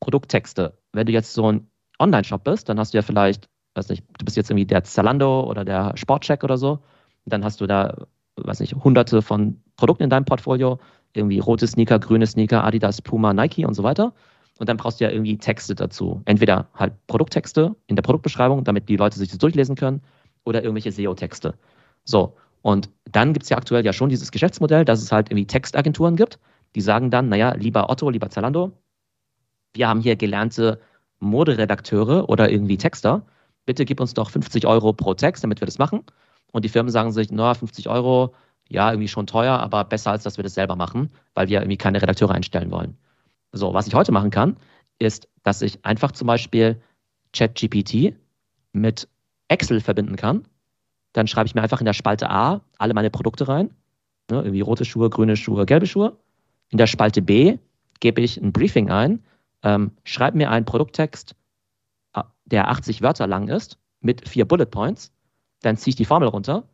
Produkttexte. 0.00 0.78
Wenn 0.92 1.06
du 1.06 1.12
jetzt 1.12 1.32
so 1.32 1.50
ein 1.50 1.66
Online-Shop 1.98 2.44
bist, 2.44 2.68
dann 2.68 2.78
hast 2.78 2.92
du 2.92 2.98
ja 2.98 3.02
vielleicht 3.02 3.48
weiß 3.74 3.88
nicht, 3.88 4.04
du 4.18 4.24
bist 4.24 4.36
jetzt 4.36 4.50
irgendwie 4.50 4.66
der 4.66 4.84
Zalando 4.84 5.44
oder 5.44 5.64
der 5.64 5.96
Sportcheck 5.96 6.44
oder 6.44 6.56
so. 6.56 6.80
dann 7.26 7.44
hast 7.44 7.60
du 7.60 7.66
da, 7.66 8.06
weiß 8.36 8.60
nicht, 8.60 8.74
hunderte 8.74 9.22
von 9.22 9.62
Produkten 9.76 10.04
in 10.04 10.10
deinem 10.10 10.24
Portfolio. 10.24 10.78
Irgendwie 11.12 11.38
rote 11.38 11.66
Sneaker, 11.66 11.98
grüne 11.98 12.26
Sneaker, 12.26 12.64
Adidas, 12.64 13.02
Puma, 13.02 13.32
Nike 13.32 13.64
und 13.64 13.74
so 13.74 13.82
weiter. 13.82 14.12
Und 14.58 14.68
dann 14.68 14.76
brauchst 14.76 15.00
du 15.00 15.04
ja 15.04 15.10
irgendwie 15.10 15.38
Texte 15.38 15.74
dazu. 15.74 16.22
Entweder 16.24 16.68
halt 16.74 16.94
Produkttexte 17.06 17.74
in 17.86 17.96
der 17.96 18.02
Produktbeschreibung, 18.02 18.64
damit 18.64 18.88
die 18.88 18.96
Leute 18.96 19.18
sich 19.18 19.28
das 19.28 19.38
durchlesen 19.38 19.74
können, 19.74 20.02
oder 20.44 20.62
irgendwelche 20.62 20.92
SEO-Texte. 20.92 21.54
So. 22.04 22.36
Und 22.62 22.90
dann 23.10 23.32
gibt 23.32 23.44
es 23.44 23.50
ja 23.50 23.56
aktuell 23.56 23.84
ja 23.84 23.92
schon 23.92 24.10
dieses 24.10 24.32
Geschäftsmodell, 24.32 24.84
dass 24.84 25.02
es 25.02 25.12
halt 25.12 25.30
irgendwie 25.30 25.46
Textagenturen 25.46 26.16
gibt, 26.16 26.38
die 26.74 26.80
sagen 26.80 27.10
dann, 27.10 27.28
naja, 27.28 27.54
lieber 27.54 27.88
Otto, 27.88 28.10
lieber 28.10 28.28
Zalando, 28.28 28.72
wir 29.72 29.88
haben 29.88 30.00
hier 30.00 30.16
gelernte 30.16 30.80
Moderedakteure 31.20 32.28
oder 32.28 32.50
irgendwie 32.50 32.76
Texter 32.76 33.24
bitte 33.70 33.84
gib 33.84 34.00
uns 34.00 34.14
doch 34.14 34.30
50 34.30 34.66
Euro 34.66 34.92
pro 34.92 35.14
Text, 35.14 35.44
damit 35.44 35.60
wir 35.60 35.66
das 35.66 35.78
machen. 35.78 36.02
Und 36.50 36.64
die 36.64 36.68
Firmen 36.68 36.90
sagen 36.90 37.12
sich, 37.12 37.30
na, 37.30 37.54
50 37.54 37.88
Euro, 37.88 38.34
ja, 38.68 38.90
irgendwie 38.90 39.06
schon 39.06 39.28
teuer, 39.28 39.60
aber 39.60 39.84
besser, 39.84 40.10
als 40.10 40.24
dass 40.24 40.38
wir 40.38 40.42
das 40.42 40.54
selber 40.54 40.74
machen, 40.74 41.10
weil 41.34 41.48
wir 41.48 41.60
irgendwie 41.60 41.76
keine 41.76 42.02
Redakteure 42.02 42.32
einstellen 42.32 42.72
wollen. 42.72 42.96
So, 43.52 43.72
was 43.72 43.86
ich 43.86 43.94
heute 43.94 44.10
machen 44.10 44.32
kann, 44.32 44.56
ist, 44.98 45.28
dass 45.44 45.62
ich 45.62 45.84
einfach 45.84 46.10
zum 46.10 46.26
Beispiel 46.26 46.82
ChatGPT 47.32 48.16
mit 48.72 49.06
Excel 49.46 49.80
verbinden 49.80 50.16
kann. 50.16 50.48
Dann 51.12 51.28
schreibe 51.28 51.46
ich 51.46 51.54
mir 51.54 51.62
einfach 51.62 51.80
in 51.80 51.86
der 51.86 51.92
Spalte 51.92 52.28
A 52.28 52.62
alle 52.76 52.94
meine 52.94 53.10
Produkte 53.10 53.46
rein. 53.46 53.70
Ne, 54.32 54.38
irgendwie 54.38 54.62
rote 54.62 54.84
Schuhe, 54.84 55.10
grüne 55.10 55.36
Schuhe, 55.36 55.64
gelbe 55.64 55.86
Schuhe. 55.86 56.16
In 56.70 56.78
der 56.78 56.88
Spalte 56.88 57.22
B 57.22 57.58
gebe 58.00 58.20
ich 58.20 58.36
ein 58.36 58.52
Briefing 58.52 58.90
ein, 58.90 59.22
ähm, 59.62 59.92
schreibe 60.02 60.38
mir 60.38 60.50
einen 60.50 60.64
Produkttext 60.64 61.36
der 62.50 62.68
80 62.68 63.02
Wörter 63.02 63.26
lang 63.26 63.48
ist, 63.48 63.78
mit 64.00 64.28
vier 64.28 64.44
Bullet 64.44 64.66
Points, 64.66 65.12
dann 65.62 65.76
ziehe 65.76 65.90
ich 65.90 65.96
die 65.96 66.04
Formel 66.04 66.28
runter. 66.28 66.64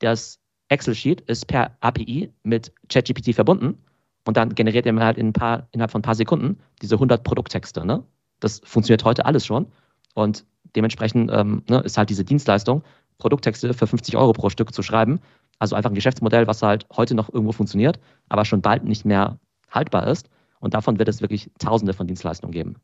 Das 0.00 0.40
Excel-Sheet 0.68 1.22
ist 1.22 1.46
per 1.46 1.76
API 1.80 2.32
mit 2.42 2.72
ChatGPT 2.88 3.34
verbunden 3.34 3.78
und 4.26 4.36
dann 4.36 4.54
generiert 4.54 4.86
er 4.86 4.92
mir 4.92 5.04
halt 5.04 5.18
in 5.18 5.32
paar, 5.32 5.68
innerhalb 5.72 5.90
von 5.90 6.00
ein 6.00 6.02
paar 6.02 6.14
Sekunden 6.14 6.58
diese 6.80 6.96
100 6.96 7.22
Produkttexte. 7.22 7.84
Ne? 7.86 8.02
Das 8.40 8.60
funktioniert 8.64 9.04
heute 9.04 9.24
alles 9.24 9.46
schon 9.46 9.66
und 10.14 10.44
dementsprechend 10.74 11.30
ähm, 11.32 11.62
ne, 11.68 11.80
ist 11.80 11.98
halt 11.98 12.10
diese 12.10 12.24
Dienstleistung, 12.24 12.82
Produkttexte 13.18 13.72
für 13.74 13.86
50 13.86 14.16
Euro 14.16 14.32
pro 14.32 14.48
Stück 14.50 14.74
zu 14.74 14.82
schreiben. 14.82 15.20
Also 15.58 15.76
einfach 15.76 15.90
ein 15.90 15.94
Geschäftsmodell, 15.94 16.46
was 16.46 16.62
halt 16.62 16.86
heute 16.96 17.14
noch 17.14 17.32
irgendwo 17.32 17.52
funktioniert, 17.52 18.00
aber 18.28 18.44
schon 18.44 18.62
bald 18.62 18.84
nicht 18.84 19.04
mehr 19.04 19.38
haltbar 19.70 20.08
ist. 20.08 20.28
Und 20.58 20.74
davon 20.74 20.98
wird 20.98 21.08
es 21.08 21.20
wirklich 21.20 21.50
Tausende 21.58 21.92
von 21.92 22.06
Dienstleistungen 22.06 22.52
geben. 22.52 22.76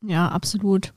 Ja, 0.00 0.28
absolut. 0.28 0.94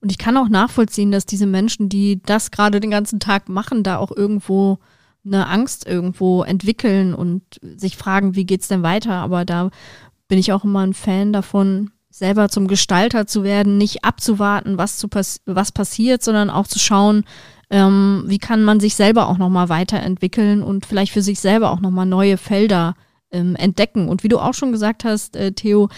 Und 0.00 0.10
ich 0.10 0.18
kann 0.18 0.36
auch 0.36 0.48
nachvollziehen, 0.48 1.10
dass 1.10 1.26
diese 1.26 1.46
Menschen, 1.46 1.88
die 1.88 2.22
das 2.22 2.50
gerade 2.50 2.80
den 2.80 2.90
ganzen 2.90 3.20
Tag 3.20 3.48
machen, 3.48 3.82
da 3.82 3.98
auch 3.98 4.12
irgendwo 4.14 4.78
eine 5.24 5.48
Angst 5.48 5.86
irgendwo 5.86 6.42
entwickeln 6.42 7.14
und 7.14 7.42
sich 7.76 7.96
fragen, 7.96 8.34
wie 8.34 8.46
geht's 8.46 8.68
denn 8.68 8.82
weiter? 8.82 9.14
Aber 9.14 9.44
da 9.44 9.70
bin 10.28 10.38
ich 10.38 10.52
auch 10.52 10.64
immer 10.64 10.80
ein 10.80 10.94
Fan 10.94 11.32
davon, 11.32 11.90
selber 12.10 12.48
zum 12.48 12.68
Gestalter 12.68 13.26
zu 13.26 13.44
werden, 13.44 13.78
nicht 13.78 14.04
abzuwarten, 14.04 14.78
was, 14.78 14.98
zu 14.98 15.08
pass 15.08 15.40
was 15.46 15.72
passiert, 15.72 16.22
sondern 16.22 16.50
auch 16.50 16.66
zu 16.66 16.78
schauen, 16.78 17.24
ähm, 17.70 18.24
wie 18.26 18.38
kann 18.38 18.64
man 18.64 18.80
sich 18.80 18.94
selber 18.94 19.28
auch 19.28 19.38
nochmal 19.38 19.68
weiterentwickeln 19.68 20.62
und 20.62 20.86
vielleicht 20.86 21.12
für 21.12 21.22
sich 21.22 21.40
selber 21.40 21.70
auch 21.70 21.80
nochmal 21.80 22.06
neue 22.06 22.38
Felder 22.38 22.94
ähm, 23.30 23.56
entdecken. 23.56 24.08
Und 24.08 24.22
wie 24.22 24.28
du 24.28 24.38
auch 24.38 24.54
schon 24.54 24.72
gesagt 24.72 25.04
hast, 25.04 25.36
äh, 25.36 25.52
Theo, 25.52 25.88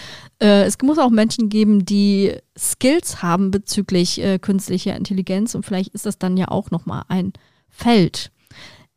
äh, 0.41 0.63
es 0.63 0.77
muss 0.81 0.97
auch 0.97 1.09
Menschen 1.09 1.49
geben, 1.49 1.85
die 1.85 2.35
Skills 2.57 3.21
haben 3.21 3.51
bezüglich 3.51 4.21
äh, 4.21 4.39
künstlicher 4.39 4.95
Intelligenz 4.95 5.55
und 5.55 5.65
vielleicht 5.65 5.93
ist 5.93 6.05
das 6.05 6.17
dann 6.17 6.37
ja 6.37 6.49
auch 6.49 6.71
nochmal 6.71 7.03
ein 7.07 7.33
Feld. 7.69 8.31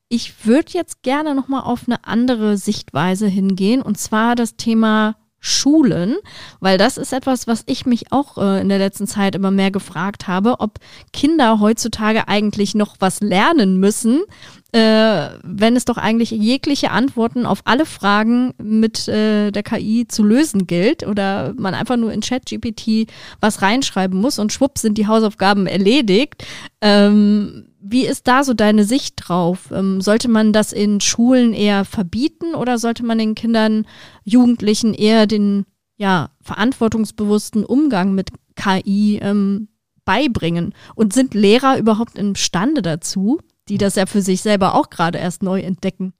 Ich 0.09 0.47
würde 0.47 0.73
jetzt 0.73 1.03
gerne 1.03 1.35
nochmal 1.35 1.63
auf 1.63 1.85
eine 1.87 2.05
andere 2.05 2.57
Sichtweise 2.57 3.27
hingehen, 3.27 3.83
und 3.83 3.99
zwar 3.99 4.35
das 4.35 4.57
Thema 4.57 5.17
Schulen, 5.47 6.17
weil 6.61 6.79
das 6.79 6.97
ist 6.97 7.13
etwas, 7.13 7.47
was 7.47 7.65
ich 7.67 7.85
mich 7.85 8.13
auch 8.13 8.39
äh, 8.39 8.63
in 8.63 8.71
der 8.71 8.79
letzten 8.79 9.07
Zeit 9.07 9.35
immer 9.35 9.51
mehr 9.51 9.71
gefragt 9.71 10.27
habe, 10.27 10.59
ob 10.61 10.79
Kinder 11.13 11.61
heutzutage 11.61 12.29
eigentlich 12.29 12.75
noch 12.75 12.97
was 12.99 13.21
lernen 13.21 13.79
müssen, 13.79 14.23
äh, 14.75 15.39
wenn 15.45 15.77
es 15.77 15.85
doch 15.85 15.99
eigentlich 15.99 16.33
jegliche 16.33 16.91
Antworten 16.91 17.47
auf 17.47 17.61
alle 17.65 17.87
Fragen 17.87 18.55
mit 18.61 19.07
äh, 19.07 19.53
der 19.53 19.63
KI 19.63 20.09
zu 20.09 20.25
lösen 20.25 20.67
gilt 20.67 21.07
oder 21.07 21.55
man 21.57 21.75
einfach 21.75 21.97
nur 21.97 22.13
in 22.13 22.23
ChatGPT 22.23 23.09
was 23.41 23.63
reinschreiben 23.63 24.21
muss 24.21 24.41
und 24.41 24.53
schwupp 24.53 24.79
sind 24.79 24.99
die 24.99 25.07
Hausaufgaben 25.07 25.69
erledigt. 25.69 26.45
Ähm, 26.81 27.69
wie 27.79 28.05
ist 28.05 28.27
da 28.27 28.43
so 28.43 28.53
deine 28.53 28.83
Sicht 28.83 29.15
drauf? 29.17 29.71
Ähm, 29.73 30.01
sollte 30.01 30.27
man 30.29 30.53
das 30.53 30.73
in 30.73 31.01
Schulen 31.01 31.53
eher 31.53 31.85
verbieten 31.85 32.57
oder 32.57 32.77
sollte 32.79 33.05
man 33.05 33.19
den 33.19 33.37
Kindern, 33.37 33.87
Jugendlichen 34.25 34.93
eher 34.93 35.29
den 35.29 35.67
ja, 35.99 36.31
verantwortungsbewussten 36.41 37.65
Umgang 37.65 38.17
mit 38.17 38.31
KI 38.57 39.21
ähm, 39.23 39.69
beibringen? 40.05 40.75
Und 40.97 41.13
sind 41.13 41.33
Lehrer 41.33 41.79
überhaupt 41.79 42.19
imstande 42.19 42.83
dazu, 42.83 43.39
die 43.69 43.79
das 43.79 43.97
ja 43.97 44.07
für 44.07 44.23
sich 44.23 44.43
selber 44.43 44.75
auch 44.75 44.91
gerade 44.91 45.19
erst 45.19 45.43
neu 45.43 45.61
entdecken? 45.61 46.13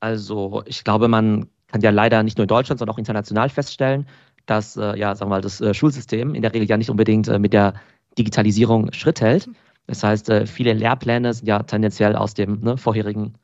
Also 0.00 0.62
ich 0.66 0.84
glaube, 0.84 1.08
man 1.08 1.48
kann 1.68 1.80
ja 1.80 1.90
leider 1.90 2.22
nicht 2.22 2.38
nur 2.38 2.44
in 2.44 2.48
Deutschland, 2.48 2.78
sondern 2.78 2.94
auch 2.94 2.98
international 2.98 3.48
feststellen, 3.48 4.06
dass 4.46 4.76
äh, 4.76 4.98
ja, 4.98 5.14
sagen 5.14 5.30
wir 5.30 5.36
mal, 5.36 5.40
das 5.40 5.60
äh, 5.60 5.72
Schulsystem 5.72 6.34
in 6.34 6.42
der 6.42 6.52
Regel 6.52 6.68
ja 6.68 6.76
nicht 6.76 6.90
unbedingt 6.90 7.28
äh, 7.28 7.38
mit 7.38 7.52
der 7.52 7.74
Digitalisierung 8.18 8.92
Schritt 8.92 9.20
hält. 9.20 9.48
Das 9.86 10.02
heißt, 10.02 10.28
äh, 10.28 10.46
viele 10.46 10.72
Lehrpläne 10.72 11.32
sind 11.32 11.46
ja 11.46 11.62
tendenziell 11.62 12.16
aus 12.16 12.34
dem 12.34 12.60
ne, 12.60 12.76
vorherigen 12.76 13.34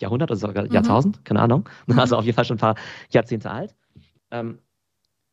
Jahrhundert 0.00 0.30
oder 0.30 0.38
sogar 0.38 0.64
mhm. 0.64 0.72
Jahrtausend, 0.72 1.24
keine 1.24 1.40
Ahnung. 1.40 1.68
Also 1.96 2.16
auf 2.16 2.24
jeden 2.24 2.34
Fall 2.34 2.44
schon 2.44 2.56
ein 2.56 2.60
paar 2.60 2.76
Jahrzehnte 3.10 3.50
alt. 3.50 3.74
Ähm, 4.30 4.58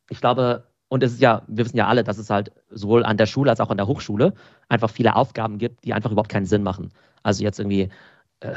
ich 0.09 0.19
glaube, 0.19 0.67
und 0.87 1.03
es 1.03 1.13
ist 1.13 1.21
ja, 1.21 1.43
wir 1.47 1.65
wissen 1.65 1.77
ja 1.77 1.87
alle, 1.87 2.03
dass 2.03 2.17
es 2.17 2.29
halt 2.29 2.51
sowohl 2.69 3.05
an 3.05 3.17
der 3.17 3.25
Schule 3.25 3.49
als 3.49 3.61
auch 3.61 3.69
an 3.69 3.77
der 3.77 3.87
Hochschule 3.87 4.33
einfach 4.67 4.89
viele 4.89 5.15
Aufgaben 5.15 5.57
gibt, 5.57 5.85
die 5.85 5.93
einfach 5.93 6.11
überhaupt 6.11 6.29
keinen 6.29 6.45
Sinn 6.45 6.63
machen. 6.63 6.91
Also 7.23 7.43
jetzt 7.43 7.59
irgendwie 7.59 7.89
äh, 8.41 8.53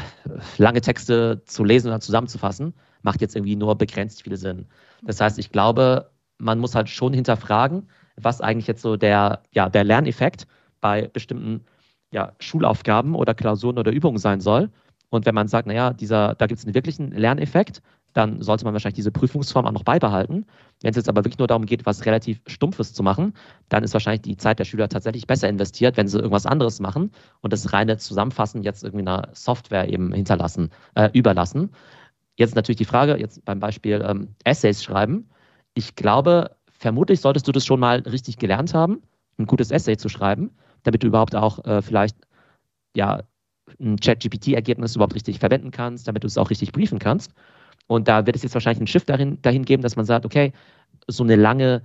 lange 0.59 0.81
Texte 0.81 1.43
zu 1.45 1.65
lesen 1.65 1.89
oder 1.89 2.01
zusammenzufassen, 2.01 2.75
macht 3.03 3.21
jetzt 3.21 3.37
irgendwie 3.37 3.57
nur 3.57 3.77
begrenzt 3.77 4.23
viel 4.23 4.37
Sinn. 4.37 4.67
Das 5.03 5.21
heißt, 5.21 5.39
ich 5.39 5.51
glaube, 5.51 6.11
man 6.39 6.59
muss 6.59 6.75
halt 6.75 6.89
schon 6.89 7.13
hinterfragen, 7.13 7.89
was 8.17 8.41
eigentlich 8.41 8.67
jetzt 8.67 8.83
so 8.83 8.97
der, 8.97 9.43
ja, 9.53 9.69
der 9.69 9.85
Lerneffekt 9.85 10.47
bei 10.81 11.09
bestimmten 11.09 11.65
ja, 12.11 12.33
Schulaufgaben 12.39 13.15
oder 13.15 13.35
Klausuren 13.35 13.79
oder 13.79 13.93
Übungen 13.93 14.19
sein 14.19 14.41
soll. 14.41 14.71
Und 15.11 15.27
wenn 15.27 15.35
man 15.35 15.49
sagt, 15.49 15.67
naja, 15.67 15.93
dieser, 15.93 16.35
da 16.35 16.47
gibt 16.47 16.59
es 16.59 16.65
einen 16.65 16.75
wirklichen 16.75 17.11
Lerneffekt, 17.13 17.83
dann 18.15 18.41
sollte 18.41 18.65
man 18.65 18.73
wahrscheinlich 18.73 18.97
diese 18.97 19.11
Prüfungsform 19.11 19.67
auch 19.67 19.73
noch 19.73 19.85
beibehalten. 19.85 20.47
Wenn 20.81 20.91
es 20.91 20.97
jetzt 20.97 21.09
aber 21.09 21.25
wirklich 21.25 21.39
nur 21.39 21.49
darum 21.49 21.67
geht, 21.67 21.85
was 21.85 22.07
relativ 22.07 22.41
Stumpfes 22.47 22.95
zu 22.95 23.03
machen, 23.03 23.35
dann 23.69 23.85
ist 23.85 23.93
wahrscheinlich 23.93 24.23
die 24.23 24.37
Zeit 24.37 24.59
der 24.59 24.65
Schüler 24.65 24.89
tatsächlich 24.89 25.27
besser 25.27 25.49
investiert, 25.49 25.97
wenn 25.97 26.09
sie 26.09 26.19
irgendwas 26.19 26.47
anderes 26.47 26.81
machen 26.81 27.11
und 27.43 27.53
das 27.53 27.73
reine 27.73 27.99
Zusammenfassen 27.99 28.63
jetzt 28.63 28.85
irgendwie 28.85 29.03
einer 29.07 29.29
Software 29.33 29.89
eben 29.89 30.13
hinterlassen, 30.13 30.71
äh, 30.95 31.11
überlassen. 31.13 31.71
Jetzt 32.37 32.55
natürlich 32.55 32.79
die 32.79 32.85
Frage, 32.85 33.19
jetzt 33.19 33.45
beim 33.45 33.61
Beispiel 33.61 34.05
ähm, 34.07 34.29
Essays 34.45 34.83
schreiben. 34.83 35.29
Ich 35.75 35.95
glaube, 35.95 36.57
vermutlich 36.67 37.21
solltest 37.21 37.47
du 37.47 37.53
das 37.53 37.67
schon 37.67 37.81
mal 37.81 38.01
richtig 38.01 38.39
gelernt 38.39 38.75
haben, 38.75 39.03
ein 39.39 39.47
gutes 39.47 39.71
Essay 39.71 39.97
zu 39.97 40.09
schreiben 40.09 40.51
damit 40.85 41.03
du 41.03 41.09
überhaupt 41.09 41.35
auch 41.35 41.65
äh, 41.65 41.83
vielleicht 41.83 42.17
ja, 42.95 43.23
ein 43.81 43.97
Chat-GPT-Ergebnis 43.97 44.95
überhaupt 44.95 45.15
richtig 45.15 45.41
verwenden 45.41 45.73
kannst, 45.73 46.07
damit 46.07 46.23
du 46.23 46.29
es 46.29 46.39
auch 46.39 46.51
richtig 46.51 46.71
briefen 46.71 47.01
kannst. 47.01 47.33
Und 47.87 48.09
da 48.09 48.27
wird 48.27 48.37
es 48.37 48.43
jetzt 48.43 48.55
wahrscheinlich 48.55 48.81
einen 48.81 48.87
Shift 48.87 49.09
dahin, 49.09 49.41
dahin 49.43 49.65
geben, 49.65 49.83
dass 49.83 49.97
man 49.97 50.05
sagt, 50.05 50.25
okay, 50.25 50.53
so 51.09 51.23
eine 51.23 51.37
lange 51.37 51.83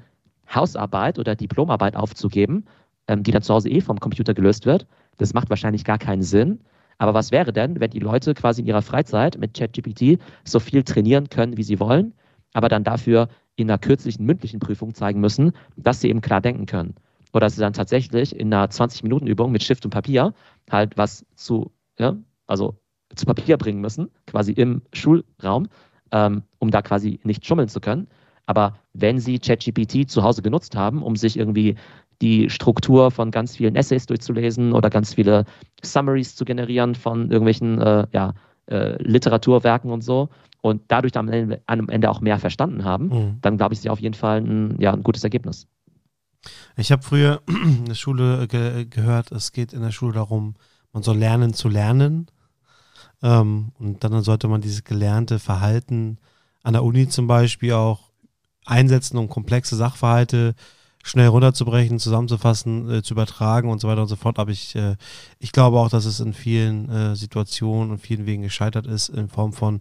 Hausarbeit 0.53 1.19
oder 1.19 1.35
Diplomarbeit 1.35 1.95
aufzugeben, 1.95 2.65
ähm, 3.07 3.23
die 3.23 3.31
dann 3.31 3.41
zu 3.41 3.53
Hause 3.53 3.69
eh 3.69 3.81
vom 3.81 3.99
Computer 3.99 4.33
gelöst 4.33 4.65
wird, 4.65 4.87
das 5.17 5.33
macht 5.33 5.49
wahrscheinlich 5.49 5.83
gar 5.83 5.97
keinen 5.97 6.21
Sinn. 6.21 6.61
Aber 6.97 7.13
was 7.13 7.31
wäre 7.31 7.53
denn, 7.53 7.79
wenn 7.79 7.91
die 7.91 7.99
Leute 7.99 8.33
quasi 8.33 8.61
in 8.61 8.67
ihrer 8.67 8.81
Freizeit 8.81 9.37
mit 9.37 9.53
ChatGPT 9.53 10.19
so 10.43 10.59
viel 10.59 10.83
trainieren 10.83 11.29
können, 11.29 11.57
wie 11.57 11.63
sie 11.63 11.79
wollen, 11.79 12.13
aber 12.53 12.69
dann 12.69 12.83
dafür 12.83 13.29
in 13.55 13.69
einer 13.69 13.77
kürzlichen 13.77 14.25
mündlichen 14.25 14.59
Prüfung 14.59 14.93
zeigen 14.93 15.19
müssen, 15.19 15.51
dass 15.75 16.01
sie 16.01 16.09
eben 16.09 16.21
klar 16.21 16.41
denken 16.41 16.65
können? 16.65 16.95
oder 17.33 17.45
dass 17.45 17.55
sie 17.55 17.61
dann 17.61 17.73
tatsächlich 17.73 18.35
in 18.35 18.53
einer 18.53 18.69
20-Minuten-Übung 18.69 19.51
mit 19.51 19.63
Stift 19.63 19.85
und 19.85 19.91
Papier 19.91 20.33
halt 20.69 20.97
was 20.97 21.25
zu, 21.35 21.71
ja, 21.97 22.15
also 22.47 22.75
zu 23.15 23.25
Papier 23.25 23.57
bringen 23.57 23.81
müssen, 23.81 24.09
quasi 24.27 24.51
im 24.53 24.81
Schulraum, 24.93 25.67
ähm, 26.11 26.43
um 26.59 26.71
da 26.71 26.81
quasi 26.81 27.19
nicht 27.23 27.45
schummeln 27.45 27.69
zu 27.69 27.79
können. 27.79 28.07
Aber 28.45 28.75
wenn 28.93 29.19
sie 29.19 29.39
ChatGPT 29.39 30.09
zu 30.09 30.23
Hause 30.23 30.41
genutzt 30.41 30.75
haben, 30.75 31.03
um 31.03 31.15
sich 31.15 31.37
irgendwie 31.37 31.75
die 32.21 32.49
Struktur 32.49 33.11
von 33.11 33.31
ganz 33.31 33.55
vielen 33.55 33.75
Essays 33.75 34.05
durchzulesen 34.07 34.73
oder 34.73 34.89
ganz 34.89 35.13
viele 35.13 35.45
Summaries 35.83 36.35
zu 36.35 36.45
generieren 36.45 36.95
von 36.95 37.31
irgendwelchen 37.31 37.79
äh, 37.79 38.07
ja, 38.11 38.33
äh, 38.65 39.01
Literaturwerken 39.01 39.91
und 39.91 40.03
so 40.03 40.29
und 40.61 40.81
dadurch 40.89 41.13
dann 41.13 41.57
am 41.67 41.89
Ende 41.89 42.09
auch 42.09 42.21
mehr 42.21 42.39
verstanden 42.39 42.83
haben, 42.83 43.07
mhm. 43.07 43.37
dann 43.41 43.57
glaube 43.57 43.73
ich, 43.73 43.79
ist 43.79 43.89
auf 43.89 43.99
jeden 43.99 44.15
Fall 44.15 44.41
ein, 44.41 44.79
ja, 44.79 44.93
ein 44.93 45.03
gutes 45.03 45.23
Ergebnis. 45.23 45.67
Ich 46.75 46.91
habe 46.91 47.03
früher 47.03 47.41
in 47.47 47.85
der 47.85 47.95
Schule 47.95 48.47
ge 48.47 48.85
gehört, 48.85 49.31
es 49.31 49.51
geht 49.51 49.73
in 49.73 49.81
der 49.81 49.91
Schule 49.91 50.13
darum, 50.13 50.55
man 50.91 51.03
soll 51.03 51.17
lernen 51.17 51.53
zu 51.53 51.69
lernen. 51.69 52.27
Ähm, 53.21 53.71
und 53.79 54.03
dann 54.03 54.23
sollte 54.23 54.47
man 54.47 54.61
dieses 54.61 54.83
gelernte 54.83 55.39
Verhalten 55.39 56.17
an 56.63 56.73
der 56.73 56.83
Uni 56.83 57.07
zum 57.07 57.27
Beispiel 57.27 57.73
auch 57.73 58.09
einsetzen, 58.65 59.17
um 59.17 59.29
komplexe 59.29 59.75
Sachverhalte 59.75 60.55
schnell 61.03 61.27
runterzubrechen, 61.27 61.99
zusammenzufassen, 61.99 62.89
äh, 62.89 63.03
zu 63.03 63.13
übertragen 63.13 63.69
und 63.69 63.79
so 63.79 63.87
weiter 63.87 64.01
und 64.01 64.07
so 64.07 64.15
fort. 64.15 64.37
Aber 64.37 64.51
ich, 64.51 64.75
äh, 64.75 64.95
ich 65.39 65.51
glaube 65.51 65.79
auch, 65.79 65.89
dass 65.89 66.05
es 66.05 66.19
in 66.19 66.33
vielen 66.33 66.89
äh, 66.89 67.15
Situationen 67.15 67.91
und 67.91 67.99
vielen 67.99 68.25
Wegen 68.25 68.43
gescheitert 68.43 68.85
ist, 68.85 69.09
in 69.09 69.29
Form 69.29 69.53
von 69.53 69.79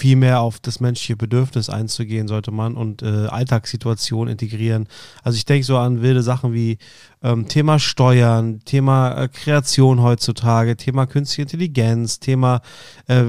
viel 0.00 0.16
mehr 0.16 0.40
auf 0.40 0.58
das 0.60 0.80
menschliche 0.80 1.14
Bedürfnis 1.14 1.68
einzugehen 1.68 2.26
sollte 2.26 2.50
man 2.50 2.74
und 2.74 3.02
äh, 3.02 3.26
Alltagssituationen 3.26 4.32
integrieren. 4.32 4.88
Also 5.22 5.36
ich 5.36 5.44
denke 5.44 5.66
so 5.66 5.76
an 5.76 6.00
wilde 6.00 6.22
Sachen 6.22 6.54
wie 6.54 6.78
ähm, 7.22 7.48
Thema 7.48 7.78
Steuern, 7.78 8.60
Thema 8.64 9.12
äh, 9.12 9.28
Kreation 9.28 10.00
heutzutage, 10.00 10.78
Thema 10.78 11.04
künstliche 11.04 11.42
Intelligenz, 11.42 12.18
Thema 12.18 12.62
äh, 13.08 13.24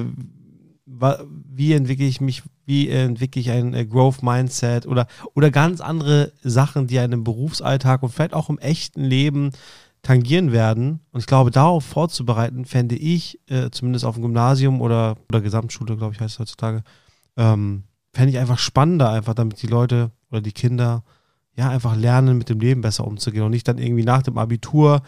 wie 1.49 1.73
entwickle 1.73 2.05
ich 2.05 2.21
mich, 2.21 2.41
wie 2.65 2.87
entwickle 2.89 3.41
ich 3.41 3.51
ein 3.51 3.73
äh, 3.73 3.85
Growth 3.85 4.23
Mindset 4.23 4.87
oder, 4.87 5.07
oder 5.33 5.51
ganz 5.51 5.81
andere 5.81 6.31
Sachen, 6.41 6.87
die 6.87 6.99
einem 6.99 7.25
Berufsalltag 7.25 8.01
und 8.01 8.13
vielleicht 8.13 8.33
auch 8.33 8.49
im 8.49 8.59
echten 8.59 9.03
Leben 9.03 9.51
tangieren 10.01 10.51
werden. 10.51 11.01
Und 11.11 11.19
ich 11.19 11.27
glaube, 11.27 11.51
darauf 11.51 11.83
vorzubereiten, 11.85 12.65
fände 12.65 12.95
ich, 12.95 13.39
äh, 13.49 13.69
zumindest 13.69 14.05
auf 14.05 14.15
dem 14.15 14.23
Gymnasium 14.23 14.81
oder, 14.81 15.17
oder 15.29 15.41
Gesamtschule, 15.41 15.97
glaube 15.97 16.13
ich, 16.13 16.19
heißt 16.19 16.35
es 16.35 16.39
heutzutage, 16.39 16.83
ähm, 17.37 17.83
fände 18.13 18.31
ich 18.31 18.39
einfach 18.39 18.59
spannender, 18.59 19.09
einfach 19.09 19.33
damit 19.33 19.61
die 19.61 19.67
Leute 19.67 20.11
oder 20.31 20.41
die 20.41 20.51
Kinder 20.51 21.03
ja 21.55 21.69
einfach 21.69 21.95
lernen, 21.95 22.37
mit 22.37 22.49
dem 22.49 22.59
Leben 22.59 22.81
besser 22.81 23.05
umzugehen 23.05 23.43
und 23.43 23.51
nicht 23.51 23.67
dann 23.67 23.77
irgendwie 23.77 24.03
nach 24.03 24.23
dem 24.23 24.37
Abitur 24.37 25.01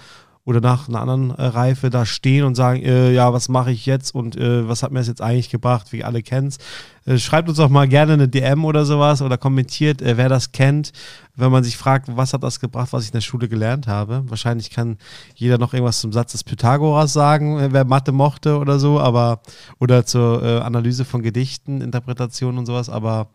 oder 0.45 0.59
nach 0.59 0.89
einer 0.89 0.99
anderen 0.99 1.31
äh, 1.31 1.41
Reife 1.41 1.89
da 1.89 2.05
stehen 2.05 2.43
und 2.43 2.55
sagen, 2.55 2.81
äh, 2.83 3.13
ja, 3.13 3.31
was 3.31 3.47
mache 3.47 3.71
ich 3.71 3.85
jetzt 3.85 4.13
und 4.13 4.35
äh, 4.35 4.67
was 4.67 4.83
hat 4.83 4.91
mir 4.91 4.99
das 4.99 5.07
jetzt 5.07 5.21
eigentlich 5.21 5.49
gebracht, 5.49 5.93
wie 5.93 6.03
alle 6.03 6.21
kennen 6.21 6.47
es. 6.47 6.57
Äh, 7.05 7.17
schreibt 7.17 7.47
uns 7.47 7.59
auch 7.59 7.69
mal 7.69 7.87
gerne 7.87 8.13
eine 8.13 8.27
DM 8.27 8.65
oder 8.65 8.83
sowas 8.83 9.21
oder 9.21 9.37
kommentiert, 9.37 10.01
äh, 10.01 10.17
wer 10.17 10.27
das 10.27 10.51
kennt, 10.51 10.91
wenn 11.35 11.49
man 11.49 11.63
sich 11.63 11.77
fragt, 11.77 12.09
was 12.17 12.33
hat 12.33 12.43
das 12.43 12.59
gebracht, 12.59 12.91
was 12.91 13.03
ich 13.03 13.09
in 13.09 13.13
der 13.13 13.21
Schule 13.21 13.47
gelernt 13.47 13.87
habe. 13.87 14.23
Wahrscheinlich 14.27 14.69
kann 14.69 14.97
jeder 15.33 15.57
noch 15.57 15.73
irgendwas 15.73 16.01
zum 16.01 16.11
Satz 16.11 16.33
des 16.33 16.43
Pythagoras 16.43 17.13
sagen, 17.13 17.59
äh, 17.59 17.69
wer 17.71 17.85
Mathe 17.85 18.11
mochte 18.11 18.57
oder 18.57 18.79
so, 18.79 18.99
aber 18.99 19.41
oder 19.79 20.05
zur 20.05 20.43
Analyse 20.43 21.05
von 21.05 21.21
Gedichten, 21.21 21.81
Interpretation 21.81 22.57
und 22.57 22.65
sowas, 22.65 22.89
aber 22.89 23.29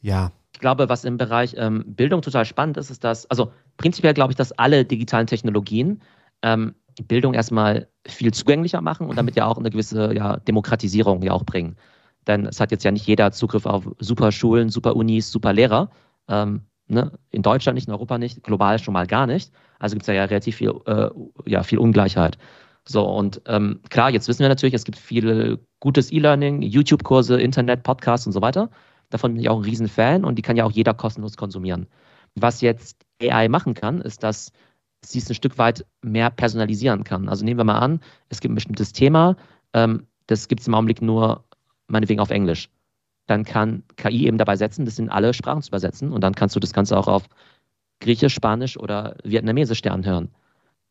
ja, 0.00 0.30
ich 0.54 0.60
glaube, 0.60 0.88
was 0.88 1.04
im 1.04 1.16
Bereich 1.16 1.54
ähm, 1.58 1.84
Bildung 1.86 2.22
total 2.22 2.44
spannend 2.44 2.76
ist, 2.76 2.90
ist, 2.90 3.02
dass, 3.02 3.28
also 3.30 3.52
prinzipiell 3.78 4.14
glaube 4.14 4.32
ich, 4.32 4.36
dass 4.36 4.52
alle 4.52 4.84
digitalen 4.84 5.26
Technologien 5.26 6.00
ähm, 6.42 6.74
Bildung 7.08 7.34
erstmal 7.34 7.88
viel 8.06 8.32
zugänglicher 8.32 8.80
machen 8.80 9.08
und 9.08 9.16
damit 9.16 9.36
ja 9.36 9.46
auch 9.46 9.58
eine 9.58 9.70
gewisse 9.70 10.14
ja, 10.14 10.36
Demokratisierung 10.38 11.22
ja 11.22 11.32
auch 11.32 11.44
bringen. 11.44 11.76
Denn 12.26 12.46
es 12.46 12.60
hat 12.60 12.70
jetzt 12.70 12.84
ja 12.84 12.90
nicht 12.90 13.06
jeder 13.06 13.32
Zugriff 13.32 13.66
auf 13.66 13.88
super 13.98 14.30
Schulen, 14.32 14.68
super 14.68 14.94
Unis, 14.96 15.30
super 15.30 15.52
Lehrer. 15.52 15.90
Ähm, 16.28 16.62
ne? 16.86 17.12
In 17.30 17.42
Deutschland 17.42 17.74
nicht, 17.74 17.88
in 17.88 17.94
Europa 17.94 18.18
nicht, 18.18 18.42
global 18.44 18.78
schon 18.78 18.94
mal 18.94 19.06
gar 19.06 19.26
nicht. 19.26 19.52
Also 19.78 19.94
gibt 19.94 20.02
es 20.02 20.08
ja, 20.08 20.14
ja 20.14 20.24
relativ 20.24 20.56
viel, 20.56 20.72
äh, 20.86 21.08
ja, 21.46 21.62
viel 21.62 21.78
Ungleichheit. 21.78 22.38
So, 22.84 23.04
und 23.04 23.40
ähm, 23.46 23.80
klar, 23.90 24.10
jetzt 24.10 24.28
wissen 24.28 24.40
wir 24.40 24.48
natürlich, 24.48 24.74
es 24.74 24.84
gibt 24.84 24.98
viel 24.98 25.58
gutes 25.80 26.12
E-Learning, 26.12 26.62
YouTube-Kurse, 26.62 27.40
Internet, 27.40 27.82
Podcasts 27.84 28.26
und 28.26 28.32
so 28.32 28.42
weiter. 28.42 28.70
Davon 29.10 29.34
bin 29.34 29.42
ich 29.42 29.48
auch 29.48 29.58
ein 29.58 29.64
Riesenfan 29.64 30.24
und 30.24 30.36
die 30.36 30.42
kann 30.42 30.56
ja 30.56 30.64
auch 30.64 30.72
jeder 30.72 30.94
kostenlos 30.94 31.36
konsumieren. 31.36 31.86
Was 32.34 32.60
jetzt 32.60 33.04
AI 33.20 33.48
machen 33.48 33.74
kann, 33.74 34.00
ist, 34.00 34.22
dass 34.22 34.52
sie 35.04 35.18
es 35.18 35.28
ein 35.28 35.34
Stück 35.34 35.58
weit 35.58 35.84
mehr 36.02 36.30
personalisieren 36.30 37.04
kann. 37.04 37.28
Also 37.28 37.44
nehmen 37.44 37.58
wir 37.58 37.64
mal 37.64 37.78
an, 37.78 38.00
es 38.28 38.40
gibt 38.40 38.52
ein 38.52 38.56
bestimmtes 38.56 38.92
Thema, 38.92 39.36
ähm, 39.72 40.06
das 40.26 40.48
gibt 40.48 40.60
es 40.60 40.68
im 40.68 40.74
Augenblick 40.74 41.02
nur 41.02 41.44
meinetwegen 41.88 42.20
auf 42.20 42.30
Englisch. 42.30 42.68
Dann 43.26 43.44
kann 43.44 43.82
KI 43.96 44.26
eben 44.26 44.38
dabei 44.38 44.56
setzen, 44.56 44.84
das 44.84 44.98
in 44.98 45.08
alle 45.08 45.34
Sprachen 45.34 45.62
zu 45.62 45.68
übersetzen 45.68 46.12
und 46.12 46.22
dann 46.22 46.34
kannst 46.34 46.56
du 46.56 46.60
das 46.60 46.72
Ganze 46.72 46.96
auch 46.96 47.08
auf 47.08 47.24
Griechisch, 48.00 48.34
Spanisch 48.34 48.76
oder 48.76 49.16
Vietnamesisch 49.22 49.82
dir 49.82 49.92
anhören. 49.92 50.28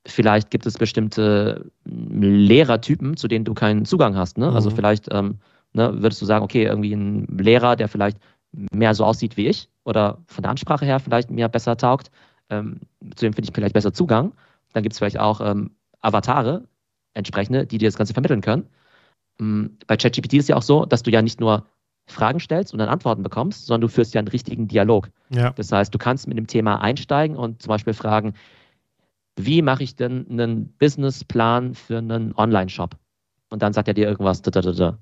Vielleicht 0.06 0.50
gibt 0.50 0.66
es 0.66 0.78
bestimmte 0.78 1.72
Lehrertypen, 1.86 3.18
zu 3.18 3.28
denen 3.28 3.46
du 3.46 3.54
keinen 3.54 3.86
Zugang 3.86 4.16
hast. 4.16 4.38
Ne? 4.38 4.46
Also 4.46 4.52
mhm. 4.52 4.56
Also 4.56 4.70
vielleicht 4.72 5.08
ähm, 5.12 5.40
ne, 5.74 6.02
würdest 6.02 6.22
du 6.22 6.26
sagen, 6.26 6.44
okay, 6.44 6.64
irgendwie 6.64 6.94
ein 6.94 7.26
Lehrer, 7.38 7.76
der 7.76 7.88
vielleicht 7.88 8.18
mehr 8.52 8.94
so 8.94 9.06
aussieht 9.06 9.38
wie 9.38 9.48
ich 9.48 9.70
oder 9.84 10.20
von 10.28 10.42
der 10.42 10.52
Ansprache 10.52 10.86
her 10.86 11.00
vielleicht 11.00 11.32
mir 11.32 11.48
besser 11.48 11.78
taugt, 11.78 12.12
ähm, 12.52 12.82
zu 13.16 13.26
dem 13.26 13.34
finde 13.34 13.50
ich 13.50 13.56
vielleicht 13.56 13.74
besser 13.74 13.94
Zugang. 13.94 14.34
Dann 14.74 14.84
gibt 14.84 14.94
es 14.94 15.00
vielleicht 15.00 15.20
auch 15.20 15.42
ähm, 15.42 15.72
Avatare, 16.02 16.68
entsprechende, 17.14 17.66
die 17.66 17.78
dir 17.78 17.88
das 17.88 17.98
Ganze 17.98 18.14
vermitteln 18.14 18.42
können. 18.42 18.68
Ähm, 19.40 19.78
bei 19.88 19.98
ChatGPT 19.98 20.34
ist 20.36 20.50
ja 20.50 20.56
auch 20.56 20.62
so, 20.62 20.86
dass 20.86 21.04
du 21.04 21.12
ja 21.12 21.22
nicht 21.22 21.40
nur 21.40 21.66
Fragen 22.08 22.40
stellst 22.40 22.74
und 22.74 22.80
dann 22.80 22.90
Antworten 22.90 23.24
bekommst, 23.24 23.66
sondern 23.66 23.82
du 23.82 23.88
führst 23.88 24.14
ja 24.14 24.20
einen 24.20 24.28
richtigen 24.28 24.68
Dialog. 24.68 25.10
Ja. 25.30 25.52
Das 25.52 25.72
heißt, 25.72 25.94
du 25.94 25.98
kannst 25.98 26.28
mit 26.28 26.38
dem 26.38 26.48
Thema 26.48 26.82
einsteigen 26.82 27.36
und 27.38 27.62
zum 27.62 27.70
Beispiel 27.70 27.94
fragen, 27.94 28.34
wie 29.38 29.62
mache 29.62 29.84
ich 29.84 29.96
denn 29.96 30.28
einen 30.30 30.74
Businessplan 30.78 31.74
für 31.74 31.98
einen 31.98 32.34
Online-Shop? 32.36 32.98
Und 33.50 33.62
dann 33.62 33.74
sagt 33.74 33.88
er 33.88 33.94
dir 33.94 34.08
irgendwas. 34.08 34.42
Da, 34.42 34.52
da, 34.52 34.62
da, 34.62 34.98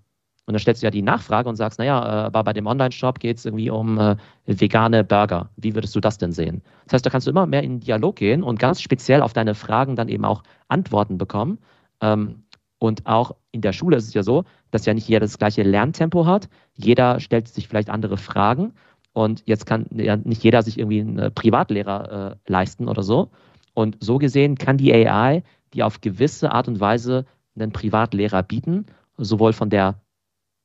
und 0.50 0.54
dann 0.54 0.60
stellst 0.60 0.82
du 0.82 0.88
ja 0.88 0.92
die 0.92 1.04
Nachfrage 1.04 1.48
und 1.48 1.58
sagst, 1.58 1.78
naja, 1.78 2.00
äh, 2.02 2.26
aber 2.26 2.44
bei 2.44 2.54
dem 2.54 2.66
Online-Shop 2.66 3.20
geht 3.20 3.38
es 3.38 3.46
irgendwie 3.46 3.70
um 3.70 4.00
äh, 4.00 4.16
vegane 4.48 5.04
Burger. 5.04 5.52
Wie 5.58 5.76
würdest 5.76 5.96
du 5.96 6.00
das 6.00 6.18
denn 6.18 6.32
sehen? 6.32 6.64
Das 6.86 6.94
heißt, 6.94 7.06
da 7.06 7.12
kannst 7.12 7.28
du 7.28 7.32
immer 7.32 7.46
mehr 7.46 7.62
in 7.62 7.74
den 7.74 7.80
Dialog 7.82 8.16
gehen 8.16 8.42
und 8.42 8.58
ganz 8.58 8.82
speziell 8.82 9.22
auf 9.22 9.34
deine 9.34 9.54
Fragen 9.54 9.96
dann 9.96 10.10
eben 10.10 10.26
auch 10.26 10.42
Antworten 10.68 11.20
bekommen. 11.20 11.60
Ähm, 12.02 12.46
und 12.80 13.06
auch 13.06 13.36
in 13.52 13.62
der 13.62 13.74
Schule 13.74 13.98
ist 13.98 14.08
es 14.08 14.16
ja 14.16 14.24
so, 14.24 14.44
dass 14.72 14.88
ja 14.88 14.96
nicht 14.96 15.08
jeder 15.08 15.20
das 15.20 15.38
gleiche 15.38 15.62
Lerntempo 15.62 16.26
hat. 16.26 16.50
Jeder 16.74 17.20
stellt 17.20 17.48
sich 17.48 17.68
vielleicht 17.68 17.92
andere 17.92 18.18
Fragen. 18.18 18.74
Und 19.14 19.44
jetzt 19.46 19.68
kann 19.68 19.86
ja 19.92 20.16
nicht 20.16 20.44
jeder 20.44 20.64
sich 20.64 20.80
irgendwie 20.80 21.02
einen 21.02 21.20
äh, 21.20 21.30
Privatlehrer 21.30 22.32
äh, 22.32 22.52
leisten 22.52 22.88
oder 22.88 23.04
so. 23.04 23.30
Und 23.76 23.98
so 24.00 24.18
gesehen 24.18 24.56
kann 24.56 24.78
die 24.78 24.92
AI 24.92 25.44
die 25.74 25.84
auf 25.84 26.02
gewisse 26.02 26.52
Art 26.52 26.68
und 26.68 26.80
Weise 26.80 27.26
einen 27.56 27.72
Privatlehrer 27.72 28.44
bieten, 28.44 28.86
sowohl 29.18 29.54
von 29.54 29.70
der 29.70 30.02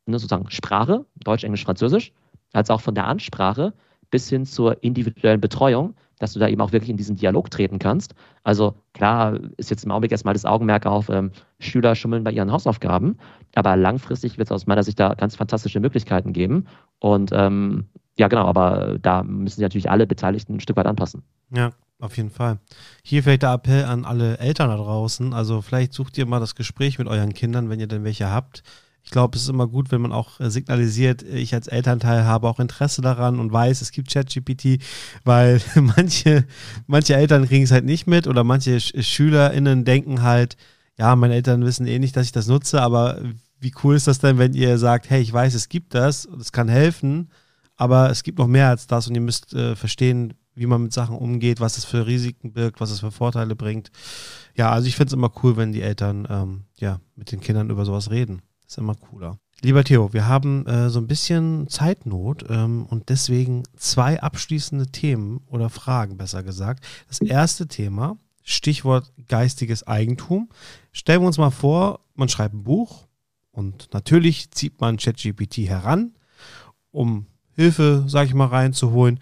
ne, 0.06 0.18
sozusagen 0.18 0.50
Sprache, 0.50 1.04
Deutsch, 1.22 1.44
Englisch, 1.44 1.64
Französisch, 1.64 2.12
als 2.52 2.70
auch 2.70 2.80
von 2.80 2.94
der 2.94 3.06
Ansprache 3.06 3.72
bis 4.10 4.28
hin 4.28 4.46
zur 4.46 4.82
individuellen 4.82 5.40
Betreuung, 5.40 5.94
dass 6.18 6.32
du 6.32 6.38
da 6.38 6.48
eben 6.48 6.60
auch 6.60 6.72
wirklich 6.72 6.90
in 6.90 6.96
diesen 6.96 7.16
Dialog 7.16 7.50
treten 7.50 7.78
kannst. 7.78 8.14
Also 8.44 8.74
klar 8.92 9.38
ist 9.56 9.70
jetzt 9.70 9.84
im 9.84 9.90
Augenblick 9.90 10.12
erstmal 10.12 10.34
das 10.34 10.44
Augenmerk 10.44 10.86
auf 10.86 11.08
ähm, 11.08 11.32
Schüler 11.58 11.94
schummeln 11.94 12.22
bei 12.22 12.30
ihren 12.30 12.52
Hausaufgaben, 12.52 13.18
aber 13.54 13.76
langfristig 13.76 14.38
wird 14.38 14.48
es 14.48 14.52
aus 14.52 14.66
meiner 14.66 14.82
Sicht 14.82 15.00
da 15.00 15.14
ganz 15.14 15.34
fantastische 15.36 15.80
Möglichkeiten 15.80 16.32
geben. 16.32 16.66
Und 17.00 17.30
ähm, 17.32 17.86
ja, 18.16 18.28
genau, 18.28 18.46
aber 18.46 18.98
da 19.02 19.24
müssen 19.24 19.56
sich 19.56 19.62
natürlich 19.62 19.90
alle 19.90 20.06
Beteiligten 20.06 20.54
ein 20.54 20.60
Stück 20.60 20.76
weit 20.76 20.86
anpassen. 20.86 21.24
Ja, 21.50 21.72
auf 21.98 22.16
jeden 22.16 22.30
Fall. 22.30 22.58
Hier 23.02 23.22
vielleicht 23.24 23.42
der 23.42 23.54
Appell 23.54 23.84
an 23.84 24.04
alle 24.04 24.38
Eltern 24.38 24.68
da 24.68 24.76
draußen. 24.76 25.32
Also 25.32 25.60
vielleicht 25.62 25.92
sucht 25.92 26.16
ihr 26.18 26.26
mal 26.26 26.40
das 26.40 26.54
Gespräch 26.54 26.98
mit 26.98 27.08
euren 27.08 27.34
Kindern, 27.34 27.68
wenn 27.68 27.80
ihr 27.80 27.88
denn 27.88 28.04
welche 28.04 28.30
habt 28.30 28.62
ich 29.04 29.10
glaube, 29.10 29.36
es 29.36 29.42
ist 29.42 29.50
immer 29.50 29.68
gut, 29.68 29.92
wenn 29.92 30.00
man 30.00 30.12
auch 30.12 30.40
äh, 30.40 30.50
signalisiert, 30.50 31.22
ich 31.22 31.54
als 31.54 31.68
Elternteil 31.68 32.24
habe 32.24 32.48
auch 32.48 32.58
Interesse 32.58 33.02
daran 33.02 33.38
und 33.38 33.52
weiß, 33.52 33.82
es 33.82 33.92
gibt 33.92 34.10
ChatGPT, 34.10 34.82
weil 35.24 35.60
manche, 35.74 36.46
manche 36.86 37.14
Eltern 37.14 37.46
kriegen 37.46 37.64
es 37.64 37.70
halt 37.70 37.84
nicht 37.84 38.06
mit 38.06 38.26
oder 38.26 38.44
manche 38.44 38.80
SchülerInnen 38.80 39.84
denken 39.84 40.22
halt, 40.22 40.56
ja, 40.96 41.14
meine 41.16 41.34
Eltern 41.34 41.64
wissen 41.64 41.86
eh 41.86 41.98
nicht, 41.98 42.16
dass 42.16 42.26
ich 42.26 42.32
das 42.32 42.46
nutze, 42.46 42.80
aber 42.80 43.20
wie 43.60 43.74
cool 43.82 43.94
ist 43.94 44.06
das 44.06 44.20
denn, 44.20 44.38
wenn 44.38 44.54
ihr 44.54 44.78
sagt, 44.78 45.10
hey, 45.10 45.20
ich 45.20 45.32
weiß, 45.32 45.54
es 45.54 45.68
gibt 45.68 45.94
das 45.94 46.24
und 46.24 46.40
es 46.40 46.52
kann 46.52 46.68
helfen, 46.68 47.30
aber 47.76 48.10
es 48.10 48.22
gibt 48.22 48.38
noch 48.38 48.46
mehr 48.46 48.68
als 48.68 48.86
das 48.86 49.06
und 49.06 49.14
ihr 49.14 49.20
müsst 49.20 49.52
äh, 49.52 49.76
verstehen, 49.76 50.34
wie 50.54 50.66
man 50.66 50.82
mit 50.82 50.92
Sachen 50.92 51.16
umgeht, 51.16 51.60
was 51.60 51.76
es 51.76 51.84
für 51.84 52.06
Risiken 52.06 52.52
birgt, 52.52 52.80
was 52.80 52.90
es 52.90 53.00
für 53.00 53.10
Vorteile 53.10 53.56
bringt. 53.56 53.90
Ja, 54.56 54.70
also 54.70 54.86
ich 54.86 54.96
finde 54.96 55.08
es 55.08 55.12
immer 55.14 55.32
cool, 55.42 55.56
wenn 55.56 55.72
die 55.72 55.82
Eltern 55.82 56.26
ähm, 56.30 56.64
ja 56.78 57.00
mit 57.16 57.32
den 57.32 57.40
Kindern 57.40 57.70
über 57.70 57.84
sowas 57.84 58.10
reden. 58.10 58.42
Ist 58.66 58.78
immer 58.78 58.94
cooler. 58.94 59.38
Lieber 59.62 59.84
Theo, 59.84 60.12
wir 60.12 60.26
haben 60.26 60.66
äh, 60.66 60.90
so 60.90 60.98
ein 60.98 61.06
bisschen 61.06 61.68
Zeitnot 61.68 62.44
ähm, 62.50 62.86
und 62.86 63.08
deswegen 63.08 63.62
zwei 63.76 64.20
abschließende 64.20 64.88
Themen 64.88 65.40
oder 65.46 65.70
Fragen, 65.70 66.16
besser 66.16 66.42
gesagt. 66.42 66.84
Das 67.08 67.20
erste 67.20 67.66
Thema, 67.66 68.18
Stichwort 68.42 69.12
geistiges 69.26 69.86
Eigentum. 69.86 70.50
Stellen 70.92 71.22
wir 71.22 71.26
uns 71.26 71.38
mal 71.38 71.50
vor, 71.50 72.00
man 72.14 72.28
schreibt 72.28 72.54
ein 72.54 72.64
Buch 72.64 73.06
und 73.52 73.88
natürlich 73.94 74.50
zieht 74.50 74.80
man 74.80 74.98
ChatGPT 74.98 75.58
heran, 75.58 76.14
um 76.90 77.26
Hilfe, 77.54 78.04
sag 78.06 78.26
ich 78.26 78.34
mal, 78.34 78.48
reinzuholen. 78.48 79.20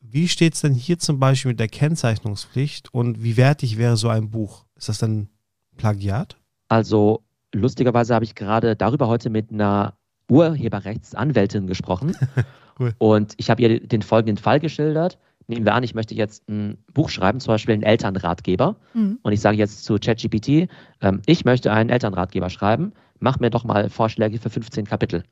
Wie 0.00 0.28
steht 0.28 0.54
es 0.54 0.60
denn 0.60 0.74
hier 0.74 0.98
zum 0.98 1.18
Beispiel 1.20 1.52
mit 1.52 1.60
der 1.60 1.68
Kennzeichnungspflicht 1.68 2.92
und 2.92 3.22
wie 3.22 3.36
wertig 3.36 3.78
wäre 3.78 3.96
so 3.96 4.08
ein 4.08 4.30
Buch? 4.30 4.64
Ist 4.74 4.88
das 4.88 4.98
dann 4.98 5.28
Plagiat? 5.76 6.36
Also 6.68 7.22
lustigerweise 7.54 8.14
habe 8.14 8.24
ich 8.24 8.34
gerade 8.34 8.76
darüber 8.76 9.08
heute 9.08 9.30
mit 9.30 9.52
einer 9.52 9.94
Urheberrechtsanwältin 10.30 11.66
gesprochen. 11.66 12.16
cool. 12.78 12.94
Und 12.98 13.34
ich 13.36 13.50
habe 13.50 13.62
ihr 13.62 13.80
den 13.80 14.02
folgenden 14.02 14.36
Fall 14.36 14.60
geschildert. 14.60 15.18
Nehmen 15.48 15.64
wir 15.64 15.74
an, 15.74 15.82
ich 15.82 15.94
möchte 15.94 16.14
jetzt 16.14 16.48
ein 16.48 16.78
Buch 16.94 17.08
schreiben, 17.08 17.40
zum 17.40 17.52
Beispiel 17.54 17.74
einen 17.74 17.82
Elternratgeber. 17.82 18.76
Mhm. 18.94 19.18
Und 19.22 19.32
ich 19.32 19.40
sage 19.40 19.56
jetzt 19.56 19.84
zu 19.84 19.98
ChatGPT, 19.98 20.70
ähm, 21.00 21.22
ich 21.26 21.44
möchte 21.44 21.72
einen 21.72 21.90
Elternratgeber 21.90 22.50
schreiben, 22.50 22.92
mach 23.18 23.40
mir 23.40 23.50
doch 23.50 23.64
mal 23.64 23.90
Vorschläge 23.90 24.38
für 24.38 24.50
15 24.50 24.86
Kapitel. 24.86 25.24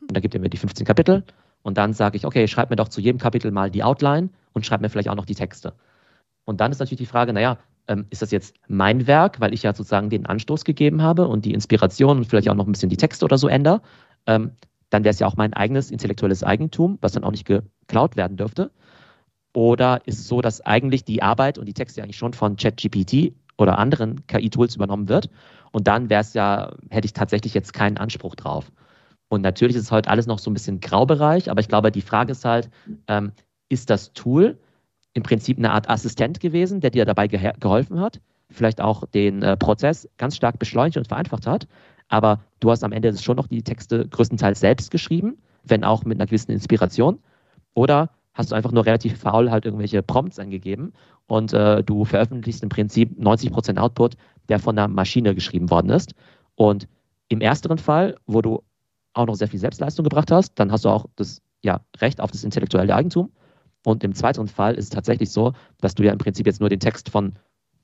Und 0.00 0.16
dann 0.16 0.22
gibt 0.22 0.34
er 0.34 0.40
mir 0.40 0.48
die 0.48 0.56
15 0.56 0.86
Kapitel. 0.86 1.24
Und 1.62 1.76
dann 1.76 1.92
sage 1.92 2.16
ich, 2.16 2.24
okay, 2.24 2.48
schreib 2.48 2.70
mir 2.70 2.76
doch 2.76 2.88
zu 2.88 3.00
jedem 3.00 3.18
Kapitel 3.18 3.50
mal 3.50 3.70
die 3.70 3.82
Outline 3.82 4.30
und 4.52 4.64
schreib 4.64 4.80
mir 4.80 4.88
vielleicht 4.88 5.08
auch 5.08 5.16
noch 5.16 5.26
die 5.26 5.34
Texte. 5.34 5.74
Und 6.44 6.60
dann 6.60 6.70
ist 6.70 6.78
natürlich 6.78 7.00
die 7.00 7.06
Frage, 7.06 7.32
naja, 7.32 7.58
ähm, 7.88 8.06
ist 8.10 8.22
das 8.22 8.30
jetzt 8.30 8.56
mein 8.68 9.06
Werk, 9.06 9.40
weil 9.40 9.54
ich 9.54 9.62
ja 9.62 9.74
sozusagen 9.74 10.10
den 10.10 10.26
Anstoß 10.26 10.64
gegeben 10.64 11.02
habe 11.02 11.28
und 11.28 11.44
die 11.44 11.54
Inspiration 11.54 12.18
und 12.18 12.24
vielleicht 12.24 12.48
auch 12.48 12.54
noch 12.54 12.66
ein 12.66 12.72
bisschen 12.72 12.90
die 12.90 12.96
Texte 12.96 13.24
oder 13.24 13.38
so 13.38 13.48
ändere, 13.48 13.82
ähm, 14.26 14.52
dann 14.90 15.04
wäre 15.04 15.12
es 15.12 15.18
ja 15.18 15.26
auch 15.26 15.36
mein 15.36 15.52
eigenes 15.52 15.90
intellektuelles 15.90 16.44
Eigentum, 16.44 16.98
was 17.00 17.12
dann 17.12 17.24
auch 17.24 17.30
nicht 17.30 17.46
geklaut 17.46 18.16
werden 18.16 18.36
dürfte. 18.36 18.70
Oder 19.52 20.02
ist 20.06 20.18
es 20.18 20.28
so, 20.28 20.40
dass 20.42 20.60
eigentlich 20.60 21.04
die 21.04 21.22
Arbeit 21.22 21.58
und 21.58 21.66
die 21.66 21.74
Texte 21.74 22.02
eigentlich 22.02 22.18
schon 22.18 22.34
von 22.34 22.56
ChatGPT 22.56 23.34
oder 23.56 23.78
anderen 23.78 24.26
KI-Tools 24.26 24.76
übernommen 24.76 25.08
wird? 25.08 25.30
Und 25.72 25.88
dann 25.88 26.10
wäre 26.10 26.20
es 26.20 26.34
ja, 26.34 26.72
hätte 26.90 27.06
ich 27.06 27.14
tatsächlich 27.14 27.54
jetzt 27.54 27.72
keinen 27.72 27.96
Anspruch 27.96 28.34
drauf. 28.34 28.70
Und 29.28 29.40
natürlich 29.42 29.74
ist 29.74 29.82
es 29.82 29.90
heute 29.90 30.10
alles 30.10 30.26
noch 30.26 30.38
so 30.38 30.50
ein 30.50 30.54
bisschen 30.54 30.80
Graubereich, 30.80 31.50
aber 31.50 31.60
ich 31.60 31.68
glaube, 31.68 31.90
die 31.90 32.02
Frage 32.02 32.32
ist 32.32 32.44
halt, 32.44 32.70
ähm, 33.08 33.32
ist 33.68 33.90
das 33.90 34.12
Tool 34.12 34.58
im 35.16 35.22
Prinzip 35.22 35.56
eine 35.56 35.72
Art 35.72 35.88
Assistent 35.88 36.40
gewesen, 36.40 36.80
der 36.80 36.90
dir 36.90 37.06
dabei 37.06 37.26
ge 37.26 37.52
geholfen 37.58 38.00
hat, 38.00 38.20
vielleicht 38.50 38.82
auch 38.82 39.06
den 39.06 39.42
äh, 39.42 39.56
Prozess 39.56 40.06
ganz 40.18 40.36
stark 40.36 40.58
beschleunigt 40.58 40.98
und 40.98 41.08
vereinfacht 41.08 41.46
hat. 41.46 41.66
Aber 42.08 42.40
du 42.60 42.70
hast 42.70 42.84
am 42.84 42.92
Ende 42.92 43.16
schon 43.16 43.36
noch 43.36 43.46
die 43.46 43.62
Texte 43.62 44.06
größtenteils 44.06 44.60
selbst 44.60 44.90
geschrieben, 44.90 45.38
wenn 45.64 45.84
auch 45.84 46.04
mit 46.04 46.18
einer 46.18 46.26
gewissen 46.26 46.52
Inspiration. 46.52 47.18
Oder 47.72 48.10
hast 48.34 48.50
du 48.50 48.54
einfach 48.54 48.72
nur 48.72 48.84
relativ 48.84 49.18
faul 49.18 49.50
halt 49.50 49.64
irgendwelche 49.64 50.02
Prompts 50.02 50.38
angegeben 50.38 50.92
und 51.26 51.54
äh, 51.54 51.82
du 51.82 52.04
veröffentlichst 52.04 52.62
im 52.62 52.68
Prinzip 52.68 53.18
90% 53.18 53.78
Output, 53.78 54.16
der 54.50 54.58
von 54.58 54.78
einer 54.78 54.86
Maschine 54.86 55.34
geschrieben 55.34 55.70
worden 55.70 55.88
ist. 55.88 56.14
Und 56.56 56.88
im 57.28 57.40
ersteren 57.40 57.78
Fall, 57.78 58.16
wo 58.26 58.42
du 58.42 58.62
auch 59.14 59.26
noch 59.26 59.34
sehr 59.34 59.48
viel 59.48 59.60
Selbstleistung 59.60 60.04
gebracht 60.04 60.30
hast, 60.30 60.58
dann 60.60 60.70
hast 60.70 60.84
du 60.84 60.90
auch 60.90 61.06
das 61.16 61.40
ja, 61.62 61.80
Recht 62.02 62.20
auf 62.20 62.30
das 62.30 62.44
intellektuelle 62.44 62.94
Eigentum. 62.94 63.32
Und 63.86 64.02
im 64.02 64.16
zweiten 64.16 64.48
Fall 64.48 64.74
ist 64.74 64.86
es 64.86 64.90
tatsächlich 64.90 65.30
so, 65.30 65.52
dass 65.80 65.94
du 65.94 66.02
ja 66.02 66.10
im 66.10 66.18
Prinzip 66.18 66.44
jetzt 66.44 66.58
nur 66.58 66.68
den 66.68 66.80
Text 66.80 67.08
von 67.08 67.34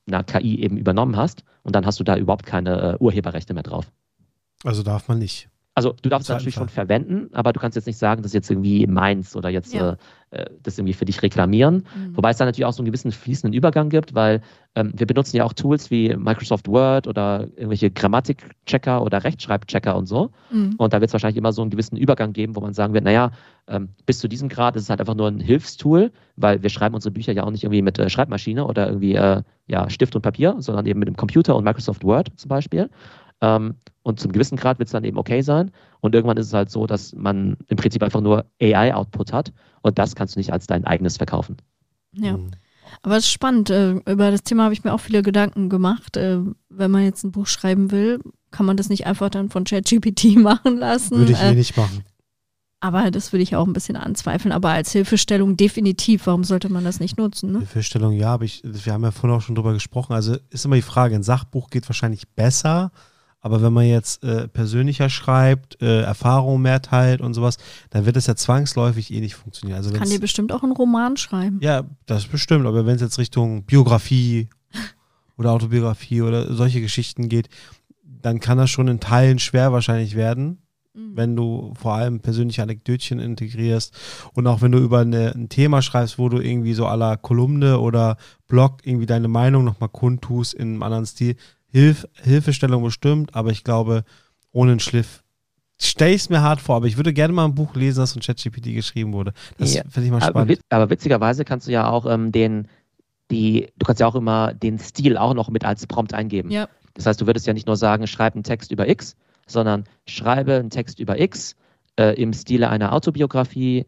einer 0.09 0.25
KI 0.25 0.61
eben 0.61 0.77
übernommen 0.77 1.17
hast 1.17 1.45
und 1.63 1.77
dann 1.77 1.87
hast 1.87 2.01
du 2.01 2.03
da 2.03 2.17
überhaupt 2.17 2.45
keine 2.45 2.95
äh, 2.95 2.97
Urheberrechte 2.99 3.55
mehr 3.55 3.63
drauf. 3.63 3.93
Also 4.65 4.83
darf 4.83 5.07
man 5.07 5.21
nicht. 5.21 5.49
Also 5.75 5.95
du 6.03 6.11
darfst 6.11 6.29
es 6.29 6.35
natürlich 6.35 6.55
Fall. 6.55 6.63
schon 6.63 6.69
verwenden, 6.69 7.31
aber 7.33 7.53
du 7.55 7.61
kannst 7.61 7.77
jetzt 7.77 7.87
nicht 7.87 7.97
sagen, 7.97 8.23
das 8.23 8.31
ist 8.31 8.35
jetzt 8.35 8.51
irgendwie 8.51 8.87
meins 8.87 9.35
oder 9.35 9.49
jetzt 9.49 9.73
ja. 9.73 9.97
äh, 10.31 10.45
das 10.63 10.77
irgendwie 10.77 10.93
für 10.93 11.07
dich 11.07 11.23
reklamieren. 11.23 11.87
Mhm. 11.97 12.15
Wobei 12.17 12.31
es 12.31 12.37
da 12.37 12.45
natürlich 12.45 12.67
auch 12.67 12.75
so 12.75 12.83
einen 12.83 12.87
gewissen 12.87 13.11
fließenden 13.11 13.57
Übergang 13.57 13.89
gibt, 13.89 14.15
weil 14.15 14.43
ähm, 14.75 14.93
wir 14.95 15.07
benutzen 15.07 15.37
ja 15.37 15.45
auch 15.45 15.55
Tools 15.55 15.91
wie 15.91 16.15
Microsoft 16.15 16.69
Word 16.69 17.07
oder 17.07 17.49
irgendwelche 17.57 17.91
Grammatikchecker 17.91 19.03
oder 19.03 19.25
Rechtschreibchecker 19.25 19.97
und 19.97 20.07
so. 20.07 20.31
Mhm. 20.51 20.75
Und 20.77 20.93
da 20.93 21.01
wird 21.01 21.09
es 21.09 21.15
wahrscheinlich 21.15 21.39
immer 21.39 21.53
so 21.53 21.63
einen 21.63 21.71
gewissen 21.71 21.97
Übergang 21.97 22.35
geben, 22.35 22.55
wo 22.55 22.61
man 22.61 22.75
sagen 22.75 22.93
wird, 22.93 23.05
naja, 23.05 23.31
ähm, 23.67 23.91
bis 24.05 24.19
zu 24.19 24.29
diesem 24.29 24.51
Grad 24.51 24.77
ist 24.77 24.83
es 24.83 24.91
halt 24.91 25.01
einfach 25.01 25.15
nur 25.15 25.29
ein 25.29 25.41
Hilfstool, 25.41 26.13
weil 26.37 26.63
wir 26.63 26.69
schreiben 26.69 26.95
unsere 26.95 27.13
Bücher 27.13 27.33
ja 27.33 27.45
auch 27.45 27.51
nicht 27.51 27.65
irgendwie 27.65 27.83
mit 27.83 27.99
äh, 27.99 28.11
Schreibmaschine 28.11 28.67
oder 28.67 28.89
irgendwie 28.89 29.15
äh, 29.15 29.43
ja, 29.69 29.89
Stift 29.89 30.15
und 30.17 30.23
Papier, 30.23 30.57
sondern 30.59 30.85
eben 30.85 30.99
mit 30.99 31.09
dem 31.09 31.17
Computer 31.17 31.57
und 31.57 31.65
Microsoft 31.65 32.05
Word 32.05 32.31
zum 32.37 32.49
Beispiel. 32.49 32.91
Ähm, 33.43 33.75
und 34.03 34.19
zum 34.19 34.33
gewissen 34.33 34.57
Grad 34.57 34.79
wird 34.79 34.89
es 34.89 34.93
dann 34.93 35.05
eben 35.05 35.19
okay 35.19 35.43
sein. 35.43 35.71
Und 36.01 36.15
irgendwann 36.15 36.37
ist 36.37 36.47
es 36.47 36.55
halt 36.55 36.71
so, 36.71 36.87
dass 36.87 37.15
man 37.15 37.57
im 37.69 37.77
Prinzip 37.77 38.03
einfach 38.03 38.21
nur 38.21 38.47
AI-Output 38.61 39.33
hat. 39.33 39.53
Und 39.83 39.99
das 39.99 40.15
kannst 40.15 40.35
du 40.35 40.41
nicht 40.41 40.53
als 40.53 40.67
dein 40.67 40.85
eigenes 40.85 41.19
verkaufen. 41.19 41.57
Ja. 42.15 42.37
Mhm. 42.39 42.53
Aber 43.03 43.17
es 43.17 43.25
ist 43.25 43.31
spannend. 43.31 43.71
Äh, 43.71 43.93
über 44.07 44.31
das 44.31 44.43
Thema 44.43 44.65
habe 44.65 44.75
ich 44.75 44.85
mir 44.85 44.93
auch 44.93 45.01
viele 45.01 45.23
Gedanken 45.23 45.69
gemacht. 45.69 46.17
Äh, 46.17 46.41
wenn 46.69 46.91
man 46.91 47.05
jetzt 47.05 47.25
ein 47.25 47.33
Buch 47.33 47.47
schreiben 47.47 47.91
will, 47.91 48.21
Kann 48.51 48.67
man 48.67 48.77
das 48.77 48.91
nicht 48.91 49.07
einfach 49.07 49.31
dann 49.31 49.49
von 49.49 49.65
ChatGPT 49.65 50.37
machen 50.37 50.77
lassen? 50.77 51.19
Würde 51.19 51.33
ich 51.33 51.41
eh 51.43 51.55
nicht 51.55 51.77
machen. 51.77 52.05
Aber 52.81 53.13
das 53.13 53.33
würde 53.33 53.45
ich 53.45 53.55
auch 53.55 53.67
ein 53.67 53.73
bisschen 53.73 53.97
anzweifeln. 53.97 54.53
Aber 54.53 54.71
als 54.71 54.91
Hilfestellung 54.91 55.57
definitiv. 55.57 56.27
Warum 56.27 56.43
sollte 56.43 56.69
man 56.69 56.85
das 56.85 56.99
nicht 56.99 57.17
nutzen? 57.17 57.53
Ne? 57.53 57.59
Hilfestellung, 57.61 58.13
ja, 58.13 58.35
aber 58.35 58.45
ich, 58.45 58.61
wir 58.65 58.93
haben 58.93 59.05
ja 59.05 59.13
vorhin 59.13 59.37
auch 59.39 59.41
schon 59.41 59.55
drüber 59.55 59.73
gesprochen. 59.73 60.13
Also 60.13 60.37
ist 60.51 60.65
immer 60.65 60.75
die 60.75 60.83
Frage, 60.83 61.15
ein 61.15 61.23
Sachbuch 61.23 61.71
geht 61.71 61.89
wahrscheinlich 61.89 62.29
besser. 62.29 62.91
Aber 63.43 63.61
wenn 63.61 63.73
man 63.73 63.87
jetzt 63.87 64.23
äh, 64.23 64.47
persönlicher 64.47 65.11
schreibt, 65.11 65.83
äh, 65.83 66.03
Erfahrungen 66.03 66.63
mehr 66.63 66.81
teilt 66.81 67.21
und 67.21 67.35
sowas, 67.35 67.59
dann 67.91 68.07
wird 68.07 68.17
es 68.17 68.27
ja 68.27 68.37
zwangsläufig 68.37 69.13
eh 69.13 69.21
nicht 69.21 69.35
funktionieren. 69.35 69.77
Also 69.77 69.93
Kann 69.93 70.09
dir 70.09 70.21
bestimmt 70.21 70.53
auch 70.53 70.63
einen 70.63 70.73
Roman 70.73 71.17
schreiben. 71.17 71.59
Ja, 71.61 71.83
das 72.07 72.27
bestimmt. 72.27 72.67
Aber 72.67 72.87
wenn 72.87 72.95
es 72.95 73.03
jetzt 73.03 73.19
Richtung 73.19 73.65
Biografie 73.65 74.49
oder 75.37 75.51
Autobiografie 75.51 76.23
oder 76.23 76.55
solche 76.55 76.81
Geschichten 76.81 77.29
geht, 77.29 77.49
dann 78.05 78.39
kann 78.39 78.59
das 78.59 78.71
schon 78.71 78.87
in 78.87 79.01
Teilen 79.01 79.41
schwer 79.41 79.73
wahrscheinlich 79.73 80.15
werden 80.15 80.63
mhm. 80.95 81.17
wenn 81.17 81.37
du 81.37 81.73
vor 81.75 81.95
allem 81.95 82.21
persönliche 82.21 82.63
Anekdötchen 82.63 83.19
integrierst 83.19 83.95
und 84.35 84.47
auch 84.47 84.63
wenn 84.63 84.73
du 84.73 84.79
über 84.79 85.01
eine, 85.01 85.35
ein 85.35 85.49
Thema 85.49 85.83
schreibst, 85.83 86.19
wo 86.19 86.29
du 86.29 86.39
irgendwie 86.41 86.75
so 86.75 86.87
aller 86.87 87.17
Kolumne 87.17 87.79
oder 87.79 88.17
Blog 88.49 88.79
irgendwie 88.85 89.07
deine 89.07 89.29
Meinung 89.29 89.65
nochmal 89.65 89.89
kundtust 89.89 90.55
in 90.55 90.69
einem 90.69 90.83
anderen 90.83 91.07
Stil. 91.07 91.37
Hilf, 91.73 92.07
Hilfestellung 92.23 92.85
bestimmt, 92.85 93.35
aber 93.35 93.51
ich 93.51 93.65
glaube, 93.65 94.05
ohne 94.53 94.73
einen 94.73 94.81
Schliff 94.81 95.23
stelle 95.81 96.13
ich 96.13 96.23
es 96.23 96.31
mir 96.31 96.43
hart 96.43 96.61
vor, 96.61 96.77
aber 96.77 96.87
ich 96.87 96.97
würde 96.97 97.13
gerne 97.13 97.33
mal 97.33 97.47
ein 97.47 97.55
Buch 97.55 97.75
lesen, 97.75 98.01
das 98.01 98.13
von 98.13 98.23
ChatGPT 98.23 98.75
geschrieben 98.75 99.13
wurde. 99.13 99.33
Das 99.57 99.75
ja, 99.75 99.83
finde 99.89 100.07
ich 100.07 100.13
mal 100.13 100.21
spannend. 100.21 100.61
Aber, 100.69 100.83
aber, 100.83 100.91
witzigerweise 100.91 101.45
kannst 101.45 101.67
du 101.67 101.73
ja 101.73 101.89
auch 101.89 102.07
ähm, 102.07 102.31
den, 102.31 102.69
die, 103.31 103.69
du 103.79 103.87
kannst 103.87 104.01
ja 104.01 104.07
auch 104.07 104.15
immer 104.15 104.55
den 104.55 104.79
Stil 104.79 105.17
auch 105.17 105.35
noch 105.35 105.49
mit 105.49 105.65
als 105.65 105.87
Prompt 105.87 106.15
eingeben. 106.15 106.51
Ja. 106.51 106.69
Das 106.95 107.07
heißt, 107.07 107.21
du 107.21 107.27
würdest 107.27 107.47
ja 107.47 107.55
nicht 107.55 107.67
nur 107.67 107.77
sagen, 107.77 108.07
schreib 108.07 108.35
einen 108.35 108.45
Text 108.45 108.71
über 108.71 108.89
X, 108.89 109.17
sondern 109.47 109.85
schreibe 110.07 110.55
einen 110.55 110.71
Text 110.71 111.01
über 111.01 111.19
X 111.19 111.57
äh, 111.99 112.21
im 112.21 112.33
Stile 112.33 112.69
einer 112.69 112.93
Autobiografie. 112.93 113.87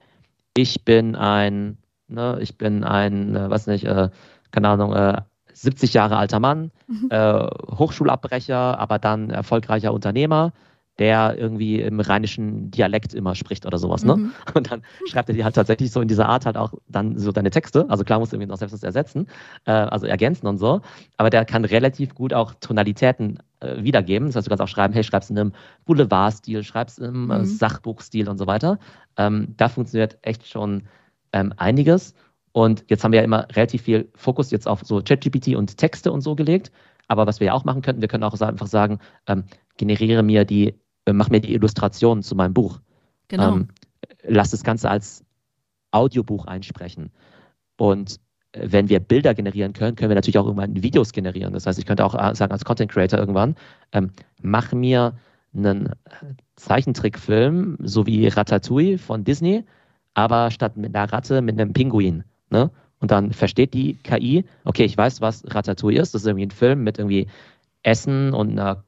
Ich 0.57 0.85
bin 0.85 1.15
ein, 1.15 1.79
ne, 2.09 2.39
ich 2.41 2.57
bin 2.57 2.83
ein, 2.83 3.37
äh, 3.37 3.51
was 3.51 3.67
nicht, 3.67 3.85
äh, 3.85 4.09
keine 4.51 4.69
Ahnung, 4.69 4.93
70 5.55 5.91
äh, 5.91 5.95
Jahre 5.95 6.17
alter 6.17 6.41
Mann, 6.41 6.71
mhm. 6.87 7.09
Äh, 7.11 7.47
Hochschulabbrecher, 7.79 8.79
aber 8.79 8.99
dann 8.99 9.31
erfolgreicher 9.31 9.93
Unternehmer 9.93 10.53
der 10.99 11.37
irgendwie 11.37 11.81
im 11.81 11.99
rheinischen 11.99 12.71
Dialekt 12.71 13.15
immer 13.15 13.35
spricht 13.35 13.67
oder 13.67 13.79
sowas, 13.79 14.05
ne? 14.05 14.17
Mhm. 14.17 14.33
Und 14.55 14.71
dann 14.71 14.83
schreibt 15.07 15.29
er 15.29 15.35
dir 15.35 15.45
halt 15.45 15.57
tatsächlich 15.57 15.91
so 15.91 16.01
in 16.01 16.09
dieser 16.09 16.29
Art 16.29 16.47
halt 16.47 16.57
auch 16.57 16.73
dann 16.89 17.19
so 17.19 17.33
deine 17.33 17.51
Texte. 17.51 17.87
Also 17.89 18.05
klar 18.05 18.21
musst 18.21 18.33
du 18.33 18.37
irgendwie 18.37 18.51
noch 18.51 18.59
selbst 18.59 18.73
was 18.73 18.83
ersetzen, 18.83 19.27
äh, 19.65 19.73
also 19.73 20.07
ergänzen 20.07 20.47
und 20.47 20.59
so. 20.59 20.83
Aber 21.17 21.31
der 21.31 21.45
kann 21.45 21.65
relativ 21.65 22.15
gut 22.15 22.33
auch 22.33 22.55
Tonalitäten 22.61 23.41
äh, 23.61 23.83
wiedergeben. 23.83 24.29
Das 24.29 24.37
heißt, 24.37 24.47
du 24.47 24.51
kannst 24.51 24.63
auch 24.63 24.69
schreiben, 24.69 24.95
hey, 24.95 25.03
schreibst 25.03 25.31
in 25.31 25.39
einem 25.39 25.53
Boulevardstil, 25.85 26.63
schreibst 26.63 27.01
im 27.01 27.31
äh, 27.31 27.39
mhm. 27.39 27.45
Sachbuchstil 27.45 28.29
und 28.29 28.39
so 28.39 28.47
weiter. 28.47 28.79
Ähm, 29.17 29.55
da 29.57 29.69
funktioniert 29.69 30.19
echt 30.23 30.47
schon 30.47 30.85
ähm, 31.33 31.53
einiges. 31.57 32.15
Und 32.55 32.85
jetzt 32.89 33.05
haben 33.05 33.13
wir 33.13 33.19
ja 33.19 33.25
immer 33.25 33.47
relativ 33.53 33.83
viel 33.83 34.09
Fokus 34.15 34.51
jetzt 34.51 34.67
auf 34.67 34.81
so 34.85 35.03
ChatGPT 35.03 35.57
und 35.57 35.77
Texte 35.77 36.11
und 36.13 36.23
so 36.23 36.35
gelegt. 36.35 36.71
Aber 37.09 37.27
was 37.27 37.41
wir 37.41 37.49
ja 37.49 37.53
auch 37.53 37.65
machen 37.65 37.83
könnten, 37.83 38.01
wir 38.01 38.09
können 38.09 38.25
auch 38.25 38.41
einfach 38.41 38.69
sagen, 38.69 39.01
ähm, 39.27 39.45
generiere 39.77 40.23
mir 40.23 40.45
die 40.45 40.75
äh, 41.07 41.13
mach 41.13 41.31
mir 41.31 41.41
die 41.41 41.55
Illustrationen 41.55 42.23
zu 42.23 42.35
meinem 42.35 42.55
Buch. 42.55 42.81
Genau. 43.29 43.57
Ähm, 43.57 43.69
lass 44.23 44.51
das 44.51 44.65
Ganze 44.65 44.91
als 44.91 45.25
Audiobuch 45.91 46.47
einsprechen. 46.47 47.11
Und 47.77 48.21
äh, 48.53 48.67
wenn 48.71 48.89
wir 48.89 49.01
Bilder 49.01 49.35
generieren 49.35 49.73
können, 49.73 49.97
können 49.97 50.11
wir 50.11 50.15
natürlich 50.17 50.39
auch 50.39 50.47
irgendwann 50.47 50.83
Videos 50.83 51.13
generieren. 51.13 51.53
Das 51.53 51.67
heißt, 51.67 51.79
ich 51.79 51.87
könnte 51.87 52.05
auch 52.05 52.15
äh, 52.15 52.35
sagen, 52.35 52.53
als 52.53 52.65
Content 52.65 52.91
Creator 52.91 53.19
irgendwann, 53.19 53.57
ähm, 53.93 54.11
mach 54.43 54.73
mir 54.73 55.15
einen 55.55 55.91
Zeichentrickfilm, 56.57 57.79
so 57.81 58.07
wie 58.07 58.27
Ratatouille 58.27 58.99
von 58.99 59.25
Disney, 59.25 59.65
aber 60.15 60.51
statt 60.51 60.77
mit 60.77 60.95
einer 60.95 61.13
Ratte 61.13 61.43
mit 61.43 61.61
einem 61.61 61.73
Pinguin. 61.73 62.25
Ne? 62.55 62.71
Und 63.01 63.11
dann 63.11 63.33
versteht 63.33 63.75
die 63.75 63.97
KI, 63.97 64.45
okay, 64.65 64.85
ich 64.85 64.97
weiß, 64.97 65.21
was 65.21 65.45
Ratatouille 65.53 66.01
ist. 66.01 66.15
Das 66.15 66.23
ist 66.23 66.27
irgendwie 66.27 66.47
ein 66.47 66.53
Film 66.53 66.85
mit 66.85 66.99
irgendwie 66.99 67.27
Essen 67.83 68.33
und 68.33 68.53
einer 68.53 68.85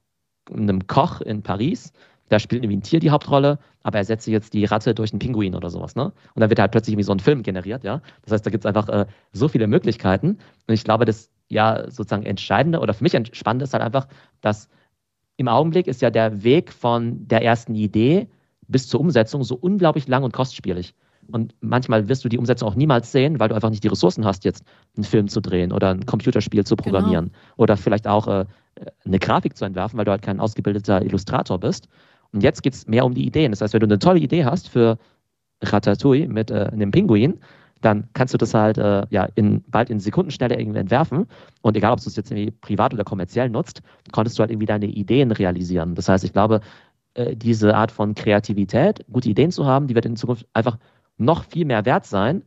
einem 0.51 0.87
Koch 0.87 1.21
in 1.21 1.43
Paris. 1.43 1.93
Da 2.29 2.39
spielt 2.39 2.63
irgendwie 2.63 2.77
ein 2.77 2.83
Tier 2.83 3.01
die 3.01 3.11
Hauptrolle, 3.11 3.59
aber 3.83 3.99
er 3.99 4.05
setzt 4.05 4.27
jetzt 4.29 4.55
die 4.55 4.65
Ratte 4.65 4.95
durch 4.95 5.13
einen 5.13 5.19
Pinguin 5.19 5.57
oder 5.57 5.69
sowas, 5.69 5.97
ne? 5.97 6.13
Und 6.35 6.41
dann 6.41 6.49
wird 6.49 6.61
halt 6.61 6.71
plötzlich 6.71 6.93
irgendwie 6.93 7.05
so 7.05 7.13
ein 7.13 7.21
Film 7.21 7.43
generiert, 7.43 7.83
ja. 7.83 8.01
Das 8.23 8.33
heißt, 8.33 8.47
da 8.47 8.51
gibt 8.51 8.65
es 8.65 8.67
einfach 8.67 8.89
äh, 8.89 9.07
so 9.33 9.49
viele 9.49 9.67
Möglichkeiten. 9.67 10.39
Und 10.67 10.75
ich 10.75 10.85
glaube, 10.85 11.05
das 11.05 11.31
ja 11.49 11.91
sozusagen 11.91 12.25
Entscheidende 12.25 12.79
oder 12.79 12.95
für 12.95 13.03
mich 13.03 13.15
Entspannende 13.15 13.65
ist 13.65 13.73
halt 13.75 13.83
einfach, 13.83 14.07
dass 14.41 14.69
im 15.37 15.49
Augenblick 15.49 15.89
ist 15.89 16.03
ja 16.03 16.11
der 16.11 16.45
Weg 16.45 16.73
von 16.73 17.27
der 17.27 17.43
ersten 17.43 17.75
Idee 17.75 18.29
bis 18.69 18.89
zur 18.89 19.01
Umsetzung 19.01 19.43
so 19.43 19.57
unglaublich 19.57 20.09
lang 20.09 20.23
und 20.23 20.33
kostspielig. 20.33 20.95
Und 21.33 21.55
manchmal 21.61 22.09
wirst 22.09 22.25
du 22.25 22.29
die 22.29 22.39
Umsetzung 22.39 22.69
auch 22.69 22.75
niemals 22.75 23.13
sehen, 23.13 23.41
weil 23.41 23.49
du 23.49 23.55
einfach 23.55 23.71
nicht 23.71 23.85
die 23.85 23.89
Ressourcen 23.89 24.25
hast, 24.25 24.45
jetzt 24.45 24.65
einen 24.97 25.05
Film 25.05 25.29
zu 25.29 25.41
drehen 25.41 25.73
oder 25.73 25.91
ein 25.91 26.07
Computerspiel 26.07 26.65
zu 26.65 26.77
programmieren. 26.77 27.27
Genau. 27.27 27.39
Oder 27.57 27.77
vielleicht 27.77 28.07
auch 28.07 28.27
äh, 28.27 28.45
eine 29.05 29.19
Grafik 29.19 29.57
zu 29.57 29.65
entwerfen, 29.65 29.99
weil 29.99 30.05
du 30.05 30.11
halt 30.11 30.23
kein 30.23 30.41
ausgebildeter 30.41 31.03
Illustrator 31.03 31.59
bist. 31.59 31.89
Und 32.33 32.43
jetzt 32.43 32.63
geht 32.63 32.75
es 32.75 32.87
mehr 32.87 33.05
um 33.05 33.15
die 33.15 33.27
Ideen. 33.27 33.53
Das 33.53 33.61
heißt, 33.61 33.75
wenn 33.75 33.81
du 33.81 33.87
eine 33.87 33.99
tolle 33.99 34.21
Idee 34.21 34.45
hast 34.45 34.69
für 34.69 34.99
Ratatouille 35.63 36.29
mit 36.29 36.51
äh, 36.51 36.69
einem 36.73 36.91
Pinguin, 36.91 37.41
dann 37.81 38.09
kannst 38.15 38.35
du 38.35 38.39
das 38.39 38.55
halt 38.55 38.79
äh, 38.79 39.07
ja 39.11 39.29
in, 39.35 39.63
bald 39.69 39.91
in 39.91 40.01
Sekundenschnelle 40.01 40.59
irgendwie 40.59 40.79
entwerfen. 40.79 41.27
Und 41.63 41.77
egal, 41.77 41.93
ob 41.93 42.01
du 42.01 42.09
es 42.09 42.17
jetzt 42.17 42.31
irgendwie 42.31 42.51
privat 42.51 42.95
oder 42.95 43.05
kommerziell 43.05 43.49
nutzt, 43.49 43.83
konntest 44.13 44.39
du 44.39 44.41
halt 44.41 44.51
irgendwie 44.51 44.67
deine 44.67 44.87
Ideen 44.87 45.31
realisieren. 45.31 45.95
Das 45.95 46.09
heißt, 46.09 46.25
ich 46.25 46.33
glaube, 46.33 46.61
äh, 47.15 47.37
diese 47.37 47.75
Art 47.75 47.91
von 47.91 48.15
Kreativität, 48.15 49.05
gute 49.11 49.29
Ideen 49.29 49.51
zu 49.51 49.67
haben, 49.67 49.87
die 49.87 49.95
wird 49.95 50.07
in 50.07 50.17
Zukunft 50.17 50.47
einfach 50.53 50.79
noch 51.19 51.45
viel 51.45 51.65
mehr 51.65 51.85
wert 51.85 52.07
sein, 52.07 52.43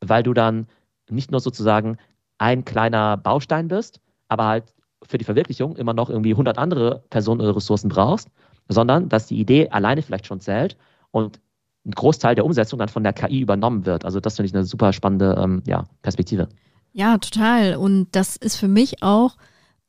weil 0.00 0.22
du 0.22 0.34
dann 0.34 0.66
nicht 1.10 1.30
nur 1.30 1.40
sozusagen 1.40 1.98
ein 2.38 2.64
kleiner 2.64 3.16
Baustein 3.16 3.68
bist, 3.68 4.00
aber 4.28 4.46
halt 4.46 4.74
für 5.02 5.18
die 5.18 5.24
Verwirklichung 5.24 5.76
immer 5.76 5.94
noch 5.94 6.10
irgendwie 6.10 6.32
100 6.32 6.58
andere 6.58 7.02
Personen 7.10 7.40
oder 7.40 7.56
Ressourcen 7.56 7.88
brauchst, 7.88 8.28
sondern 8.68 9.08
dass 9.08 9.26
die 9.26 9.38
Idee 9.38 9.68
alleine 9.68 10.02
vielleicht 10.02 10.26
schon 10.26 10.40
zählt 10.40 10.76
und 11.10 11.40
ein 11.84 11.92
Großteil 11.92 12.34
der 12.34 12.44
Umsetzung 12.44 12.78
dann 12.78 12.88
von 12.88 13.02
der 13.02 13.12
KI 13.12 13.40
übernommen 13.40 13.86
wird. 13.86 14.04
Also 14.04 14.20
das 14.20 14.36
finde 14.36 14.46
ich 14.46 14.54
eine 14.54 14.64
super 14.64 14.92
spannende 14.92 15.36
ähm, 15.42 15.62
ja, 15.66 15.84
Perspektive. 16.02 16.48
Ja, 16.92 17.18
total. 17.18 17.76
Und 17.76 18.08
das 18.12 18.36
ist 18.36 18.56
für 18.56 18.68
mich 18.68 19.02
auch 19.02 19.36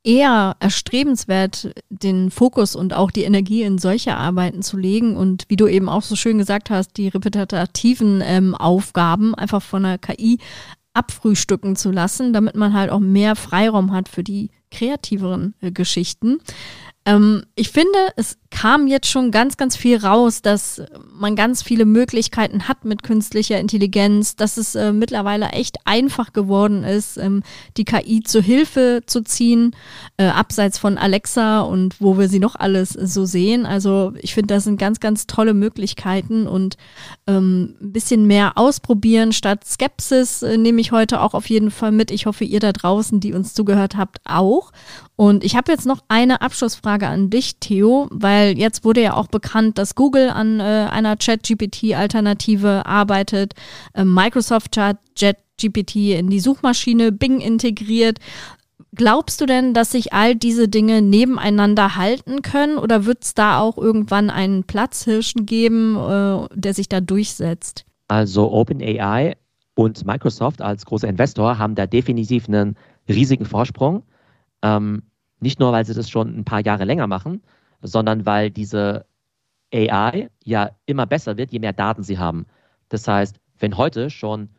eher 0.03 0.55
erstrebenswert, 0.59 1.73
den 1.89 2.29
Fokus 2.29 2.75
und 2.75 2.93
auch 2.93 3.09
die 3.09 3.23
Energie 3.23 3.63
in 3.63 3.77
solche 3.77 4.15
Arbeiten 4.15 4.61
zu 4.61 4.77
legen 4.77 5.15
und 5.15 5.45
wie 5.47 5.55
du 5.55 5.67
eben 5.67 5.87
auch 5.87 6.01
so 6.01 6.15
schön 6.15 6.37
gesagt 6.37 6.69
hast, 6.69 6.97
die 6.97 7.07
repetitiven 7.07 8.21
ähm, 8.23 8.53
Aufgaben 8.53 9.33
einfach 9.33 9.61
von 9.61 9.83
der 9.83 9.97
KI 9.97 10.39
abfrühstücken 10.93 11.75
zu 11.75 11.91
lassen, 11.91 12.33
damit 12.33 12.55
man 12.55 12.73
halt 12.73 12.91
auch 12.91 12.99
mehr 12.99 13.35
Freiraum 13.35 13.93
hat 13.93 14.09
für 14.09 14.23
die 14.23 14.51
kreativeren 14.71 15.55
äh, 15.61 15.71
Geschichten. 15.71 16.39
Ähm, 17.05 17.43
ich 17.55 17.69
finde, 17.69 17.97
es 18.15 18.37
kam 18.53 18.85
jetzt 18.85 19.07
schon 19.07 19.31
ganz, 19.31 19.57
ganz 19.57 19.75
viel 19.75 19.97
raus, 19.97 20.43
dass 20.43 20.83
man 21.11 21.35
ganz 21.35 21.63
viele 21.63 21.85
Möglichkeiten 21.85 22.67
hat 22.67 22.85
mit 22.85 23.01
künstlicher 23.01 23.59
Intelligenz, 23.59 24.35
dass 24.35 24.57
es 24.57 24.75
äh, 24.75 24.93
mittlerweile 24.93 25.47
echt 25.49 25.77
einfach 25.85 26.33
geworden 26.33 26.83
ist, 26.83 27.17
ähm, 27.17 27.41
die 27.77 27.83
KI 27.83 28.21
zu 28.21 28.41
Hilfe 28.41 29.01
zu 29.07 29.23
ziehen, 29.23 29.75
äh, 30.17 30.27
abseits 30.27 30.77
von 30.77 30.99
Alexa 30.99 31.61
und 31.61 31.99
wo 31.99 32.19
wir 32.19 32.29
sie 32.29 32.39
noch 32.39 32.55
alles 32.55 32.89
so 32.89 33.25
sehen. 33.25 33.65
Also 33.65 34.13
ich 34.21 34.35
finde, 34.35 34.53
das 34.53 34.65
sind 34.65 34.77
ganz, 34.77 34.99
ganz 34.99 35.25
tolle 35.25 35.55
Möglichkeiten 35.55 36.45
und 36.45 36.77
ähm, 37.25 37.73
ein 37.81 37.91
bisschen 37.91 38.27
mehr 38.27 38.55
ausprobieren 38.55 39.33
statt 39.33 39.65
Skepsis 39.65 40.43
äh, 40.43 40.57
nehme 40.59 40.79
ich 40.79 40.91
heute 40.91 41.21
auch 41.21 41.33
auf 41.33 41.49
jeden 41.49 41.71
Fall 41.71 41.91
mit. 41.91 42.11
Ich 42.11 42.27
hoffe, 42.27 42.43
ihr 42.43 42.59
da 42.59 42.71
draußen, 42.71 43.19
die 43.19 43.33
uns 43.33 43.55
zugehört 43.55 43.97
habt, 43.97 44.19
auch. 44.25 44.71
Und 45.15 45.43
ich 45.43 45.55
habe 45.55 45.71
jetzt 45.71 45.85
noch 45.85 46.01
eine 46.07 46.41
Abschlussfrage 46.41 47.07
an 47.07 47.29
dich, 47.29 47.57
Theo, 47.59 48.07
weil 48.11 48.42
jetzt 48.51 48.83
wurde 48.83 49.01
ja 49.01 49.13
auch 49.13 49.27
bekannt, 49.27 49.77
dass 49.77 49.95
Google 49.95 50.29
an 50.29 50.59
äh, 50.59 50.87
einer 50.91 51.17
Chat-GPT-Alternative 51.17 52.85
arbeitet. 52.85 53.53
Äh, 53.93 54.05
Microsoft 54.05 54.77
hat 54.77 54.97
Chat-GPT 55.15 55.95
in 56.17 56.29
die 56.29 56.39
Suchmaschine 56.39 57.11
Bing 57.11 57.39
integriert. 57.39 58.19
Glaubst 58.95 59.41
du 59.41 59.45
denn, 59.45 59.73
dass 59.73 59.91
sich 59.91 60.13
all 60.13 60.35
diese 60.35 60.67
Dinge 60.67 61.01
nebeneinander 61.01 61.95
halten 61.95 62.43
können 62.43 62.77
oder 62.77 63.05
wird 63.05 63.23
es 63.23 63.33
da 63.33 63.59
auch 63.59 63.77
irgendwann 63.77 64.29
einen 64.29 64.65
Platzhirschen 64.65 65.45
geben, 65.45 65.95
äh, 65.95 66.47
der 66.53 66.73
sich 66.73 66.89
da 66.89 67.01
durchsetzt? 67.01 67.85
Also 68.07 68.51
OpenAI 68.51 69.35
und 69.75 70.05
Microsoft 70.05 70.61
als 70.61 70.85
großer 70.85 71.07
Investor 71.07 71.57
haben 71.57 71.73
da 71.73 71.87
definitiv 71.87 72.47
einen 72.47 72.75
riesigen 73.09 73.45
Vorsprung. 73.45 74.03
Ähm, 74.61 75.03
nicht 75.39 75.59
nur, 75.59 75.71
weil 75.71 75.85
sie 75.85 75.93
das 75.93 76.09
schon 76.09 76.37
ein 76.37 76.45
paar 76.45 76.63
Jahre 76.63 76.85
länger 76.85 77.07
machen, 77.07 77.41
sondern 77.83 78.25
weil 78.25 78.49
diese 78.49 79.05
AI 79.73 80.29
ja 80.43 80.71
immer 80.85 81.05
besser 81.05 81.37
wird, 81.37 81.51
je 81.51 81.59
mehr 81.59 81.73
Daten 81.73 82.03
sie 82.03 82.17
haben. 82.17 82.45
Das 82.89 83.07
heißt, 83.07 83.39
wenn 83.59 83.77
heute 83.77 84.09
schon 84.09 84.49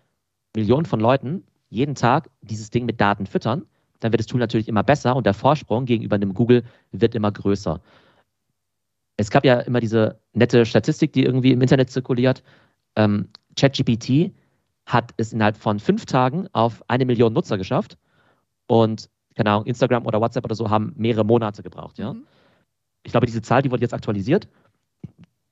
Millionen 0.55 0.87
von 0.87 1.01
Leuten 1.01 1.45
jeden 1.69 1.95
Tag 1.95 2.31
dieses 2.43 2.71
Ding 2.71 2.85
mit 2.85 3.01
Daten 3.01 3.27
füttern, 3.27 3.67
dann 4.01 4.13
wird 4.13 4.21
das 4.21 4.27
Tool 4.27 4.41
natürlich 4.41 4.69
immer 4.69 4.83
besser 4.83 5.17
und 5.17 5.27
der 5.27 5.35
Vorsprung 5.35 5.87
gegenüber 5.87 6.17
einem 6.17 6.35
Google 6.35 6.63
wird 6.93 7.15
immer 7.15 7.33
größer. 7.33 7.81
es 9.17 9.31
gab 9.31 9.45
ja 9.45 9.61
immer 9.61 9.81
diese 9.81 10.19
nette 10.33 10.67
Statistik, 10.67 11.13
die 11.13 11.25
irgendwie 11.25 11.53
im 11.53 11.63
Internet 11.63 11.91
zirkuliert. 11.91 12.43
Ähm, 12.97 13.29
ChatGPT 13.57 14.33
hat 14.87 15.13
es 15.17 15.33
innerhalb 15.33 15.57
von 15.57 15.79
fünf 15.79 16.05
Tagen 16.05 16.49
auf 16.53 16.83
eine 16.89 17.05
Million 17.05 17.33
Nutzer 17.33 17.57
geschafft 17.57 17.97
und 18.67 19.09
keine 19.37 19.51
Ahnung, 19.51 19.67
Instagram 19.67 20.07
oder 20.07 20.21
WhatsApp 20.21 20.45
oder 20.45 20.55
so 20.55 20.71
haben 20.71 20.93
mehrere 20.97 21.25
Monate 21.25 21.63
gebraucht, 21.63 21.99
ja. 21.99 22.13
Mhm. 22.13 22.27
Ich 23.05 23.13
glaube, 23.13 23.27
diese 23.27 23.43
Zahl, 23.43 23.63
die 23.63 23.71
wurde 23.71 23.83
jetzt 23.83 23.95
aktualisiert. 23.95 24.49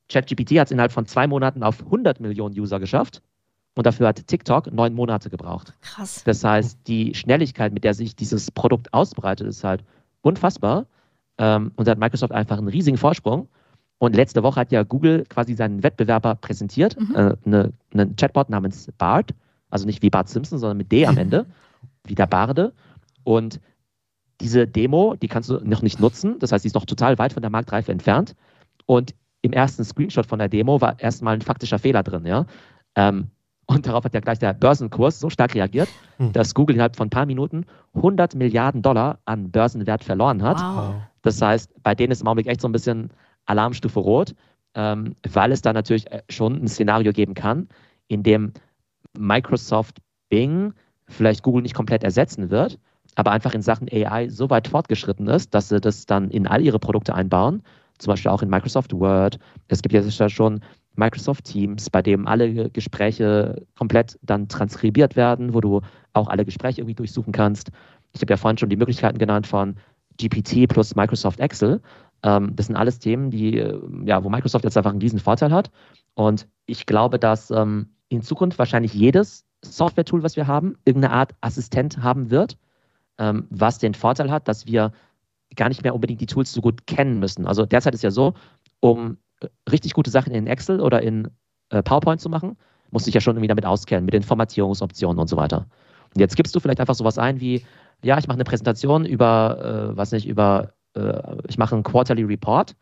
ChatGPT 0.09 0.59
hat 0.59 0.69
es 0.69 0.73
innerhalb 0.73 0.93
von 0.93 1.07
zwei 1.07 1.27
Monaten 1.27 1.63
auf 1.63 1.81
100 1.81 2.21
Millionen 2.21 2.59
User 2.59 2.81
geschafft 2.81 3.23
und 3.75 3.87
dafür 3.87 4.09
hat 4.09 4.27
TikTok 4.27 4.73
neun 4.73 4.95
Monate 4.95 5.31
gebraucht. 5.31 5.73
Krass. 5.81 6.23
Das 6.25 6.45
heißt, 6.45 6.79
die 6.87 7.15
Schnelligkeit, 7.15 7.73
mit 7.73 7.85
der 7.85 7.95
sich 7.95 8.15
dieses 8.15 8.51
Produkt 8.51 8.93
ausbreitet, 8.93 9.47
ist 9.47 9.65
halt 9.65 9.85
unfassbar. 10.21 10.87
Ähm, 11.39 11.73
und 11.77 11.87
da 11.87 11.93
hat 11.93 11.99
Microsoft 11.99 12.33
einfach 12.33 12.59
einen 12.59 12.69
riesigen 12.69 12.99
Vorsprung. 12.99 13.49
Und 13.99 14.17
letzte 14.17 14.43
Woche 14.43 14.61
hat 14.61 14.73
ja 14.73 14.83
Google 14.83 15.25
quasi 15.29 15.55
seinen 15.55 15.83
Wettbewerber 15.83 16.35
präsentiert, 16.35 16.99
mhm. 17.01 17.15
äh, 17.15 17.37
eine, 17.47 17.73
einen 17.95 18.17
Chatbot 18.17 18.51
namens 18.51 18.91
Bart, 18.99 19.31
also 19.71 19.87
nicht 19.87 20.03
wie 20.03 20.11
Bart 20.11 20.29
Simpson, 20.29 20.59
sondern 20.59 20.77
mit 20.77 20.93
D 20.93 21.07
am 21.07 21.17
Ende, 21.19 21.47
wie 22.05 22.15
der 22.15 22.27
Barde. 22.27 22.73
Und 23.25 23.61
diese 24.43 24.67
Demo, 24.67 25.15
die 25.15 25.29
kannst 25.29 25.49
du 25.49 25.61
noch 25.65 25.83
nicht 25.83 26.01
nutzen, 26.01 26.39
das 26.41 26.53
heißt, 26.53 26.63
sie 26.63 26.69
ist 26.69 26.75
noch 26.75 26.85
total 26.85 27.19
weit 27.19 27.33
von 27.33 27.43
der 27.43 27.51
Marktreife 27.51 27.93
entfernt. 27.93 28.35
Und 28.87 29.15
im 29.41 29.53
ersten 29.53 29.85
Screenshot 29.85 30.27
von 30.27 30.39
der 30.39 30.49
Demo 30.49 30.81
war 30.81 30.99
erstmal 31.01 31.35
ein 31.35 31.41
faktischer 31.41 31.79
Fehler 31.79 32.03
drin, 32.03 32.27
ja. 32.27 32.47
Ähm, 32.95 33.29
und 33.67 33.87
darauf 33.87 34.05
hat 34.05 34.13
ja 34.13 34.21
gleich 34.21 34.39
der 34.39 34.53
Börsenkurs 34.53 35.21
so 35.21 35.31
stark 35.31 35.55
reagiert, 35.55 35.89
hm. 36.19 36.33
dass 36.33 36.55
Google 36.55 36.75
innerhalb 36.75 36.97
von 36.97 37.07
ein 37.07 37.11
paar 37.11 37.27
Minuten 37.27 37.65
100 37.95 38.35
Milliarden 38.35 38.83
Dollar 38.83 39.21
an 39.25 39.51
Börsenwert 39.51 40.05
verloren 40.05 40.43
hat. 40.43 40.61
Wow. 40.61 40.95
Das 41.23 41.41
heißt, 41.41 41.71
bei 41.83 41.95
denen 41.95 42.11
ist 42.11 42.21
im 42.21 42.27
Augenblick 42.27 42.49
echt 42.49 42.61
so 42.61 42.69
ein 42.69 42.73
bisschen 42.73 43.11
Alarmstufe 43.47 44.01
rot, 44.01 44.35
ähm, 44.75 45.15
weil 45.33 45.53
es 45.53 45.63
da 45.63 45.73
natürlich 45.73 46.11
äh, 46.11 46.23
schon 46.29 46.63
ein 46.63 46.69
Szenario 46.69 47.13
geben 47.13 47.35
kann, 47.35 47.69
in 48.09 48.23
dem 48.23 48.53
Microsoft 49.17 49.99
Bing 50.29 50.75
vielleicht 51.09 51.43
Google 51.43 51.63
nicht 51.63 51.75
komplett 51.75 52.05
ersetzen 52.05 52.51
wird, 52.51 52.79
aber 53.15 53.31
einfach 53.33 53.55
in 53.55 53.63
Sachen 53.63 53.89
AI 53.91 54.29
so 54.29 54.51
weit 54.51 54.69
fortgeschritten 54.69 55.29
ist, 55.29 55.55
dass 55.55 55.69
sie 55.69 55.81
das 55.81 56.07
dann 56.07 56.31
in 56.31 56.47
all 56.47 56.63
ihre 56.63 56.79
Produkte 56.79 57.15
einbauen, 57.15 57.63
zum 57.99 58.13
Beispiel 58.13 58.31
auch 58.31 58.43
in 58.43 58.51
Microsoft 58.51 58.93
Word. 58.93 59.39
Es 59.69 59.83
gibt 59.83 59.95
ja 59.95 60.29
schon 60.29 60.61
Microsoft 60.95 61.45
Teams, 61.45 61.91
bei 61.91 62.03
dem 62.03 62.27
alle 62.27 62.71
Gespräche 62.71 63.67
komplett 63.77 64.19
dann 64.23 64.49
transkribiert 64.49 65.17
werden, 65.17 65.55
wo 65.55 65.61
du 65.61 65.81
auch 66.13 66.29
alle 66.29 66.45
Gespräche 66.45 66.81
irgendwie 66.81 66.95
durchsuchen 66.95 67.33
kannst. 67.33 67.71
Ich 68.13 68.21
habe 68.21 68.33
ja 68.33 68.37
vorhin 68.37 68.59
schon 68.59 68.69
die 68.69 68.77
Möglichkeiten 68.77 69.19
genannt 69.19 69.47
von 69.47 69.77
GPT 70.19 70.69
plus 70.69 70.95
Microsoft 70.95 71.41
Excel. 71.41 71.81
Ähm, 72.23 72.55
das 72.55 72.67
sind 72.67 72.77
alles 72.77 72.99
Themen, 72.99 73.31
die, 73.31 73.59
äh, 73.59 73.81
ja, 74.05 74.23
wo 74.23 74.29
Microsoft 74.29 74.65
jetzt 74.65 74.77
einfach 74.77 74.91
einen 74.91 75.01
riesen 75.01 75.19
Vorteil 75.19 75.53
hat. 75.53 75.71
Und 76.15 76.47
ich 76.67 76.87
glaube, 76.87 77.19
dass 77.19 77.51
ähm, 77.51 77.89
in 78.09 78.23
Zukunft 78.23 78.59
wahrscheinlich 78.59 78.93
jedes 78.93 79.47
Software-Tool, 79.65 80.23
was 80.23 80.37
wir 80.37 80.47
haben, 80.47 80.77
irgendeine 80.85 81.15
Art 81.15 81.35
Assistent 81.41 82.03
haben 82.03 82.31
wird, 82.31 82.59
ähm, 83.19 83.47
was 83.51 83.79
den 83.79 83.95
Vorteil 83.95 84.31
hat, 84.31 84.49
dass 84.49 84.67
wir 84.67 84.93
gar 85.57 85.69
nicht 85.69 85.83
mehr 85.83 85.95
unbedingt 85.95 86.21
die 86.21 86.27
Tools 86.27 86.53
so 86.53 86.61
gut 86.61 86.87
kennen 86.87 87.19
müssen. 87.19 87.47
Also 87.47 87.67
derzeit 87.67 87.95
ist 87.95 88.03
ja 88.03 88.11
so, 88.11 88.35
um 88.81 89.19
richtig 89.71 89.93
gute 89.93 90.11
Sachen 90.11 90.33
in 90.33 90.47
Excel 90.47 90.81
oder 90.81 91.03
in 91.03 91.29
äh, 91.71 91.83
PowerPoint 91.83 92.21
zu 92.21 92.29
machen, 92.29 92.57
musst 92.91 93.07
du 93.07 93.09
dich 93.09 93.15
ja 93.15 93.21
schon 93.21 93.37
irgendwie 93.37 93.49
damit 93.49 93.67
auskennen, 93.67 94.05
mit 94.05 94.15
den 94.15 94.23
Formatierungsoptionen 94.23 95.19
und 95.19 95.29
so 95.29 95.37
weiter. 95.37 95.67
Und 96.15 96.21
jetzt 96.21 96.37
gibst 96.37 96.55
du 96.55 96.61
vielleicht 96.61 96.81
einfach 96.81 96.95
sowas 96.95 97.19
ein 97.19 97.41
wie, 97.41 97.65
ja, 98.03 98.19
ich 98.19 98.27
mache 98.27 98.37
eine 98.37 98.45
Präsentation 98.45 99.05
über, 99.05 99.91
äh, 99.93 99.97
was 99.97 100.13
nicht, 100.13 100.27
über, 100.27 100.73
äh, 100.95 101.37
ich 101.49 101.59
mache 101.59 101.75
einen 101.75 101.85
Quarterly 101.85 102.25
Report 102.25 102.75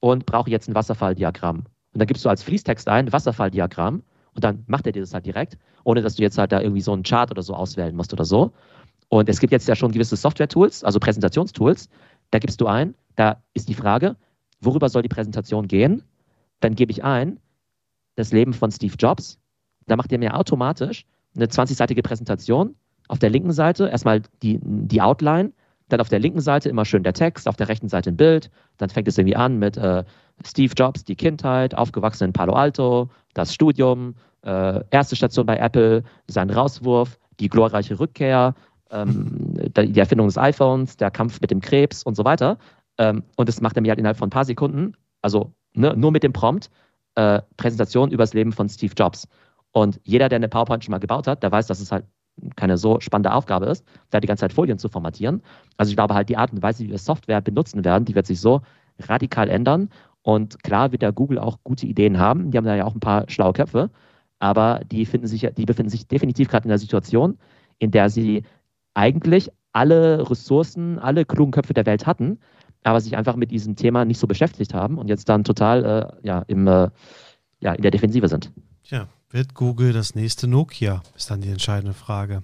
und 0.00 0.26
brauche 0.26 0.50
jetzt 0.50 0.68
ein 0.68 0.74
Wasserfalldiagramm. 0.74 1.58
Und 1.58 1.66
dann 2.00 2.06
gibst 2.06 2.24
du 2.24 2.28
als 2.28 2.42
Fließtext 2.42 2.88
ein, 2.88 3.12
Wasserfalldiagramm, 3.12 4.02
und 4.38 4.44
dann 4.44 4.62
macht 4.68 4.86
er 4.86 4.92
dir 4.92 5.00
das 5.00 5.12
halt 5.12 5.26
direkt, 5.26 5.58
ohne 5.82 6.00
dass 6.00 6.14
du 6.14 6.22
jetzt 6.22 6.38
halt 6.38 6.52
da 6.52 6.60
irgendwie 6.60 6.80
so 6.80 6.92
einen 6.92 7.02
Chart 7.02 7.28
oder 7.28 7.42
so 7.42 7.54
auswählen 7.54 7.96
musst 7.96 8.12
oder 8.12 8.24
so. 8.24 8.52
Und 9.08 9.28
es 9.28 9.40
gibt 9.40 9.52
jetzt 9.52 9.68
ja 9.68 9.76
schon 9.76 9.92
gewisse 9.92 10.16
Software-Tools, 10.16 10.84
also 10.84 11.00
Präsentationstools. 11.00 11.88
Da 12.30 12.38
gibst 12.38 12.60
du 12.60 12.66
ein, 12.66 12.94
da 13.16 13.42
ist 13.54 13.68
die 13.68 13.74
Frage, 13.74 14.16
worüber 14.60 14.88
soll 14.88 15.02
die 15.02 15.08
Präsentation 15.08 15.66
gehen? 15.66 16.02
Dann 16.60 16.74
gebe 16.74 16.92
ich 16.92 17.04
ein, 17.04 17.40
das 18.16 18.32
Leben 18.32 18.52
von 18.52 18.70
Steve 18.70 18.94
Jobs. 18.98 19.38
Da 19.86 19.96
macht 19.96 20.12
er 20.12 20.18
mir 20.18 20.36
automatisch 20.36 21.06
eine 21.34 21.46
20-seitige 21.46 22.02
Präsentation. 22.02 22.74
Auf 23.08 23.18
der 23.18 23.30
linken 23.30 23.52
Seite 23.52 23.88
erstmal 23.88 24.22
die, 24.42 24.58
die 24.62 25.00
Outline, 25.00 25.52
dann 25.88 26.00
auf 26.00 26.08
der 26.08 26.18
linken 26.18 26.40
Seite 26.40 26.68
immer 26.68 26.84
schön 26.84 27.02
der 27.02 27.14
Text, 27.14 27.48
auf 27.48 27.56
der 27.56 27.68
rechten 27.68 27.88
Seite 27.88 28.10
ein 28.10 28.16
Bild. 28.16 28.50
Dann 28.76 28.90
fängt 28.90 29.08
es 29.08 29.16
irgendwie 29.16 29.36
an 29.36 29.58
mit 29.58 29.76
äh, 29.78 30.04
Steve 30.44 30.74
Jobs, 30.76 31.04
die 31.04 31.16
Kindheit, 31.16 31.74
aufgewachsen 31.74 32.24
in 32.24 32.32
Palo 32.32 32.52
Alto, 32.52 33.08
das 33.34 33.54
Studium, 33.54 34.14
äh, 34.42 34.84
erste 34.90 35.16
Station 35.16 35.46
bei 35.46 35.56
Apple, 35.56 36.02
sein 36.26 36.50
Rauswurf, 36.50 37.18
die 37.40 37.48
glorreiche 37.48 37.98
Rückkehr, 37.98 38.54
ähm, 38.90 39.54
die 39.76 39.98
Erfindung 39.98 40.26
des 40.26 40.38
iPhones, 40.38 40.96
der 40.96 41.10
Kampf 41.10 41.40
mit 41.40 41.50
dem 41.50 41.60
Krebs 41.60 42.02
und 42.02 42.14
so 42.16 42.24
weiter. 42.24 42.58
Ähm, 42.98 43.22
und 43.36 43.48
das 43.48 43.60
macht 43.60 43.76
er 43.76 43.82
mir 43.82 43.90
halt 43.90 43.98
innerhalb 43.98 44.16
von 44.16 44.28
ein 44.28 44.30
paar 44.30 44.44
Sekunden, 44.44 44.94
also 45.22 45.52
ne, 45.74 45.94
nur 45.96 46.10
mit 46.10 46.22
dem 46.22 46.32
Prompt, 46.32 46.70
äh, 47.14 47.42
Präsentation 47.56 48.10
über 48.10 48.22
das 48.22 48.34
Leben 48.34 48.52
von 48.52 48.68
Steve 48.68 48.94
Jobs. 48.96 49.28
Und 49.72 50.00
jeder, 50.04 50.28
der 50.28 50.36
eine 50.36 50.48
PowerPoint 50.48 50.84
schon 50.84 50.92
mal 50.92 50.98
gebaut 50.98 51.26
hat, 51.26 51.42
der 51.42 51.52
weiß, 51.52 51.66
dass 51.66 51.80
es 51.80 51.92
halt 51.92 52.04
keine 52.56 52.78
so 52.78 53.00
spannende 53.00 53.32
Aufgabe 53.32 53.66
ist, 53.66 53.84
da 54.10 54.20
die 54.20 54.28
ganze 54.28 54.42
Zeit 54.42 54.52
Folien 54.52 54.78
zu 54.78 54.88
formatieren. 54.88 55.42
Also 55.76 55.90
ich 55.90 55.96
glaube 55.96 56.14
halt, 56.14 56.28
die 56.28 56.36
Art 56.36 56.52
und 56.52 56.62
Weise, 56.62 56.84
wie 56.84 56.90
wir 56.90 56.98
Software 56.98 57.40
benutzen 57.40 57.84
werden, 57.84 58.04
die 58.04 58.14
wird 58.14 58.26
sich 58.26 58.40
so 58.40 58.62
radikal 59.00 59.48
ändern. 59.48 59.90
Und 60.22 60.62
klar 60.62 60.92
wird 60.92 61.02
der 61.02 61.12
Google 61.12 61.38
auch 61.38 61.58
gute 61.64 61.86
Ideen 61.86 62.18
haben. 62.18 62.50
Die 62.50 62.58
haben 62.58 62.64
da 62.64 62.76
ja 62.76 62.84
auch 62.84 62.94
ein 62.94 63.00
paar 63.00 63.28
schlaue 63.28 63.52
Köpfe. 63.52 63.90
Aber 64.38 64.80
die, 64.90 65.04
finden 65.04 65.26
sich, 65.26 65.48
die 65.56 65.64
befinden 65.64 65.90
sich 65.90 66.06
definitiv 66.06 66.48
gerade 66.48 66.64
in 66.64 66.68
der 66.68 66.78
Situation, 66.78 67.38
in 67.78 67.90
der 67.90 68.08
sie 68.10 68.44
eigentlich 68.98 69.50
alle 69.72 70.28
Ressourcen, 70.28 70.98
alle 70.98 71.24
klugen 71.24 71.52
Köpfe 71.52 71.72
der 71.72 71.86
Welt 71.86 72.04
hatten, 72.04 72.40
aber 72.82 73.00
sich 73.00 73.16
einfach 73.16 73.36
mit 73.36 73.52
diesem 73.52 73.76
Thema 73.76 74.04
nicht 74.04 74.18
so 74.18 74.26
beschäftigt 74.26 74.74
haben 74.74 74.98
und 74.98 75.08
jetzt 75.08 75.28
dann 75.28 75.44
total 75.44 75.84
äh, 75.84 76.26
ja, 76.26 76.42
im, 76.48 76.66
äh, 76.66 76.88
ja, 77.60 77.72
in 77.74 77.82
der 77.82 77.92
Defensive 77.92 78.26
sind. 78.28 78.52
Tja, 78.82 79.06
wird 79.30 79.54
Google 79.54 79.92
das 79.92 80.16
nächste 80.16 80.48
Nokia? 80.48 81.02
Ist 81.16 81.30
dann 81.30 81.40
die 81.40 81.50
entscheidende 81.50 81.94
Frage. 81.94 82.42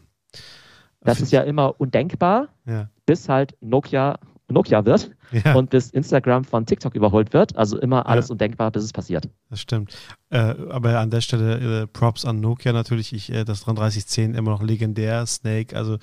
Das 1.00 1.20
ist 1.20 1.32
ja 1.32 1.42
immer 1.42 1.78
undenkbar, 1.80 2.48
ja. 2.66 2.88
bis 3.04 3.28
halt 3.28 3.56
Nokia 3.60 4.18
Nokia 4.48 4.84
wird 4.84 5.10
ja. 5.32 5.54
und 5.54 5.70
bis 5.70 5.90
Instagram 5.90 6.44
von 6.44 6.66
TikTok 6.66 6.94
überholt 6.94 7.32
wird. 7.32 7.56
Also 7.56 7.78
immer 7.78 8.06
alles 8.06 8.28
ja. 8.28 8.32
undenkbar, 8.32 8.70
bis 8.70 8.84
es 8.84 8.92
passiert. 8.92 9.28
Das 9.50 9.60
stimmt. 9.60 9.96
Äh, 10.30 10.54
aber 10.68 10.98
an 11.00 11.10
der 11.10 11.20
Stelle 11.20 11.82
äh, 11.82 11.86
Props 11.86 12.24
an 12.24 12.40
Nokia 12.40 12.72
natürlich. 12.72 13.12
Ich, 13.12 13.30
äh, 13.32 13.44
das 13.44 13.62
3310 13.62 14.34
immer 14.34 14.50
noch 14.50 14.62
legendär. 14.62 15.26
Snake, 15.26 15.76
also 15.76 15.98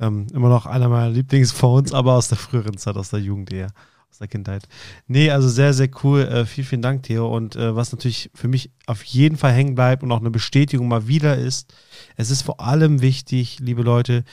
ähm, 0.00 0.26
immer 0.32 0.48
noch 0.48 0.66
einer 0.66 0.88
meiner 0.88 1.10
Lieblingsphones, 1.10 1.92
aber 1.92 2.14
aus 2.14 2.28
der 2.28 2.38
früheren 2.38 2.76
Zeit, 2.78 2.96
aus 2.96 3.10
der 3.10 3.20
Jugend 3.20 3.52
eher, 3.52 3.68
aus 4.10 4.18
der 4.18 4.28
Kindheit. 4.28 4.66
Nee, 5.06 5.30
also 5.30 5.48
sehr, 5.48 5.72
sehr 5.72 5.90
cool. 6.02 6.22
Äh, 6.22 6.46
vielen, 6.46 6.66
vielen 6.66 6.82
Dank, 6.82 7.02
Theo. 7.04 7.28
Und 7.28 7.56
äh, 7.56 7.76
was 7.76 7.92
natürlich 7.92 8.30
für 8.34 8.48
mich 8.48 8.70
auf 8.86 9.04
jeden 9.04 9.36
Fall 9.36 9.52
hängen 9.52 9.74
bleibt 9.74 10.02
und 10.02 10.10
auch 10.10 10.20
eine 10.20 10.30
Bestätigung 10.30 10.88
mal 10.88 11.06
wieder 11.06 11.36
ist, 11.36 11.72
es 12.16 12.30
ist 12.30 12.42
vor 12.42 12.60
allem 12.60 13.02
wichtig, 13.02 13.58
liebe 13.60 13.82
Leute, 13.82 14.24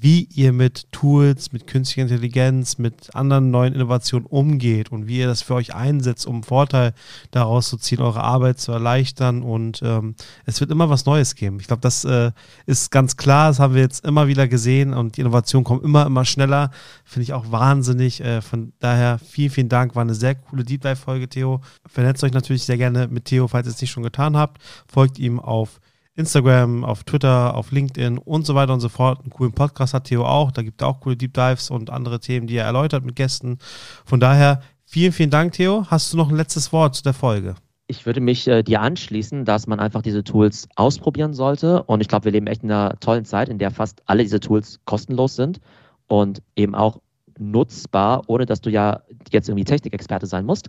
wie 0.00 0.28
ihr 0.34 0.52
mit 0.52 0.90
Tools, 0.92 1.52
mit 1.52 1.66
künstlicher 1.66 2.02
Intelligenz, 2.02 2.78
mit 2.78 3.14
anderen 3.14 3.50
neuen 3.50 3.74
Innovationen 3.74 4.26
umgeht 4.26 4.90
und 4.90 5.06
wie 5.06 5.18
ihr 5.18 5.26
das 5.26 5.42
für 5.42 5.54
euch 5.54 5.74
einsetzt, 5.74 6.26
um 6.26 6.42
Vorteil 6.42 6.94
daraus 7.30 7.68
zu 7.68 7.76
ziehen, 7.76 8.00
eure 8.00 8.22
Arbeit 8.22 8.58
zu 8.58 8.72
erleichtern. 8.72 9.42
Und 9.42 9.80
ähm, 9.82 10.14
es 10.44 10.60
wird 10.60 10.70
immer 10.70 10.90
was 10.90 11.06
Neues 11.06 11.34
geben. 11.34 11.58
Ich 11.60 11.66
glaube, 11.66 11.82
das 11.82 12.04
äh, 12.04 12.32
ist 12.66 12.90
ganz 12.90 13.16
klar. 13.16 13.48
Das 13.48 13.58
haben 13.58 13.74
wir 13.74 13.82
jetzt 13.82 14.04
immer 14.04 14.28
wieder 14.28 14.48
gesehen 14.48 14.94
und 14.94 15.16
die 15.16 15.20
Innovationen 15.20 15.64
kommen 15.64 15.82
immer, 15.82 16.06
immer 16.06 16.24
schneller. 16.24 16.70
Finde 17.04 17.24
ich 17.24 17.32
auch 17.32 17.52
wahnsinnig. 17.52 18.20
Äh, 18.20 18.40
von 18.40 18.72
daher 18.78 19.18
vielen, 19.18 19.50
vielen 19.50 19.68
Dank. 19.68 19.94
War 19.94 20.02
eine 20.02 20.14
sehr 20.14 20.34
coole 20.34 20.64
Deep 20.64 20.82
Dive-Folge, 20.82 21.28
Theo. 21.28 21.60
Vernetzt 21.86 22.24
euch 22.24 22.32
natürlich 22.32 22.64
sehr 22.64 22.78
gerne 22.78 23.08
mit 23.08 23.26
Theo, 23.26 23.46
falls 23.48 23.66
ihr 23.66 23.72
es 23.72 23.80
nicht 23.80 23.90
schon 23.90 24.02
getan 24.02 24.36
habt. 24.36 24.60
Folgt 24.86 25.18
ihm 25.18 25.38
auf 25.38 25.80
Instagram, 26.14 26.84
auf 26.84 27.04
Twitter, 27.04 27.54
auf 27.54 27.72
LinkedIn 27.72 28.18
und 28.18 28.46
so 28.46 28.54
weiter 28.54 28.74
und 28.74 28.80
so 28.80 28.88
fort. 28.88 29.20
Einen 29.20 29.30
coolen 29.30 29.52
Podcast 29.52 29.94
hat 29.94 30.04
Theo 30.04 30.24
auch. 30.24 30.52
Da 30.52 30.62
gibt 30.62 30.82
er 30.82 30.88
auch 30.88 31.00
coole 31.00 31.16
Deep 31.16 31.32
Dives 31.32 31.70
und 31.70 31.90
andere 31.90 32.20
Themen, 32.20 32.46
die 32.46 32.56
er 32.56 32.66
erläutert 32.66 33.04
mit 33.04 33.16
Gästen. 33.16 33.58
Von 34.04 34.20
daher 34.20 34.60
vielen, 34.84 35.12
vielen 35.12 35.30
Dank, 35.30 35.52
Theo. 35.52 35.86
Hast 35.88 36.12
du 36.12 36.16
noch 36.16 36.28
ein 36.28 36.36
letztes 36.36 36.72
Wort 36.72 36.94
zu 36.94 37.02
der 37.02 37.14
Folge? 37.14 37.54
Ich 37.86 38.06
würde 38.06 38.20
mich 38.20 38.46
äh, 38.46 38.62
dir 38.62 38.80
anschließen, 38.80 39.44
dass 39.44 39.66
man 39.66 39.80
einfach 39.80 40.02
diese 40.02 40.22
Tools 40.22 40.68
ausprobieren 40.76 41.34
sollte. 41.34 41.82
Und 41.84 42.00
ich 42.00 42.08
glaube, 42.08 42.26
wir 42.26 42.32
leben 42.32 42.46
echt 42.46 42.62
in 42.62 42.70
einer 42.70 42.98
tollen 43.00 43.24
Zeit, 43.24 43.48
in 43.48 43.58
der 43.58 43.70
fast 43.70 44.02
alle 44.06 44.22
diese 44.22 44.40
Tools 44.40 44.80
kostenlos 44.84 45.34
sind 45.36 45.60
und 46.08 46.42
eben 46.56 46.74
auch 46.74 47.00
nutzbar, 47.38 48.22
ohne 48.26 48.46
dass 48.46 48.60
du 48.60 48.70
ja 48.70 49.00
jetzt 49.30 49.48
irgendwie 49.48 49.64
Technikexperte 49.64 50.26
sein 50.26 50.44
musst. 50.44 50.68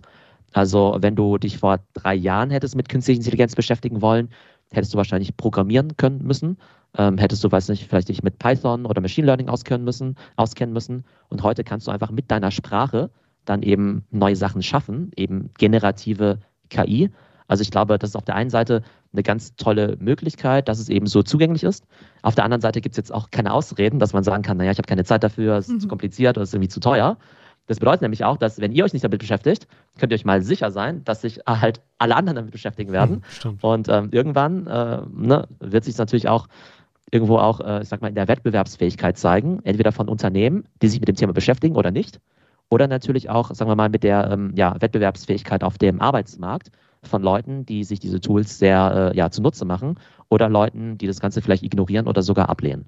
Also 0.52 0.96
wenn 1.00 1.16
du 1.16 1.36
dich 1.36 1.58
vor 1.58 1.80
drei 1.94 2.14
Jahren 2.14 2.50
hättest 2.50 2.76
mit 2.76 2.88
künstlicher 2.88 3.18
Intelligenz 3.18 3.54
beschäftigen 3.54 4.00
wollen, 4.00 4.30
hättest 4.74 4.94
du 4.94 4.98
wahrscheinlich 4.98 5.36
programmieren 5.36 5.96
können 5.96 6.22
müssen. 6.22 6.58
Ähm, 6.96 7.18
hättest 7.18 7.42
du, 7.42 7.50
weiß 7.50 7.68
nicht, 7.68 7.88
vielleicht 7.88 8.08
dich 8.08 8.22
mit 8.22 8.38
Python 8.38 8.86
oder 8.86 9.00
Machine 9.00 9.26
Learning 9.26 9.48
auskennen 9.48 9.84
müssen, 9.84 10.16
auskennen 10.36 10.72
müssen. 10.72 11.04
Und 11.28 11.42
heute 11.42 11.64
kannst 11.64 11.86
du 11.86 11.90
einfach 11.90 12.10
mit 12.10 12.30
deiner 12.30 12.50
Sprache 12.50 13.10
dann 13.44 13.62
eben 13.62 14.04
neue 14.10 14.36
Sachen 14.36 14.62
schaffen, 14.62 15.10
eben 15.16 15.50
generative 15.58 16.38
KI. 16.70 17.10
Also 17.46 17.62
ich 17.62 17.70
glaube, 17.70 17.98
das 17.98 18.10
ist 18.10 18.16
auf 18.16 18.24
der 18.24 18.36
einen 18.36 18.50
Seite 18.50 18.82
eine 19.12 19.22
ganz 19.22 19.54
tolle 19.56 19.96
Möglichkeit, 20.00 20.68
dass 20.68 20.78
es 20.78 20.88
eben 20.88 21.06
so 21.06 21.22
zugänglich 21.22 21.62
ist. 21.62 21.84
Auf 22.22 22.34
der 22.34 22.44
anderen 22.44 22.62
Seite 22.62 22.80
gibt 22.80 22.94
es 22.94 22.96
jetzt 22.96 23.12
auch 23.12 23.30
keine 23.30 23.52
Ausreden, 23.52 23.98
dass 23.98 24.12
man 24.12 24.24
sagen 24.24 24.42
kann, 24.42 24.56
naja, 24.56 24.70
ich 24.70 24.78
habe 24.78 24.88
keine 24.88 25.04
Zeit 25.04 25.22
dafür, 25.22 25.58
es 25.58 25.68
ist 25.68 25.74
mhm. 25.74 25.80
zu 25.80 25.88
kompliziert 25.88 26.36
oder 26.36 26.42
es 26.42 26.50
ist 26.50 26.54
irgendwie 26.54 26.68
zu 26.68 26.80
teuer. 26.80 27.18
Das 27.66 27.78
bedeutet 27.78 28.02
nämlich 28.02 28.24
auch, 28.24 28.36
dass 28.36 28.60
wenn 28.60 28.72
ihr 28.72 28.84
euch 28.84 28.92
nicht 28.92 29.04
damit 29.04 29.18
beschäftigt, 29.18 29.66
könnt 29.98 30.12
ihr 30.12 30.16
euch 30.16 30.24
mal 30.24 30.42
sicher 30.42 30.70
sein, 30.70 31.02
dass 31.04 31.22
sich 31.22 31.40
halt 31.46 31.80
alle 31.98 32.16
anderen 32.16 32.36
damit 32.36 32.52
beschäftigen 32.52 32.92
werden. 32.92 33.22
Hm, 33.42 33.58
und 33.62 33.88
ähm, 33.88 34.08
irgendwann 34.12 34.66
äh, 34.66 35.00
ne, 35.10 35.48
wird 35.60 35.84
sich 35.84 35.96
natürlich 35.96 36.28
auch 36.28 36.48
irgendwo 37.10 37.38
auch, 37.38 37.60
äh, 37.60 37.82
ich 37.82 37.88
sag 37.88 38.02
mal, 38.02 38.08
in 38.08 38.14
der 38.14 38.28
Wettbewerbsfähigkeit 38.28 39.16
zeigen, 39.16 39.60
entweder 39.64 39.92
von 39.92 40.08
Unternehmen, 40.08 40.64
die 40.82 40.88
sich 40.88 41.00
mit 41.00 41.08
dem 41.08 41.16
Thema 41.16 41.32
beschäftigen 41.32 41.76
oder 41.76 41.90
nicht, 41.90 42.20
oder 42.70 42.88
natürlich 42.88 43.30
auch, 43.30 43.54
sagen 43.54 43.70
wir 43.70 43.76
mal, 43.76 43.88
mit 43.88 44.02
der 44.02 44.30
ähm, 44.30 44.52
ja, 44.56 44.74
Wettbewerbsfähigkeit 44.80 45.62
auf 45.62 45.78
dem 45.78 46.00
Arbeitsmarkt 46.00 46.70
von 47.02 47.22
Leuten, 47.22 47.66
die 47.66 47.84
sich 47.84 48.00
diese 48.00 48.20
Tools 48.20 48.58
sehr 48.58 49.12
äh, 49.12 49.16
ja, 49.16 49.30
zunutze 49.30 49.64
machen 49.64 49.98
oder 50.28 50.48
Leuten, 50.48 50.98
die 50.98 51.06
das 51.06 51.20
Ganze 51.20 51.42
vielleicht 51.42 51.62
ignorieren 51.62 52.08
oder 52.08 52.22
sogar 52.22 52.48
ablehnen. 52.48 52.86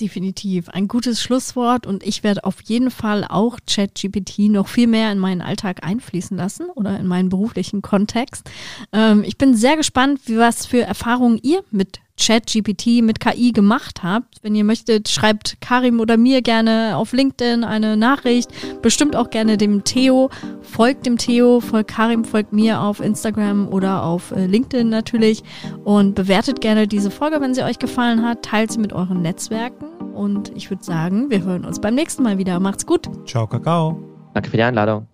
Definitiv. 0.00 0.68
Ein 0.70 0.88
gutes 0.88 1.22
Schlusswort 1.22 1.86
und 1.86 2.02
ich 2.02 2.24
werde 2.24 2.44
auf 2.44 2.60
jeden 2.62 2.90
Fall 2.90 3.24
auch 3.28 3.58
ChatGPT 3.66 4.50
noch 4.50 4.66
viel 4.66 4.86
mehr 4.86 5.12
in 5.12 5.18
meinen 5.18 5.42
Alltag 5.42 5.84
einfließen 5.84 6.36
lassen 6.36 6.70
oder 6.74 6.98
in 6.98 7.06
meinen 7.06 7.28
beruflichen 7.28 7.82
Kontext. 7.82 8.50
Ähm, 8.92 9.22
ich 9.22 9.36
bin 9.36 9.54
sehr 9.54 9.76
gespannt, 9.76 10.20
was 10.28 10.66
für 10.66 10.80
Erfahrungen 10.82 11.38
ihr 11.42 11.62
mit 11.70 12.00
ChatGPT 12.18 13.02
mit 13.02 13.20
KI 13.20 13.52
gemacht 13.52 14.02
habt. 14.02 14.42
Wenn 14.42 14.54
ihr 14.54 14.64
möchtet, 14.64 15.08
schreibt 15.08 15.60
Karim 15.60 16.00
oder 16.00 16.16
mir 16.16 16.42
gerne 16.42 16.96
auf 16.96 17.12
LinkedIn 17.12 17.64
eine 17.64 17.96
Nachricht. 17.96 18.50
Bestimmt 18.82 19.16
auch 19.16 19.30
gerne 19.30 19.56
dem 19.56 19.84
Theo. 19.84 20.30
Folgt 20.60 21.06
dem 21.06 21.18
Theo, 21.18 21.60
folgt 21.60 21.90
Karim, 21.90 22.24
folgt 22.24 22.52
mir 22.52 22.80
auf 22.80 23.00
Instagram 23.00 23.68
oder 23.68 24.04
auf 24.04 24.30
äh, 24.32 24.46
LinkedIn 24.46 24.88
natürlich. 24.88 25.42
Und 25.84 26.14
bewertet 26.14 26.60
gerne 26.60 26.86
diese 26.86 27.10
Folge, 27.10 27.40
wenn 27.40 27.54
sie 27.54 27.62
euch 27.62 27.78
gefallen 27.78 28.24
hat. 28.24 28.42
Teilt 28.42 28.72
sie 28.72 28.78
mit 28.78 28.92
euren 28.92 29.22
Netzwerken. 29.22 29.86
Und 30.14 30.52
ich 30.54 30.70
würde 30.70 30.84
sagen, 30.84 31.30
wir 31.30 31.42
hören 31.42 31.64
uns 31.64 31.80
beim 31.80 31.94
nächsten 31.94 32.22
Mal 32.22 32.38
wieder. 32.38 32.60
Macht's 32.60 32.86
gut. 32.86 33.08
Ciao, 33.26 33.46
Kakao. 33.46 34.00
Danke 34.34 34.50
für 34.50 34.56
die 34.56 34.62
Einladung. 34.62 35.12